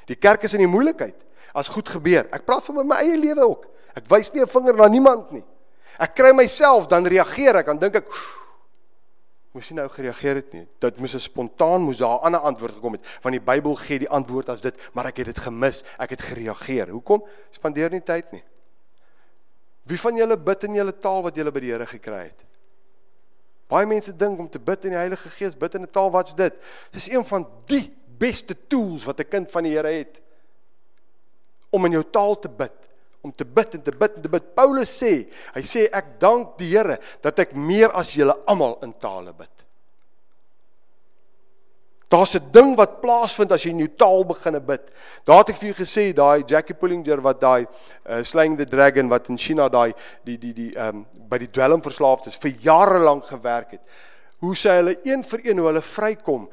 Die 0.06 0.16
kerk 0.16 0.42
is 0.42 0.52
in 0.52 0.60
die 0.60 0.66
moeilikheid. 0.66 1.26
as 1.56 1.72
goed 1.72 1.88
gebeur. 1.88 2.28
Ek 2.34 2.44
praat 2.44 2.64
van 2.68 2.84
my 2.84 3.00
eie 3.00 3.16
lewe 3.18 3.44
ook. 3.48 3.66
Ek 3.96 4.08
wys 4.12 4.32
nie 4.34 4.42
'n 4.42 4.46
vinger 4.46 4.76
na 4.76 4.88
niemand 4.88 5.32
nie. 5.32 5.44
Ek 5.98 6.14
kry 6.14 6.32
myself 6.32 6.86
dan 6.86 7.06
reageer 7.06 7.56
ek 7.62 7.66
dan 7.66 7.78
dink 7.78 7.94
ek 8.02 8.10
moes 9.56 9.70
nie 9.70 9.78
nou 9.78 9.86
gereageer 9.88 10.42
het 10.42 10.52
nie. 10.52 10.66
Dit 10.80 10.98
moes 11.00 11.14
'n 11.14 11.20
spontaan 11.20 11.82
moes 11.82 11.98
daar 11.98 12.18
'n 12.20 12.24
ander 12.26 12.40
antwoord 12.40 12.74
gekom 12.74 12.92
het 12.92 13.06
want 13.22 13.32
die 13.32 13.40
Bybel 13.40 13.74
gee 13.74 13.98
die 13.98 14.08
antwoord 14.08 14.48
as 14.48 14.60
dit, 14.60 14.76
maar 14.92 15.06
ek 15.06 15.16
het 15.16 15.26
dit 15.26 15.38
gemis. 15.38 15.82
Ek 15.98 16.10
het 16.10 16.22
gereageer. 16.22 16.88
Hoekom? 16.88 17.24
Spandeer 17.50 17.90
nie 17.90 18.02
tyd 18.02 18.32
nie. 18.32 18.44
Wie 19.86 20.00
van 20.00 20.16
julle 20.16 20.36
bid 20.36 20.64
in 20.64 20.74
julle 20.74 20.98
taal 20.98 21.22
wat 21.22 21.36
julle 21.36 21.52
by 21.52 21.60
die 21.60 21.70
Here 21.70 21.86
gekry 21.86 22.22
het? 22.26 22.44
Baie 23.68 23.86
mense 23.86 24.16
dink 24.16 24.38
om 24.38 24.48
te 24.50 24.58
bid 24.58 24.84
in 24.84 24.90
die 24.90 24.98
Heilige 24.98 25.30
Gees, 25.30 25.56
bid 25.56 25.74
in 25.74 25.82
'n 25.82 25.90
taal, 25.90 26.10
wat's 26.10 26.34
dit? 26.34 26.54
Dis 26.92 27.08
een 27.08 27.24
van 27.24 27.46
die 27.66 27.92
beste 28.18 28.56
tools 28.68 29.04
wat 29.04 29.20
'n 29.20 29.28
kind 29.28 29.50
van 29.50 29.62
die 29.62 29.72
Here 29.72 29.88
het 29.88 30.20
om 31.70 31.84
in 31.84 31.92
jou 31.92 32.04
taal 32.10 32.38
te 32.38 32.48
bid, 32.48 32.85
om 33.26 33.34
te 33.34 33.44
bid 33.44 33.76
en 33.78 33.82
te 33.82 33.92
bid 33.92 34.16
en 34.16 34.24
te 34.24 34.32
bid. 34.32 34.48
Paulus 34.56 34.92
sê, 35.02 35.12
hy 35.56 35.62
sê 35.66 35.86
ek 35.90 36.16
dank 36.22 36.56
die 36.60 36.70
Here 36.72 36.98
dat 37.24 37.38
ek 37.42 37.54
meer 37.58 37.92
as 37.98 38.14
julle 38.16 38.34
almal 38.46 38.78
in 38.86 38.94
tale 39.02 39.34
bid. 39.36 39.52
Daar's 42.08 42.36
'n 42.36 42.50
ding 42.52 42.76
wat 42.76 43.00
plaasvind 43.00 43.50
as 43.52 43.64
jy 43.64 43.70
in 43.70 43.78
jou 43.82 43.90
taal 43.98 44.24
begine 44.24 44.60
bid. 44.60 44.82
Daar 45.24 45.38
het 45.38 45.50
ek 45.50 45.56
vir 45.56 45.72
jou 45.72 45.78
gesê 45.82 46.14
daai 46.14 46.44
Jackie 46.46 46.74
Pullinger 46.74 47.20
wat 47.20 47.40
daai 47.40 47.66
uh, 48.08 48.22
Slaying 48.22 48.56
the 48.56 48.64
Dragon 48.64 49.08
wat 49.08 49.28
in 49.28 49.36
China 49.36 49.68
daai 49.68 49.92
die 50.24 50.38
die 50.38 50.52
die 50.52 50.72
ehm 50.76 51.02
um, 51.02 51.06
by 51.28 51.38
die 51.38 51.50
dwelm 51.50 51.82
verslaafdes 51.82 52.38
vir 52.38 52.54
jare 52.62 52.98
lank 52.98 53.26
gewerk 53.26 53.70
het. 53.72 53.80
Hoe 54.38 54.54
sê 54.54 54.78
hulle 54.78 54.96
een 55.02 55.24
vir 55.24 55.40
een 55.44 55.58
hoe 55.58 55.66
hulle 55.66 55.82
vrykom? 55.82 56.48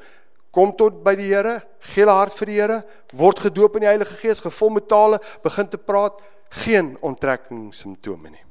Kom 0.50 0.72
tot 0.76 1.02
by 1.04 1.14
die 1.14 1.30
Here, 1.30 1.62
gee 1.78 2.02
hulle 2.02 2.14
hart 2.14 2.34
vir 2.38 2.46
die 2.46 2.58
Here, 2.60 2.82
word 3.12 3.38
gedoop 3.38 3.76
in 3.76 3.80
die 3.80 3.90
Heilige 3.90 4.14
Gees, 4.20 4.40
gevul 4.40 4.70
met 4.70 4.88
tale, 4.88 5.18
begin 5.42 5.68
te 5.68 5.78
praat, 5.78 6.20
geen 6.62 6.94
onttrekking 7.00 7.74
simptome 7.74 8.30
nie. 8.30 8.44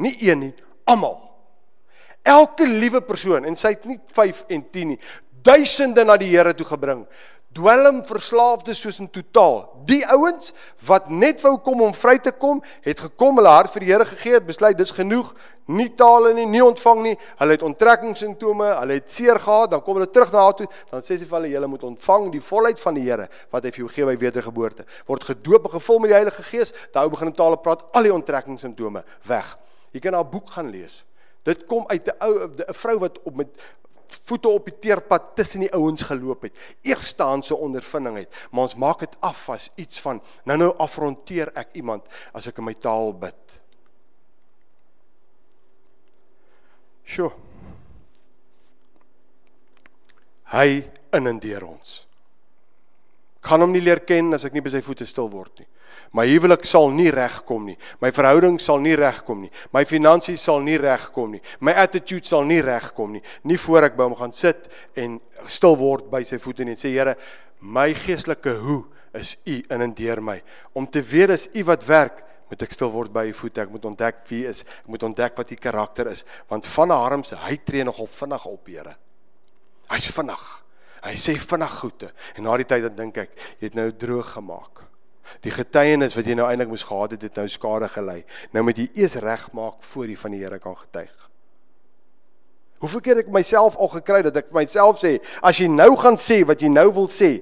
Nie 0.00 0.16
een 0.30 0.38
nie, 0.38 0.54
almal. 0.84 1.18
Elke 2.22 2.66
liewe 2.68 3.00
persoon 3.04 3.44
en 3.48 3.56
sy 3.56 3.74
het 3.74 3.84
nie 3.88 3.98
5 4.12 4.44
en 4.52 4.64
10 4.70 4.94
nie 4.94 5.00
duisende 5.42 6.04
na 6.04 6.16
die 6.20 6.30
Here 6.32 6.54
toe 6.56 6.66
gebring. 6.68 7.04
Dwelm 7.50 8.04
verslaafdes 8.06 8.78
soos 8.78 9.00
in 9.02 9.08
totaal. 9.10 9.64
Die 9.88 10.04
ouens 10.06 10.52
wat 10.86 11.08
net 11.10 11.40
wou 11.42 11.56
kom 11.58 11.80
om 11.82 11.94
vry 11.98 12.14
te 12.22 12.30
kom, 12.30 12.60
het 12.84 13.00
gekom, 13.02 13.40
hulle 13.40 13.50
hart 13.50 13.72
vir 13.74 13.82
die 13.82 13.88
Here 13.90 14.06
gegee, 14.06 14.36
het 14.36 14.46
besluit 14.46 14.78
dis 14.78 14.94
genoeg, 14.94 15.32
nie 15.66 15.88
tale 15.98 16.30
nie, 16.36 16.44
nie 16.46 16.62
ontvang 16.62 17.00
nie. 17.08 17.16
Hulle 17.40 17.56
het 17.56 17.64
onttrekkingssimptome, 17.66 18.68
hulle 18.78 19.00
het 19.00 19.10
seer 19.10 19.42
gehad, 19.42 19.72
dan 19.74 19.82
kom 19.82 19.98
hulle 19.98 20.06
terug 20.14 20.30
na 20.30 20.44
haar 20.46 20.54
toe, 20.60 20.68
dan 20.92 21.02
sê 21.02 21.18
sy 21.18 21.26
vir 21.26 21.40
hulle 21.40 21.50
julle 21.56 21.72
moet 21.74 21.88
ontvang 21.90 22.30
die 22.36 22.44
volheid 22.52 22.84
van 22.84 23.00
die 23.00 23.04
Here 23.08 23.26
wat 23.50 23.66
hy 23.66 23.74
vir 23.74 23.82
jou 23.82 23.90
gee 23.96 24.06
by 24.12 24.14
wedergeboorte. 24.22 24.86
Word 25.10 25.26
gedoop 25.32 25.66
en 25.66 25.74
gevul 25.74 26.02
met 26.04 26.14
die 26.14 26.18
Heilige 26.20 26.46
Gees, 26.52 26.70
dan 26.94 27.02
hou 27.02 27.14
begin 27.16 27.32
in 27.32 27.38
tale 27.42 27.58
praat, 27.58 27.82
al 27.90 28.06
die 28.06 28.14
onttrekkingssimptome 28.14 29.02
weg. 29.26 29.56
Jy 29.90 30.06
kan 30.06 30.14
haar 30.14 30.30
boek 30.30 30.54
gaan 30.54 30.70
lees. 30.70 31.00
Dit 31.42 31.66
kom 31.66 31.82
uit 31.88 32.06
'n 32.06 32.14
ou 32.20 32.46
'n 32.46 32.74
vrou 32.78 32.98
wat 32.98 33.18
op 33.24 33.34
met 33.34 33.48
voete 34.10 34.48
op 34.48 34.68
die 34.68 34.76
teerpad 34.78 35.34
tussen 35.38 35.64
die 35.64 35.72
ouens 35.76 36.02
geloop 36.06 36.46
het. 36.48 36.56
Eerstaanse 36.86 37.56
ondervinding 37.56 38.16
het, 38.22 38.40
maar 38.50 38.68
ons 38.68 38.74
maak 38.74 39.04
dit 39.04 39.16
af 39.26 39.48
as 39.50 39.70
iets 39.80 40.00
van 40.04 40.22
nou 40.44 40.58
nou 40.58 40.70
afronteer 40.82 41.52
ek 41.58 41.74
iemand 41.80 42.06
as 42.32 42.50
ek 42.50 42.58
in 42.58 42.68
my 42.70 42.74
taal 42.74 43.12
bid. 43.16 43.60
Sjoe. 47.10 47.32
Hy 50.50 50.68
in 51.16 51.26
en 51.30 51.38
deur 51.42 51.66
ons. 51.66 52.00
Kan 53.40 53.62
hom 53.62 53.72
nie 53.72 53.82
leer 53.82 54.02
ken 54.06 54.34
as 54.36 54.44
ek 54.46 54.54
nie 54.54 54.62
by 54.64 54.72
sy 54.74 54.82
voete 54.84 55.06
stil 55.08 55.30
word 55.32 55.62
nie. 55.62 55.68
My 56.16 56.24
huwelik 56.26 56.64
sal 56.66 56.88
nie 56.90 57.10
regkom 57.14 57.68
nie. 57.70 57.76
My 58.02 58.10
verhouding 58.10 58.56
sal 58.62 58.80
nie 58.82 58.96
regkom 58.98 59.44
nie. 59.44 59.50
My 59.74 59.84
finansies 59.86 60.42
sal 60.42 60.58
nie 60.66 60.78
regkom 60.80 61.36
nie. 61.36 61.42
My 61.62 61.74
attitude 61.78 62.26
sal 62.26 62.42
nie 62.48 62.58
regkom 62.66 63.12
nie. 63.14 63.22
Nie 63.46 63.58
voor 63.62 63.86
ek 63.86 63.98
by 63.98 64.08
hom 64.08 64.16
gaan 64.18 64.34
sit 64.34 64.66
en 64.98 65.20
stil 65.46 65.78
word 65.78 66.08
by 66.10 66.24
sy 66.26 66.40
voete 66.42 66.66
en 66.66 66.74
sê 66.74 66.90
Here, 66.96 67.14
my 67.60 67.92
geestelike 67.94 68.56
hoe 68.58 68.82
is 69.14 69.36
u 69.46 69.60
in 69.60 69.86
en 69.86 69.94
deur 69.94 70.22
my. 70.24 70.40
Om 70.74 70.90
te 70.90 71.02
weet 71.02 71.36
is 71.36 71.46
u 71.54 71.64
wat 71.70 71.86
werk, 71.86 72.24
moet 72.50 72.66
ek 72.66 72.74
stil 72.74 72.90
word 72.90 73.14
by 73.14 73.28
u 73.30 73.32
voete. 73.44 73.62
Ek 73.62 73.70
moet 73.70 73.86
ontdek 73.92 74.24
wie 74.32 74.42
is. 74.50 74.64
Ek 74.82 74.90
moet 74.90 75.06
ontdek 75.06 75.38
wat 75.38 75.54
u 75.54 75.60
karakter 75.62 76.10
is, 76.10 76.24
want 76.50 76.66
van 76.74 76.90
Harm 76.90 77.22
se 77.22 77.38
hy 77.38 77.54
tree 77.62 77.86
nogal 77.86 78.10
vinnig 78.10 78.50
op, 78.50 78.66
Here. 78.66 78.96
Hy's 79.94 80.10
vinnig. 80.10 80.42
Hy 81.06 81.14
sê 81.16 81.38
vinnig 81.38 81.80
goede 81.80 82.10
en 82.36 82.44
na 82.44 82.58
die 82.60 82.66
tyd 82.68 82.90
dan 82.90 82.98
dink 82.98 83.22
ek, 83.22 83.38
jy 83.62 83.70
het 83.70 83.78
nou 83.78 83.88
droog 83.94 84.34
gemaak. 84.34 84.89
Die 85.44 85.52
getuienis 85.54 86.14
wat 86.18 86.26
jy 86.26 86.34
nou 86.34 86.46
eintlik 86.48 86.68
moes 86.68 86.86
gehad 86.86 87.10
het, 87.16 87.22
het 87.22 87.40
nou 87.40 87.48
skade 87.48 87.88
gelei. 87.88 88.24
Nou 88.52 88.64
moet 88.66 88.78
jy 88.78 88.90
eers 88.94 89.14
regmaak 89.22 89.82
voor 89.92 90.06
jy 90.08 90.16
van 90.16 90.36
die 90.36 90.42
Here 90.42 90.58
kan 90.58 90.76
getuig. 90.76 91.30
Hoeveel 92.80 93.00
keer 93.04 93.18
ek 93.20 93.32
myself 93.32 93.76
al 93.76 93.90
gekry 93.92 94.22
dat 94.24 94.36
ek 94.40 94.54
myself 94.56 95.02
sê, 95.02 95.18
as 95.44 95.58
jy 95.60 95.68
nou 95.68 95.92
gaan 96.00 96.16
sê 96.16 96.40
wat 96.48 96.62
jy 96.64 96.70
nou 96.72 96.88
wil 96.96 97.10
sê, 97.12 97.34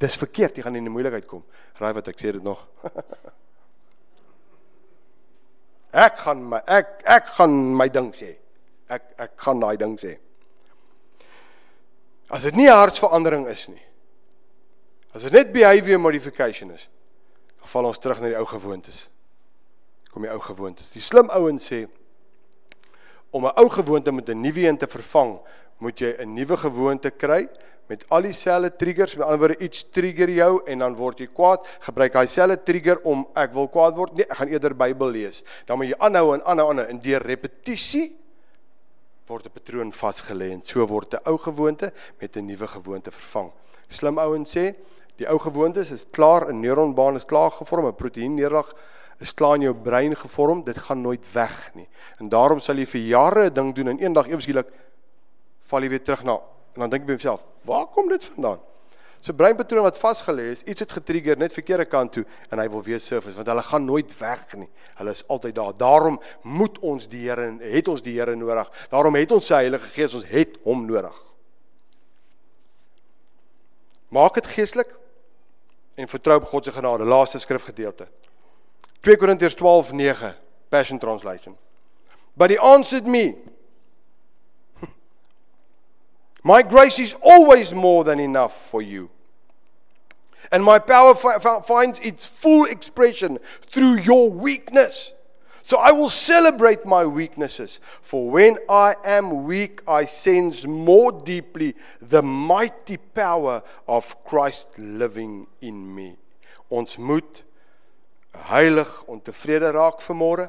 dis 0.00 0.16
verkeerd, 0.18 0.56
jy 0.56 0.64
gaan 0.64 0.76
in 0.76 0.84
'n 0.84 0.92
moeilikheid 0.92 1.26
kom. 1.26 1.44
Raai 1.78 1.92
wat 1.94 2.08
ek 2.08 2.18
sê 2.18 2.32
dit 2.32 2.42
nog. 2.42 2.66
ek 6.06 6.18
gaan 6.18 6.48
my 6.48 6.60
ek 6.66 7.02
ek 7.04 7.26
gaan 7.36 7.76
my 7.76 7.88
ding 7.88 8.10
sê. 8.14 8.36
Ek 8.88 9.02
ek 9.18 9.32
gaan 9.36 9.60
daai 9.60 9.76
ding 9.76 9.98
sê. 9.98 10.18
As 12.30 12.42
dit 12.42 12.54
nie 12.54 12.68
hartsverandering 12.70 13.46
is 13.50 13.68
nie, 13.68 13.82
As 15.14 15.26
dit 15.26 15.32
net 15.32 15.52
behavior 15.52 15.98
modification 15.98 16.70
is, 16.70 16.88
dan 17.58 17.70
val 17.72 17.88
ons 17.90 17.98
terug 17.98 18.20
na 18.22 18.30
die 18.30 18.38
ou 18.38 18.46
gewoontes. 18.46 19.08
Kom 20.10 20.22
die 20.22 20.30
ou 20.30 20.38
gewoontes. 20.42 20.92
Die 20.94 21.02
slim 21.02 21.30
ouens 21.34 21.66
sê 21.66 21.86
om 23.30 23.46
'n 23.46 23.52
ou 23.56 23.68
gewoonte 23.68 24.12
met 24.12 24.28
'n 24.28 24.40
nuwe 24.40 24.66
een 24.66 24.78
te 24.78 24.86
vervang, 24.86 25.40
moet 25.78 25.98
jy 25.98 26.14
'n 26.18 26.34
nuwe 26.34 26.56
gewoonte 26.56 27.10
kry 27.10 27.48
met 27.88 28.04
al 28.08 28.22
dieselfde 28.22 28.76
triggers. 28.76 29.16
Met 29.16 29.26
ander 29.26 29.38
woorde, 29.38 29.58
iets 29.58 29.90
trigger 29.90 30.30
jou 30.30 30.62
en 30.66 30.78
dan 30.78 30.94
word 30.94 31.18
jy 31.18 31.26
kwaad. 31.26 31.66
Gebruik 31.80 32.12
daai 32.12 32.26
selfde 32.26 32.62
trigger 32.62 33.00
om 33.02 33.26
ek 33.34 33.52
wil 33.52 33.68
kwaad 33.68 33.96
word. 33.96 34.14
Nee, 34.14 34.26
ek 34.28 34.36
gaan 34.36 34.48
eerder 34.48 34.76
Bybel 34.76 35.10
lees. 35.10 35.42
Dan 35.66 35.78
moet 35.78 35.86
jy 35.86 35.98
aanhou 35.98 36.34
en 36.34 36.44
aanhou 36.44 36.78
en 36.78 36.98
deur 36.98 37.22
repetisie 37.22 38.16
word 39.26 39.46
'n 39.46 39.50
patroon 39.50 39.92
vasgelê 39.92 40.52
en 40.52 40.62
so 40.64 40.86
word 40.86 41.14
'n 41.14 41.30
ou 41.30 41.36
gewoonte 41.38 41.92
met 42.20 42.36
'n 42.36 42.46
nuwe 42.46 42.66
gewoonte 42.66 43.10
vervang. 43.10 43.50
Slim 43.88 44.18
ouens 44.18 44.56
sê 44.56 44.74
Die 45.20 45.28
ou 45.28 45.36
gewoontes 45.36 45.90
is 45.92 46.06
klaar, 46.08 46.48
'n 46.48 46.60
neuronbaan 46.60 47.14
is 47.16 47.24
klaar 47.24 47.50
gevorm, 47.50 47.86
'n 47.86 47.94
proteïenneerlag 47.94 48.72
is 49.18 49.34
klaar 49.34 49.54
in 49.54 49.60
jou 49.60 49.74
brein 49.74 50.16
gevorm, 50.16 50.64
dit 50.64 50.78
gaan 50.78 51.00
nooit 51.00 51.32
weg 51.32 51.70
nie. 51.74 51.88
En 52.18 52.28
daarom 52.28 52.58
sal 52.58 52.76
jy 52.76 52.86
vir 52.86 53.00
jare 53.00 53.50
'n 53.50 53.54
ding 53.54 53.74
doen 53.74 53.88
en 53.88 53.98
eendag 53.98 54.28
eweskielik 54.28 54.68
val 55.60 55.82
jy 55.82 55.88
weer 55.88 56.02
terug 56.02 56.22
na 56.24 56.40
en 56.74 56.80
dan 56.80 56.90
dink 56.90 57.02
jy 57.02 57.06
by 57.06 57.22
jouself, 57.22 57.46
"Waar 57.64 57.86
kom 57.86 58.08
dit 58.08 58.24
vandaan?" 58.24 58.60
So 59.20 59.32
breinpatroon 59.32 59.82
wat 59.82 59.98
vasgelê 59.98 60.52
is, 60.52 60.62
iets 60.62 60.80
het 60.80 60.92
getrigger 60.92 61.36
net 61.36 61.52
verkeerde 61.52 61.84
kant 61.84 62.12
toe 62.12 62.24
en 62.50 62.58
hy 62.58 62.68
wil 62.70 62.82
weer 62.82 63.00
surface 63.00 63.36
want 63.36 63.48
hulle 63.48 63.62
gaan 63.62 63.84
nooit 63.84 64.18
weg 64.18 64.54
nie. 64.56 64.68
Hulle 64.94 65.10
is 65.10 65.28
altyd 65.28 65.54
daar. 65.54 65.76
Daarom 65.76 66.20
moet 66.42 66.78
ons 66.78 67.08
die 67.08 67.28
Here 67.28 67.58
het 67.60 67.88
ons 67.88 68.02
die 68.02 68.18
Here 68.18 68.36
nodig. 68.36 68.70
Daarom 68.88 69.14
het 69.14 69.32
ons 69.32 69.46
sy 69.46 69.54
Heilige 69.54 69.88
Gees, 69.88 70.14
ons 70.14 70.24
het 70.24 70.56
hom 70.62 70.86
nodig. 70.86 71.22
Maak 74.08 74.34
dit 74.34 74.46
geestelik 74.46 75.00
en 76.00 76.08
vertrou 76.08 76.40
op 76.40 76.48
God 76.48 76.64
se 76.64 76.72
genade. 76.72 77.04
Laaste 77.04 77.38
skrifgedeelte. 77.38 78.08
2 79.00 79.16
Korintiërs 79.16 79.54
12:9 79.54 80.34
Passion 80.68 80.98
Translation. 80.98 81.56
But 82.36 82.50
he 82.50 82.58
answered 82.58 83.06
me 83.06 83.34
My 86.42 86.62
grace 86.62 87.02
is 87.02 87.16
always 87.22 87.72
more 87.72 88.04
than 88.04 88.18
enough 88.18 88.52
for 88.70 88.82
you. 88.82 89.10
And 90.50 90.64
my 90.64 90.78
power 90.78 91.14
finds 91.62 92.00
its 92.00 92.26
full 92.26 92.64
expression 92.64 93.38
through 93.70 94.00
your 94.00 94.30
weakness. 94.30 95.14
So 95.70 95.78
I 95.78 95.92
will 95.92 96.10
celebrate 96.10 96.84
my 96.84 97.06
weaknesses, 97.06 97.78
for 98.02 98.28
when 98.28 98.58
I 98.68 98.96
am 99.04 99.44
weak, 99.44 99.82
I 99.86 100.04
sense 100.04 100.66
more 100.66 101.12
deeply 101.12 101.76
the 102.02 102.22
mighty 102.22 102.96
power 102.96 103.62
of 103.86 104.24
Christ 104.24 104.80
living 104.80 105.46
in 105.60 105.94
me. 105.94 106.16
Ons 106.70 106.96
moet 106.96 107.44
heilig 108.50 108.90
ontevrede 109.06 109.70
raak 109.70 110.02
vanmôre. 110.02 110.48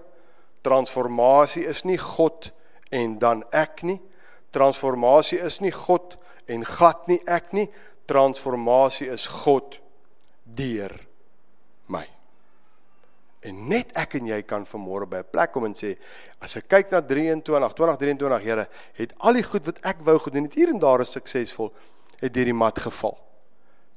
Transformasie 0.66 1.68
is 1.70 1.84
nie 1.86 2.00
God 2.02 2.50
en 2.90 3.20
dan 3.22 3.44
ek 3.54 3.84
nie. 3.86 4.00
Transformasie 4.50 5.38
is 5.38 5.60
nie 5.62 5.74
God 5.84 6.18
en 6.50 6.66
glad 6.66 7.06
nie 7.06 7.20
ek 7.30 7.54
nie. 7.54 7.68
Transformasie 8.10 9.14
is 9.14 9.30
God 9.44 9.78
deur 10.50 10.98
my. 11.86 12.08
En 13.42 13.68
net 13.68 13.90
ek 13.98 14.20
en 14.20 14.28
jy 14.30 14.42
kan 14.46 14.66
vanmôre 14.70 15.08
by 15.10 15.18
'n 15.18 15.32
plek 15.32 15.52
kom 15.52 15.66
en 15.66 15.74
sê 15.74 15.98
as 16.40 16.56
ek 16.58 16.68
kyk 16.68 16.92
na 16.92 17.02
23 17.02 17.74
2023 17.74 18.44
Here 18.44 18.68
het 18.94 19.14
al 19.18 19.34
die 19.34 19.44
goed 19.44 19.66
wat 19.66 19.80
ek 19.84 20.02
wou 20.06 20.20
gedoen 20.20 20.44
het 20.44 20.54
hier 20.54 20.70
en 20.70 20.80
daar 20.80 21.02
is 21.02 21.12
suksesvol 21.12 21.74
het 22.22 22.34
deur 22.34 22.46
die 22.46 22.54
mat 22.54 22.80
geval. 22.80 23.18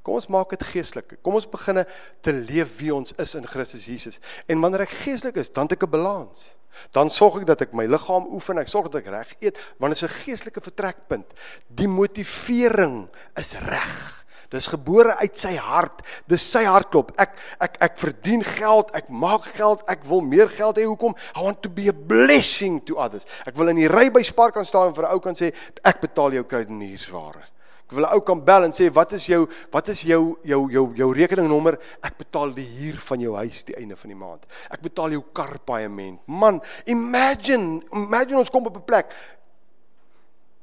Kom 0.01 0.19
ons 0.19 0.27
maak 0.27 0.49
dit 0.49 0.63
geestelik. 0.63 1.17
Kom 1.21 1.33
ons 1.33 1.49
begine 1.49 1.85
te 2.21 2.33
leef 2.33 2.77
wie 2.77 2.93
ons 2.93 3.13
is 3.21 3.35
in 3.35 3.47
Christus 3.49 3.85
Jesus. 3.85 4.19
En 4.45 4.61
wanneer 4.61 4.81
ek 4.85 4.93
geestelik 5.01 5.37
is, 5.41 5.49
dan 5.49 5.65
het 5.65 5.73
ek 5.73 5.83
'n 5.87 5.89
balans. 5.89 6.55
Dan 6.91 7.09
sorg 7.09 7.39
ek 7.41 7.47
dat 7.47 7.61
ek 7.61 7.73
my 7.73 7.85
liggaam 7.85 8.27
oefen, 8.29 8.57
ek 8.57 8.67
sorg 8.67 8.89
dat 8.89 9.01
ek 9.01 9.09
reg 9.09 9.33
eet, 9.39 9.57
want 9.77 9.93
dit 9.93 10.03
is 10.03 10.09
'n 10.09 10.21
geestelike 10.25 10.61
vertrekpunt. 10.61 11.25
Die 11.67 11.87
motivering 11.87 13.09
is 13.35 13.53
reg. 13.53 14.24
Dis 14.49 14.67
gebore 14.67 15.15
uit 15.21 15.37
sy 15.37 15.55
hart. 15.55 16.03
Dis 16.27 16.43
sy 16.43 16.63
hartklop. 16.67 17.11
Ek 17.17 17.33
ek 17.63 17.79
ek 17.89 17.97
verdien 18.01 18.43
geld, 18.43 18.91
ek 18.97 19.09
maak 19.09 19.47
geld, 19.55 19.81
ek 19.91 20.05
wil 20.09 20.21
meer 20.21 20.47
geld 20.47 20.77
hê. 20.77 20.85
Hoekom? 20.85 21.15
I 21.35 21.41
want 21.41 21.61
to 21.63 21.69
be 21.69 21.89
a 21.89 21.93
blessing 21.93 22.81
to 22.85 22.99
others. 23.01 23.25
Ek 23.45 23.57
wil 23.57 23.73
in 23.73 23.81
die 23.81 23.91
ry 23.91 24.09
by 24.13 24.23
Spar 24.23 24.51
kan 24.51 24.65
staan 24.65 24.89
en 24.91 24.95
vir 24.95 25.05
'n 25.05 25.13
ou 25.13 25.19
kan 25.19 25.35
sê 25.35 25.53
ek 25.83 26.01
betaal 26.01 26.33
jou 26.33 26.43
kruideniersware. 26.43 27.55
Ek 27.85 27.93
wil 27.93 28.05
'n 28.05 28.13
ou 28.17 28.21
kan 28.21 28.41
bel 28.41 28.63
en 28.65 28.71
sê 28.71 28.89
wat 28.91 29.13
is 29.13 29.27
jou 29.27 29.47
wat 29.71 29.89
is 29.89 30.01
jou 30.01 30.37
jou 30.43 30.71
jou 30.71 30.93
jou 30.95 31.13
rekeningnommer? 31.13 31.77
Ek 32.01 32.17
betaal 32.17 32.53
die 32.53 32.65
huur 32.65 32.97
van 32.97 33.19
jou 33.19 33.35
huis 33.35 33.63
die 33.63 33.75
einde 33.77 33.95
van 33.95 34.09
die 34.09 34.17
maand. 34.17 34.45
Ek 34.71 34.81
betaal 34.81 35.11
jou 35.11 35.23
kar 35.31 35.59
paaiement. 35.59 36.19
Man, 36.25 36.61
imagine, 36.85 37.81
imagine 37.93 38.37
ons 38.37 38.49
kom 38.49 38.65
op 38.65 38.77
'n 38.77 38.85
plek. 38.85 39.13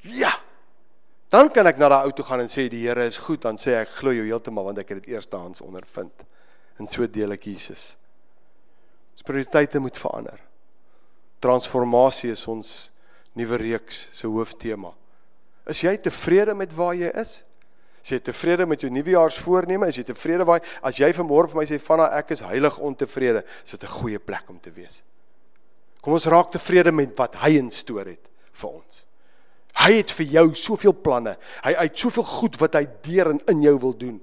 Ja, 0.02 0.32
Dan 1.32 1.48
kan 1.48 1.64
ek 1.70 1.78
na 1.80 1.88
daai 1.88 2.04
ou 2.04 2.12
toe 2.12 2.26
gaan 2.28 2.42
en 2.44 2.50
sê 2.50 2.66
die 2.68 2.82
Here 2.84 3.06
is 3.08 3.16
goed, 3.16 3.40
dan 3.46 3.56
sê 3.56 3.72
ek 3.78 3.94
glo 4.02 4.12
jou 4.12 4.26
heeltemal 4.26 4.66
want 4.68 4.80
ek 4.82 4.90
het 4.92 4.98
dit 5.00 5.14
eerstehands 5.14 5.62
ondervind. 5.64 6.26
En 6.76 6.88
so 6.88 7.06
deel 7.08 7.32
ek 7.32 7.46
Jesus. 7.48 7.94
Ons 9.16 9.24
prioriteite 9.24 9.80
moet 9.80 9.96
verander. 9.96 10.42
Transformasie 11.40 12.34
is 12.34 12.42
ons 12.52 12.72
nuwe 13.38 13.56
reeks 13.62 14.10
se 14.12 14.28
hooftema. 14.28 14.92
Is 15.72 15.80
jy 15.86 15.94
tevrede 16.04 16.52
met 16.58 16.74
waar 16.76 16.92
jy 16.98 17.08
is? 17.22 17.38
Is 18.02 18.12
jy 18.12 18.18
tevrede 18.26 18.66
met 18.66 18.82
jou 18.82 18.90
nuwejaarsvoorneme? 18.92 19.88
Is 19.88 20.00
jy 20.00 20.04
tevrede 20.10 20.44
waar 20.44 20.60
as 20.84 20.98
jy 21.00 21.08
vanmôre 21.16 21.48
vir 21.48 21.60
my 21.62 21.64
sê 21.70 21.78
vanna 21.80 22.10
ek 22.18 22.34
is 22.36 22.42
heilig 22.44 22.76
ontevrede, 22.82 23.44
is 23.64 23.72
dit 23.72 23.84
'n 23.84 23.94
goeie 23.94 24.18
plek 24.18 24.50
om 24.50 24.60
te 24.60 24.70
wees. 24.70 25.02
Kom 26.02 26.12
ons 26.12 26.26
raak 26.26 26.50
tevrede 26.50 26.92
met 26.92 27.16
wat 27.16 27.36
hy 27.36 27.56
instoor 27.56 28.04
het 28.06 28.28
vir 28.52 28.70
ons. 28.70 29.04
Hy 29.80 29.92
het 29.98 30.12
vir 30.12 30.26
jou 30.26 30.46
soveel 30.54 30.94
planne. 30.94 31.36
Hy 31.64 31.72
het 31.78 31.98
soveel 31.98 32.26
goed 32.28 32.58
wat 32.60 32.76
hy 32.76 32.84
deur 33.02 33.32
en 33.32 33.40
in 33.48 33.62
jou 33.64 33.78
wil 33.78 33.96
doen. 33.96 34.20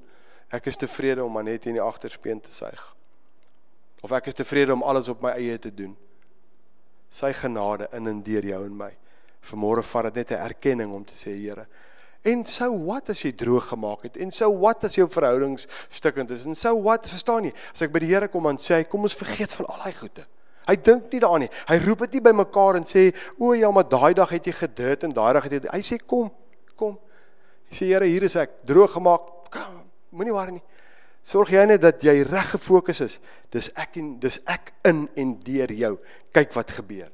Ek 0.54 0.70
is 0.70 0.78
tevrede 0.78 1.24
om 1.24 1.34
maar 1.34 1.45
net 1.45 1.68
in 1.70 1.78
die 1.78 1.84
agterspeen 1.84 2.41
te 2.41 2.54
suig. 2.54 2.84
Of 4.02 4.14
ek 4.16 4.32
is 4.32 4.38
tevrede 4.38 4.74
om 4.74 4.86
alles 4.86 5.10
op 5.12 5.22
my 5.22 5.36
eie 5.38 5.58
te 5.62 5.72
doen. 5.74 5.95
Sy 7.10 7.34
genade 7.34 7.89
in 7.97 8.08
en 8.08 8.24
deur 8.24 8.45
jou 8.45 8.64
en 8.66 8.78
my. 8.78 8.91
Vanmôre 9.50 9.84
vat 9.86 10.10
dit 10.14 10.16
net 10.16 10.32
'n 10.32 10.45
erkenning 10.45 10.93
om 10.93 11.06
te 11.06 11.14
sê 11.14 11.36
Here. 11.36 11.68
En 12.24 12.45
sou 12.45 12.86
wat 12.86 13.10
as 13.10 13.22
jy 13.22 13.32
droog 13.32 13.68
gemaak 13.72 14.04
het? 14.04 14.18
En 14.18 14.32
sou 14.32 14.52
wat 14.60 14.84
as 14.84 14.95
jou 14.95 15.08
verhoudings 15.10 15.68
stikkend 15.88 16.32
is? 16.32 16.45
En 16.45 16.56
sou 16.56 16.82
wat, 16.84 17.08
verstaan 17.08 17.47
jy? 17.47 17.54
As 17.74 17.82
ek 17.82 17.91
by 17.91 18.00
die 18.00 18.12
Here 18.12 18.28
kom 18.28 18.45
en 18.47 18.58
sê, 18.58 18.84
kom 18.88 19.02
ons 19.02 19.16
vergeet 19.16 19.52
van 19.52 19.66
al 19.66 19.78
daai 19.86 19.93
goede. 19.93 20.26
Hy 20.70 20.76
dink 20.86 21.11
nie 21.11 21.22
daaraan 21.24 21.45
nie. 21.47 21.51
Hy 21.70 21.78
roep 21.86 22.05
dit 22.05 22.17
nie 22.17 22.26
bymekaar 22.30 22.78
en 22.78 22.86
sê, 22.86 23.09
"O 23.39 23.53
ja, 23.53 23.72
maar 23.72 23.89
daai 23.89 24.13
dag 24.13 24.30
het 24.30 24.45
jy 24.45 24.53
gedit 24.53 25.03
en 25.03 25.13
daai 25.13 25.34
dag 25.34 25.43
het 25.43 25.63
jy." 25.63 25.70
Hy 25.72 25.82
sê, 25.82 25.97
"Kom, 26.05 26.32
kom." 26.76 26.99
Hy 27.70 27.76
sê, 27.76 27.86
"Here, 27.88 28.05
hier 28.05 28.24
is 28.24 28.36
ek, 28.36 28.49
droog 28.65 28.91
gemaak. 28.91 29.22
Kom, 29.51 29.84
moenie 30.11 30.34
worry 30.34 30.51
nie. 30.51 30.63
Sorg 31.24 31.49
jy 31.49 31.65
net 31.65 31.82
dat 31.82 32.01
jy 32.01 32.22
reg 32.24 32.51
gefokus 32.51 33.01
is. 33.01 33.20
Dis 33.51 33.70
ek 33.76 33.97
en 33.97 34.20
dis 34.20 34.39
ek 34.45 34.74
in 34.86 35.09
en 35.15 35.39
deur 35.39 35.72
jou. 35.72 35.97
Kyk 36.32 36.53
wat 36.53 36.72
gebeur." 36.72 37.11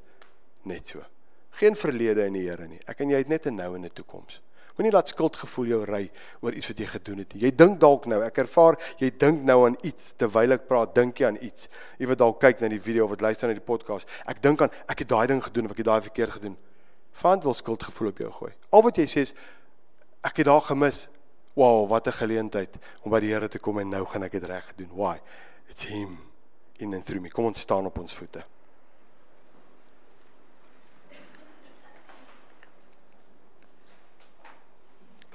Net 0.64 0.88
so. 0.88 1.02
Geen 1.50 1.74
verlede 1.74 2.26
in 2.26 2.32
die 2.32 2.48
Here 2.48 2.66
nie. 2.68 2.80
Ek 2.86 3.00
en 3.00 3.10
jy 3.10 3.16
het 3.16 3.28
net 3.28 3.46
'n 3.46 3.56
nou 3.56 3.74
en 3.74 3.84
'n 3.84 3.90
toekoms. 3.90 4.40
Moenie 4.76 4.92
laat 4.92 5.08
skuldgevoel 5.08 5.70
jou 5.70 5.78
ry 5.88 6.02
oor 6.44 6.52
iets 6.52 6.68
wat 6.68 6.80
jy 6.82 6.86
gedoen 6.90 7.22
het 7.22 7.32
nie. 7.32 7.46
Jy 7.46 7.50
dink 7.56 7.78
dalk 7.80 8.04
nou, 8.12 8.18
ek 8.26 8.42
ervaar 8.42 8.76
jy 9.00 9.08
dink 9.16 9.44
nou 9.48 9.62
aan 9.64 9.76
iets 9.88 10.12
terwyl 10.20 10.52
ek 10.52 10.66
praat, 10.68 10.92
dink 10.94 11.20
jy 11.20 11.30
aan 11.30 11.38
iets. 11.40 11.70
Jy 11.96 12.10
wat 12.10 12.20
dalk 12.20 12.40
kyk 12.44 12.60
na 12.60 12.68
die 12.68 12.80
video 12.82 13.06
of 13.06 13.14
wat 13.14 13.24
luister 13.24 13.48
na 13.48 13.56
die 13.56 13.64
podcast. 13.64 14.10
Ek 14.28 14.42
dink 14.44 14.60
aan 14.60 14.74
ek 14.84 15.00
het 15.04 15.08
daai 15.08 15.26
ding 15.32 15.40
gedoen 15.42 15.70
of 15.70 15.72
ek 15.72 15.80
het 15.80 15.88
daai 15.88 16.08
verkeerd 16.10 16.36
gedoen. 16.36 16.56
Vand 17.16 17.48
wil 17.48 17.56
skuldgevoel 17.56 18.12
op 18.12 18.20
jou 18.20 18.32
gooi. 18.42 18.52
Al 18.76 18.84
wat 18.84 19.00
jy 19.00 19.06
sê 19.08 19.24
is 19.24 19.32
ek 20.26 20.42
het 20.42 20.50
daar 20.50 20.64
gemis. 20.68 21.06
Wow, 21.56 21.88
wat 21.88 22.06
'n 22.08 22.12
geleentheid 22.12 22.76
om 23.00 23.10
by 23.10 23.20
die 23.20 23.32
Here 23.32 23.48
te 23.48 23.58
kom 23.58 23.78
en 23.78 23.88
nou 23.88 24.04
gaan 24.04 24.24
ek 24.24 24.32
dit 24.32 24.44
reg 24.44 24.74
doen. 24.76 24.90
Why? 24.92 25.20
It's 25.70 25.84
him 25.84 26.18
in 26.78 26.92
and 26.92 27.04
through 27.04 27.22
me. 27.22 27.30
Kom 27.30 27.46
ons 27.46 27.60
staan 27.60 27.86
op 27.86 27.98
ons 27.98 28.12
voete. 28.12 28.44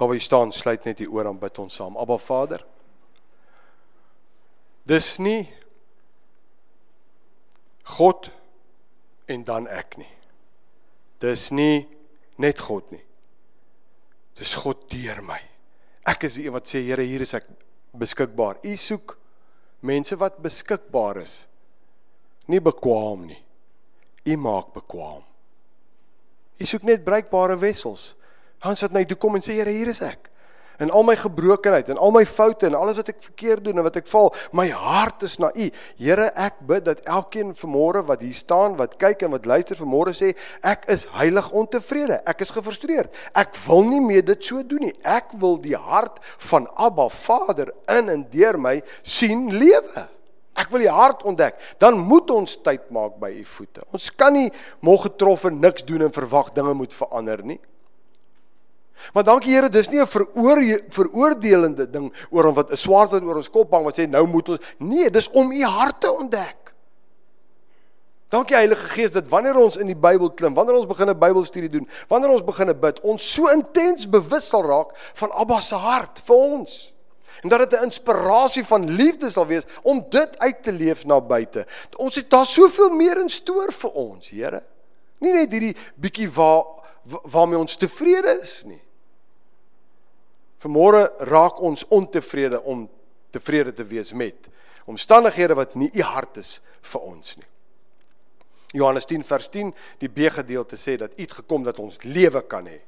Daar 0.02 0.10
waar 0.10 0.18
jy 0.18 0.24
staan, 0.26 0.50
sluit 0.50 0.86
net 0.88 0.98
die 0.98 1.06
oor 1.06 1.28
en 1.30 1.38
bid 1.38 1.60
ons 1.62 1.76
saam. 1.78 1.94
Abba 2.02 2.16
Vader. 2.18 2.64
Dis 4.90 5.20
nie 5.22 5.44
God 8.00 8.32
en 9.30 9.44
dan 9.46 9.68
ek 9.70 10.00
nie. 10.02 10.10
Dis 11.22 11.52
nie 11.54 11.84
net 12.42 12.64
God 12.66 12.90
nie. 12.90 13.04
Dis 14.42 14.56
God 14.64 14.88
deur 14.90 15.22
my. 15.22 15.38
Ek 16.10 16.26
is 16.26 16.40
die 16.40 16.48
een 16.48 16.56
wat 16.56 16.66
sê 16.66 16.82
Here, 16.82 17.06
hier 17.06 17.22
is 17.22 17.36
ek 17.38 17.46
beskikbaar. 17.94 18.58
U 18.66 18.74
soek 18.74 19.14
mense 19.86 20.18
wat 20.18 20.42
beskikbaar 20.42 21.22
is. 21.22 21.36
Nie 22.50 22.58
bekwam 22.58 23.28
nie. 23.30 23.38
U 24.34 24.40
maak 24.50 24.74
bekwam. 24.74 25.22
U 26.58 26.72
soek 26.74 26.90
net 26.90 27.06
bruikbare 27.06 27.60
wessels. 27.62 28.16
Wat 28.62 28.82
na 28.82 29.00
my 29.00 29.06
toe 29.10 29.18
kom 29.18 29.36
en 29.36 29.44
sê 29.44 29.58
Here, 29.58 29.74
hier 29.74 29.90
is 29.90 30.02
ek. 30.06 30.32
En 30.82 30.90
al 30.90 31.04
my 31.06 31.14
gebrokenheid 31.16 31.92
en 31.94 32.00
al 32.02 32.14
my 32.14 32.24
foute 32.26 32.66
en 32.66 32.76
alles 32.78 32.98
wat 32.98 33.12
ek 33.12 33.20
verkeerd 33.22 33.68
doen 33.68 33.78
en 33.78 33.86
wat 33.86 34.00
ek 34.00 34.08
val, 34.10 34.32
my 34.58 34.66
hart 34.74 35.22
is 35.28 35.36
na 35.38 35.52
U. 35.54 35.68
Here, 36.00 36.32
ek 36.34 36.58
bid 36.66 36.88
dat 36.88 37.04
elkeen 37.06 37.52
vanmôre 37.58 38.02
wat 38.08 38.24
hier 38.26 38.34
staan, 38.38 38.80
wat 38.80 38.96
kyk 39.02 39.28
en 39.28 39.36
wat 39.36 39.46
luister 39.50 39.78
vanmôre 39.78 40.16
sê, 40.18 40.32
ek 40.66 40.88
is 40.90 41.06
heilig 41.14 41.52
ontevrede. 41.54 42.18
Ek 42.26 42.42
is 42.42 42.54
gefrustreerd. 42.56 43.14
Ek 43.38 43.54
wil 43.68 43.86
nie 43.92 44.02
meer 44.02 44.26
dit 44.26 44.50
so 44.50 44.66
doen 44.66 44.88
nie. 44.88 44.96
Ek 45.06 45.36
wil 45.42 45.60
die 45.62 45.78
hart 45.78 46.18
van 46.50 46.66
Abba 46.74 47.12
Vader 47.14 47.70
in 48.00 48.10
en 48.10 48.26
deur 48.34 48.58
my 48.58 48.80
sien 49.06 49.52
lewe. 49.54 50.08
Ek 50.58 50.74
wil 50.74 50.82
die 50.84 50.92
hart 50.92 51.22
ontdek. 51.30 51.62
Dan 51.82 52.02
moet 52.10 52.34
ons 52.34 52.58
tyd 52.66 52.90
maak 52.94 53.22
by 53.22 53.30
u 53.38 53.46
voete. 53.54 53.86
Ons 53.94 54.10
kan 54.18 54.34
nie 54.34 54.50
môre 54.82 55.06
getroffen 55.12 55.62
niks 55.62 55.86
doen 55.86 56.08
en 56.08 56.14
verwag 56.14 56.56
dinge 56.58 56.74
moet 56.78 56.94
verander 56.96 57.46
nie. 57.46 57.62
Maar 59.14 59.24
dankie 59.24 59.54
Here, 59.54 59.70
dis 59.70 59.90
nie 59.90 60.00
'n 60.00 60.08
veroor, 60.08 60.82
veroordelende 60.90 61.90
ding 61.90 62.14
oor 62.30 62.46
om 62.46 62.54
wat 62.54 62.72
'n 62.72 62.78
swaard 62.78 63.12
wat 63.12 63.24
oor 63.24 63.36
ons 63.36 63.50
kop 63.50 63.72
hang 63.72 63.84
wat 63.84 64.00
sê 64.00 64.08
nou 64.10 64.26
moet 64.28 64.50
ons 64.50 64.60
nee, 64.78 65.10
dis 65.10 65.30
om 65.32 65.52
u 65.52 65.64
hart 65.64 66.02
te 66.02 66.12
ontdek. 66.12 66.62
Dankie 68.32 68.56
Heilige 68.56 68.88
Gees 68.88 69.12
dat 69.12 69.28
wanneer 69.28 69.58
ons 69.60 69.76
in 69.76 69.90
die 69.92 69.96
Bybel 69.96 70.30
klim, 70.32 70.54
wanneer 70.56 70.78
ons 70.80 70.88
begin 70.88 71.10
'n 71.10 71.20
Bybelstudie 71.20 71.70
doen, 71.70 71.88
wanneer 72.08 72.30
ons 72.30 72.44
begin 72.44 72.80
bid, 72.80 73.00
ons 73.02 73.34
so 73.34 73.48
intens 73.52 74.10
bewus 74.10 74.48
sal 74.48 74.64
raak 74.64 74.96
van 75.14 75.32
Abba 75.32 75.60
se 75.60 75.76
hart 75.76 76.22
vir 76.24 76.36
ons. 76.36 76.94
En 77.44 77.50
dat 77.50 77.70
dit 77.70 77.80
'n 77.80 77.84
inspirasie 77.84 78.66
van 78.66 78.90
liefde 78.90 79.30
sal 79.30 79.46
wees 79.48 79.64
om 79.82 80.06
dit 80.10 80.40
uit 80.40 80.64
te 80.64 80.72
leef 80.72 81.06
na 81.06 81.22
buite. 81.22 81.66
Ons 81.98 82.16
het 82.16 82.30
daar 82.30 82.46
soveel 82.46 82.90
meer 82.90 83.20
in 83.20 83.30
stoor 83.30 83.72
vir 83.72 83.92
ons, 83.92 84.30
Here. 84.30 84.64
Nie 85.20 85.34
net 85.34 85.52
hierdie 85.52 85.76
bietjie 85.96 86.32
waar 86.32 86.64
waarmee 87.04 87.58
ons 87.58 87.76
tevrede 87.76 88.40
is 88.42 88.64
nie. 88.66 88.82
Vanmôre 90.62 91.08
raak 91.26 91.62
ons 91.62 91.88
ontevrede 91.90 92.62
om 92.62 92.86
tevrede 93.34 93.74
te 93.74 93.86
wees 93.88 94.14
met 94.14 94.50
omstandighede 94.86 95.56
wat 95.56 95.76
nie 95.76 95.90
u 95.94 96.02
hart 96.02 96.38
is 96.42 96.60
vir 96.92 97.02
ons 97.06 97.36
nie. 97.38 97.48
Johannes 98.78 99.06
10 99.10 99.24
vers 99.28 99.50
10 99.50 99.72
die 100.02 100.10
B 100.10 100.30
gedeelte 100.32 100.78
sê 100.80 100.98
dat 101.00 101.14
u 101.18 101.22
het 101.22 101.34
gekom 101.42 101.64
dat 101.64 101.80
ons 101.80 102.02
lewe 102.04 102.42
kan 102.48 102.68
hê. 102.68 102.80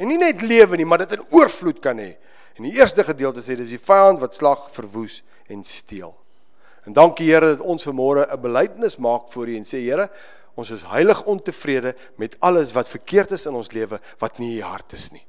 En 0.00 0.08
nie 0.08 0.18
net 0.18 0.42
lewe 0.42 0.76
nie, 0.76 0.86
maar 0.88 1.02
dit 1.04 1.14
in 1.18 1.24
oorvloed 1.30 1.82
kan 1.84 1.98
hê. 2.00 2.14
En 2.56 2.66
die 2.66 2.74
eerste 2.78 3.04
gedeelte 3.04 3.42
sê 3.44 3.56
dis 3.58 3.74
die 3.74 3.80
vyand 3.80 4.20
wat 4.22 4.36
slag, 4.36 4.68
verwoes 4.74 5.20
en 5.52 5.64
steel. 5.64 6.14
En 6.86 6.96
dankie 6.96 7.28
Here 7.30 7.54
dat 7.54 7.66
ons 7.66 7.86
vanmôre 7.86 8.26
'n 8.26 8.40
belydenis 8.40 8.96
maak 8.96 9.28
voor 9.30 9.48
U 9.48 9.56
en 9.56 9.64
sê 9.64 9.78
Here, 9.82 10.10
ons 10.54 10.70
is 10.70 10.82
heilig 10.82 11.24
ontevrede 11.24 11.94
met 12.16 12.36
alles 12.40 12.72
wat 12.72 12.88
verkeerd 12.88 13.30
is 13.30 13.46
in 13.46 13.54
ons 13.54 13.72
lewe 13.72 14.00
wat 14.18 14.38
nie 14.38 14.58
U 14.58 14.62
hart 14.62 14.92
is 14.92 15.10
nie. 15.10 15.26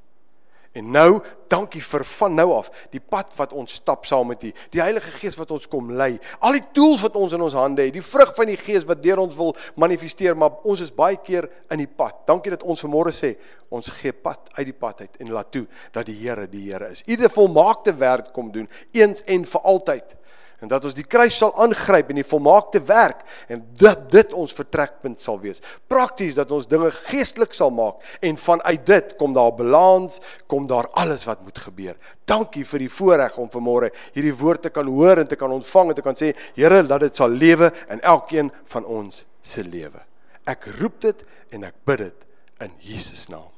En 0.74 0.88
nou, 0.90 1.20
dankie 1.54 1.82
vir 1.86 2.02
van 2.16 2.34
nou 2.34 2.48
af 2.56 2.72
die 2.90 3.02
pad 3.02 3.30
wat 3.38 3.52
ons 3.54 3.76
stap 3.78 4.08
saam 4.10 4.32
met 4.32 4.42
U, 4.42 4.48
die, 4.50 4.54
die 4.74 4.82
Heilige 4.82 5.12
Gees 5.20 5.38
wat 5.38 5.52
ons 5.54 5.68
kom 5.70 5.92
lei, 5.94 6.16
al 6.42 6.58
die 6.58 6.64
tools 6.74 7.04
wat 7.06 7.18
ons 7.20 7.36
in 7.38 7.44
ons 7.46 7.54
hande 7.58 7.86
het, 7.86 7.94
die 7.94 8.02
vrug 8.02 8.32
van 8.34 8.50
die 8.50 8.58
Gees 8.58 8.88
wat 8.90 9.04
deur 9.04 9.22
ons 9.22 9.38
wil 9.38 9.54
manifesteer, 9.78 10.34
maar 10.40 10.64
ons 10.66 10.82
is 10.82 10.90
baie 10.94 11.20
keer 11.22 11.46
in 11.70 11.84
die 11.84 11.90
pad. 11.90 12.24
Dankie 12.30 12.56
dat 12.56 12.66
ons 12.66 12.82
vanmôre 12.88 13.14
sê, 13.14 13.36
ons 13.74 13.92
gee 14.00 14.16
pad 14.18 14.50
uit 14.58 14.66
die 14.72 14.76
pad 14.78 15.06
uit 15.06 15.22
en 15.22 15.36
laat 15.36 15.54
toe 15.54 15.68
dat 15.94 16.10
die 16.10 16.18
Here 16.18 16.48
die 16.50 16.66
Here 16.72 16.90
is. 16.90 17.06
U 17.06 17.18
die 17.22 17.30
volmaakte 17.30 17.94
werk 18.02 18.34
kom 18.34 18.50
doen 18.54 18.70
eens 18.98 19.22
en 19.30 19.46
vir 19.46 19.70
altyd. 19.76 20.18
En 20.64 20.72
dat 20.72 20.86
ons 20.88 20.96
die 20.96 21.04
kruis 21.04 21.36
sal 21.38 21.52
aangryp 21.60 22.10
en 22.10 22.22
die 22.22 22.28
volmaakte 22.28 22.80
werk 22.88 23.26
en 23.52 23.62
dat 23.80 24.06
dit 24.14 24.34
ons 24.38 24.56
vertrekpunt 24.56 25.20
sal 25.20 25.42
wees. 25.44 25.60
Prakties 25.92 26.38
dat 26.40 26.52
ons 26.56 26.70
dinge 26.72 26.92
geestelik 27.12 27.54
sal 27.56 27.74
maak 27.76 28.00
en 28.24 28.40
vanuit 28.40 28.86
dit 28.88 29.16
kom 29.20 29.36
daar 29.36 29.52
balans, 29.58 30.22
kom 30.48 30.68
daar 30.70 30.88
alles 31.00 31.28
wat 31.28 31.44
moet 31.44 31.60
gebeur. 31.66 32.00
Dankie 32.30 32.64
vir 32.68 32.86
die 32.86 32.92
voorreg 32.92 33.38
om 33.42 33.52
vanmôre 33.52 33.92
hierdie 34.16 34.36
woord 34.40 34.64
te 34.70 34.74
kan 34.74 34.88
hoor 34.88 35.22
en 35.22 35.28
te 35.28 35.40
kan 35.40 35.52
ontvang 35.52 35.92
en 35.92 36.00
te 36.00 36.06
kan 36.06 36.18
sê 36.18 36.32
Here, 36.56 36.84
laat 36.84 37.04
dit 37.04 37.16
sal 37.16 37.34
lewe 37.34 37.72
in 37.92 38.02
elkeen 38.02 38.52
van 38.72 38.86
ons 38.86 39.26
se 39.44 39.64
lewe. 39.68 40.00
Ek 40.48 40.68
roep 40.80 41.02
dit 41.04 41.26
en 41.56 41.68
ek 41.68 41.76
bid 41.88 42.08
dit 42.08 42.28
in 42.64 42.76
Jesus 42.94 43.28
naam. 43.32 43.52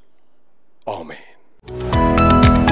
Amen. 0.85 2.64